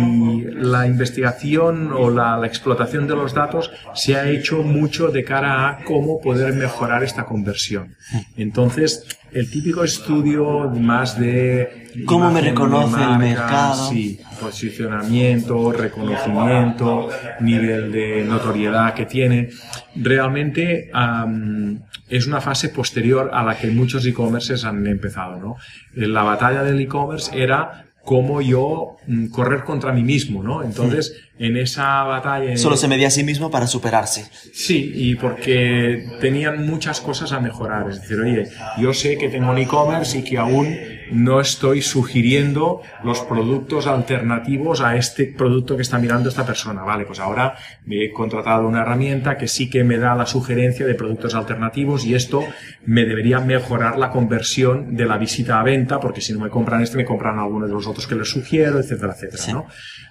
la 0.55 0.87
investigación 0.87 1.91
o 1.93 2.11
la, 2.11 2.37
la 2.37 2.47
explotación 2.47 3.09
de 3.09 3.17
los 3.17 3.35
datos 3.35 3.73
se 3.93 4.15
ha 4.15 4.29
hecho 4.29 4.63
mucho 4.63 5.09
de 5.09 5.25
cara 5.25 5.69
a 5.69 5.85
cómo 5.85 6.21
poder 6.21 6.55
mejorar 6.55 7.03
esta 7.03 7.25
conversión. 7.25 7.97
Entonces, 8.37 9.05
el 9.33 9.51
típico 9.51 9.83
estudio 9.83 10.71
más 10.71 11.19
de 11.19 11.83
¿Cómo 12.07 12.31
me 12.31 12.41
reconoce 12.41 13.03
el 13.03 13.19
mercado? 13.19 13.91
Sí, 13.91 14.21
posicionamiento, 14.41 15.73
reconocimiento, 15.73 17.09
nivel 17.41 17.93
de 17.93 18.25
notoriedad 18.25 18.95
que 18.95 19.07
tiene. 19.07 19.51
Realmente 19.95 20.91
es 22.13 22.27
una 22.27 22.43
fase 22.43 22.69
posterior 22.69 23.31
a 23.33 23.43
la 23.43 23.57
que 23.57 23.69
muchos 23.69 24.05
e-commerces 24.05 24.67
han 24.67 24.87
empezado. 24.87 25.41
¿no? 25.41 25.57
La 25.95 26.23
batalla 26.23 26.63
del 26.63 26.79
e-commerce 26.79 27.43
era 27.43 27.87
cómo 28.05 28.43
yo 28.43 28.97
mm, 29.07 29.29
correr 29.29 29.65
contra 29.65 29.93
mí 29.93 30.03
mismo. 30.03 30.43
¿no? 30.43 30.63
Entonces, 30.63 31.17
en 31.39 31.57
esa 31.57 32.03
batalla... 32.05 32.57
Solo 32.57 32.77
se 32.77 32.89
medía 32.89 33.09
a 33.09 33.11
sí 33.11 33.25
mismo 33.25 33.51
para 33.51 33.67
superarse. 33.67 34.27
Sí, 34.53 34.93
y 34.95 35.15
porque 35.17 36.07
tenían 36.21 36.67
muchas 36.67 37.01
cosas 37.01 37.33
a 37.33 37.41
mejorar. 37.41 37.89
Es 37.91 38.01
decir, 38.01 38.19
oye, 38.21 38.49
yo 38.79 38.93
sé 38.93 39.17
que 39.17 39.29
tengo 39.29 39.51
un 39.51 39.59
e-commerce 39.59 40.19
y 40.19 40.25
que 40.25 40.39
aún 40.39 40.77
no 41.11 41.41
estoy 41.41 41.83
sugiriendo 41.83 42.81
los 43.05 43.21
productos 43.21 43.87
alternativos 43.87 44.81
a 44.81 44.97
este 44.97 45.27
producto 45.27 45.77
que 45.77 45.83
está 45.83 45.99
mirando 45.99 46.29
esta 46.29 46.47
persona. 46.47 46.83
Vale, 46.83 47.05
pues 47.05 47.21
ahora 47.21 47.55
me 47.85 48.05
he 48.05 48.13
contratado 48.13 48.67
una 48.67 48.83
herramienta 48.83 49.37
que 49.37 49.49
sí 49.49 49.69
que 49.69 49.85
me 49.85 49.99
da 49.99 50.15
la 50.15 50.27
sugerencia 50.27 50.87
de 50.87 50.95
productos 50.95 51.35
alternativos 51.35 52.07
y 52.07 52.15
esto 52.15 52.43
me 52.87 53.05
debería 53.05 53.41
mejorar 53.41 53.99
la 53.99 54.11
conversión 54.11 54.97
de 54.97 55.05
la 55.07 55.19
visita 55.19 55.61
a 55.61 55.63
venta, 55.63 56.01
porque 56.01 56.21
si 56.21 56.33
no 56.33 56.41
me 56.41 56.49
compran 56.51 56.83
este, 56.83 56.97
me 56.97 57.05
compran 57.05 57.39
alguno 57.39 57.67
de 57.67 57.73
los 57.73 57.87
otros 57.87 58.07
que 58.07 58.15
les 58.15 58.31
sugiero, 58.31 58.79
etcétera, 58.79 59.13
etcétera, 59.13 59.43
Sí. 59.43 59.53
¿no? 59.53 59.67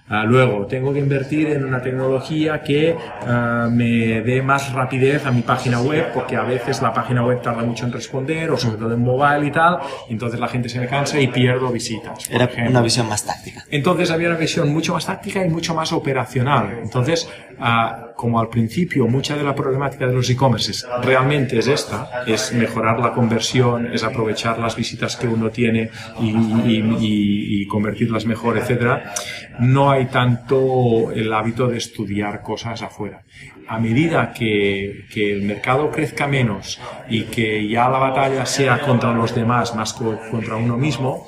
Ah, 0.08 0.24
luego, 0.24 0.66
tengo 0.66 0.92
que 0.92 0.98
invertir 0.98 1.48
en 1.48 1.64
una 1.64 1.80
tecnología 1.80 2.60
que 2.62 2.94
ah, 3.26 3.68
me 3.70 4.20
dé 4.20 4.42
más 4.42 4.70
rapidez 4.72 5.24
a 5.24 5.30
mi 5.30 5.40
página 5.42 5.80
web, 5.80 6.08
porque 6.12 6.36
a 6.36 6.42
veces 6.42 6.82
la 6.82 6.92
página 6.92 7.24
web 7.24 7.40
tarda 7.40 7.62
mucho 7.62 7.86
en 7.86 7.92
responder, 7.92 8.50
o 8.50 8.58
sobre 8.58 8.76
todo 8.76 8.92
en 8.92 9.00
mobile 9.00 9.46
y 9.46 9.50
tal, 9.52 9.78
y 10.10 10.12
entonces 10.12 10.38
la 10.38 10.48
gente 10.48 10.68
se 10.68 10.80
me 10.80 10.86
cansa 10.88 11.18
y 11.18 11.28
pierdo 11.28 11.68
visitas. 11.70 12.28
Era 12.30 12.44
ejemplo. 12.44 12.70
una 12.72 12.82
visión 12.82 13.08
más 13.08 13.24
táctica. 13.24 13.64
Entonces 13.70 14.10
había 14.10 14.28
una 14.28 14.36
visión 14.38 14.70
mucho 14.70 14.92
más 14.92 15.06
táctica 15.06 15.46
y 15.46 15.48
mucho 15.48 15.74
más 15.74 15.92
operacional. 15.92 16.80
Entonces, 16.82 17.30
ah, 17.58 18.08
como 18.16 18.38
al 18.38 18.48
principio 18.48 19.06
mucha 19.06 19.34
de 19.36 19.42
la 19.42 19.54
problemática 19.54 20.06
de 20.06 20.12
los 20.14 20.28
e-commerces 20.28 20.86
realmente 21.02 21.58
es 21.58 21.66
esta, 21.68 22.22
es 22.26 22.52
mejorar 22.52 22.98
la 23.00 23.12
conversión, 23.12 23.86
es 23.92 24.04
aprovechar 24.04 24.58
las 24.58 24.76
visitas 24.76 25.16
que 25.16 25.26
uno 25.26 25.48
tiene 25.50 25.90
y, 26.20 26.28
y- 26.30 26.96
y- 27.00 27.62
y 27.62 27.66
convertirlas 27.66 28.26
mejor, 28.26 28.58
etcétera, 28.58 29.12
no 29.60 29.90
hay 29.90 30.06
tanto 30.06 31.10
el 31.12 31.32
hábito 31.32 31.68
de 31.68 31.78
estudiar 31.78 32.42
cosas 32.42 32.82
afuera. 32.82 33.22
A 33.68 33.78
medida 33.78 34.32
que, 34.32 35.04
que 35.12 35.32
el 35.32 35.42
mercado 35.42 35.90
crezca 35.90 36.26
menos 36.26 36.80
y 37.08 37.24
que 37.24 37.68
ya 37.68 37.88
la 37.88 37.98
batalla 37.98 38.44
sea 38.46 38.80
contra 38.80 39.12
los 39.12 39.34
demás 39.34 39.74
más 39.74 39.92
que 39.92 40.04
contra 40.30 40.56
uno 40.56 40.76
mismo, 40.76 41.26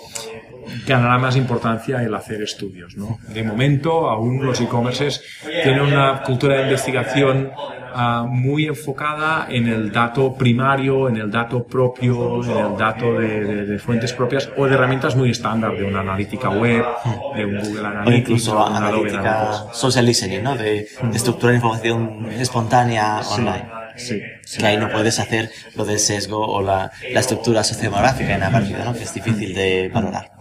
ganará 0.87 1.19
más 1.19 1.37
importancia 1.37 2.03
el 2.03 2.15
hacer 2.15 2.43
estudios. 2.43 2.97
¿no? 2.97 3.19
De 3.29 3.43
momento, 3.43 4.09
aún 4.09 4.45
los 4.45 4.61
e-commerces 4.61 5.23
tienen 5.63 5.81
una 5.83 6.23
cultura 6.23 6.57
de 6.57 6.63
investigación 6.65 7.51
ah, 7.95 8.27
muy 8.29 8.67
enfocada 8.67 9.47
en 9.49 9.69
el 9.69 9.93
dato 9.93 10.35
primario, 10.35 11.09
en 11.09 11.17
el 11.17 11.31
dato 11.31 11.65
propio, 11.65 12.43
en 12.45 12.51
el 12.73 12.77
dato 12.77 13.15
de, 13.15 13.41
de- 13.45 13.65
de 13.67 13.79
fuentes 13.79 14.13
propias 14.13 14.51
o 14.57 14.67
de 14.67 14.75
herramientas 14.75 15.15
muy 15.17 15.31
estándar, 15.31 15.77
de 15.77 15.85
una 15.85 16.01
analítica 16.01 16.49
web, 16.51 16.85
de 17.37 17.45
un 17.47 17.59
Google 17.61 17.81
O 17.83 17.87
Analytics, 17.87 18.21
incluso 18.31 18.57
o 18.59 18.63
Adobe 18.67 18.77
analítica, 18.77 19.41
Analytics. 19.43 19.77
social 19.77 20.05
listening, 20.07 20.43
¿no? 20.43 20.57
De, 20.57 20.65
de 20.65 21.17
estructurar 21.17 21.55
información 21.55 22.27
espontánea 22.39 23.21
online. 23.21 23.65
Sí, 23.65 23.74
Que 23.97 24.67
ahí 24.67 24.77
no 24.77 24.91
puedes 24.91 25.19
hacer 25.19 25.51
lo 25.75 25.85
del 25.85 25.99
sesgo 25.99 26.47
o 26.47 26.63
la, 26.63 26.91
la 27.13 27.21
estructura 27.21 27.63
sociodemográfica 27.65 28.35
en 28.35 28.41
la 28.41 28.51
partida, 28.51 28.85
¿no? 28.85 28.93
Que 28.93 29.03
es 29.05 29.15
difícil 29.15 29.55
de 29.55 29.91
valorar. 29.93 30.33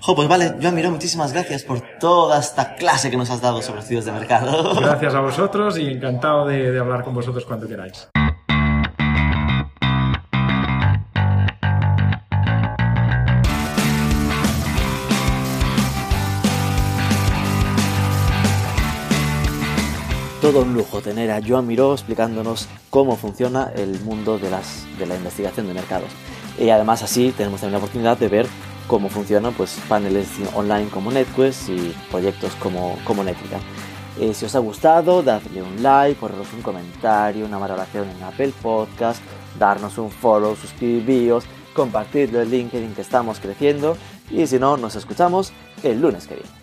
Jo, 0.00 0.14
pues 0.14 0.28
vale, 0.28 0.54
Joan 0.60 0.74
Miró, 0.74 0.90
muchísimas 0.90 1.32
gracias 1.32 1.62
por 1.62 1.80
toda 1.98 2.40
esta 2.40 2.74
clase 2.74 3.10
que 3.10 3.16
nos 3.16 3.30
has 3.30 3.40
dado 3.40 3.62
sobre 3.62 3.80
estudios 3.80 4.04
de 4.04 4.12
mercado. 4.12 4.74
Gracias 4.80 5.14
a 5.14 5.20
vosotros 5.20 5.78
y 5.78 5.88
encantado 5.88 6.46
de, 6.46 6.70
de 6.70 6.78
hablar 6.78 7.02
con 7.04 7.14
vosotros 7.14 7.44
cuando 7.44 7.68
queráis. 7.68 8.08
Todo 20.42 20.62
un 20.62 20.74
lujo 20.74 21.00
tener 21.00 21.30
a 21.30 21.40
Joan 21.40 21.68
Miró 21.68 21.92
explicándonos 21.92 22.66
cómo 22.90 23.14
funciona 23.14 23.70
el 23.76 24.00
mundo 24.00 24.40
de, 24.40 24.50
las, 24.50 24.84
de 24.98 25.06
la 25.06 25.14
investigación 25.14 25.68
de 25.68 25.74
mercados. 25.74 26.08
Y 26.58 26.68
además 26.70 27.00
así 27.04 27.32
tenemos 27.36 27.60
también 27.60 27.74
la 27.74 27.78
oportunidad 27.78 28.18
de 28.18 28.26
ver 28.26 28.46
cómo 28.88 29.08
funcionan 29.08 29.54
pues, 29.54 29.78
paneles 29.88 30.26
online 30.52 30.88
como 30.88 31.12
NetQuest 31.12 31.68
y 31.68 31.94
proyectos 32.10 32.56
como, 32.56 32.98
como 33.04 33.22
Netica. 33.22 33.60
Eh, 34.18 34.34
si 34.34 34.46
os 34.46 34.56
ha 34.56 34.58
gustado, 34.58 35.22
dadle 35.22 35.62
un 35.62 35.80
like, 35.80 36.18
ponernos 36.18 36.52
un 36.52 36.62
comentario, 36.62 37.46
una 37.46 37.58
valoración 37.58 38.10
en 38.10 38.24
Apple 38.24 38.52
Podcast, 38.60 39.22
darnos 39.60 39.96
un 39.96 40.10
follow, 40.10 40.56
suscribiros, 40.56 41.44
compartirlo 41.72 42.42
en 42.42 42.50
LinkedIn 42.50 42.94
que 42.94 43.02
estamos 43.02 43.38
creciendo 43.38 43.96
y 44.28 44.44
si 44.48 44.58
no, 44.58 44.76
nos 44.76 44.96
escuchamos 44.96 45.52
el 45.84 46.00
lunes 46.00 46.26
que 46.26 46.34
viene. 46.34 46.61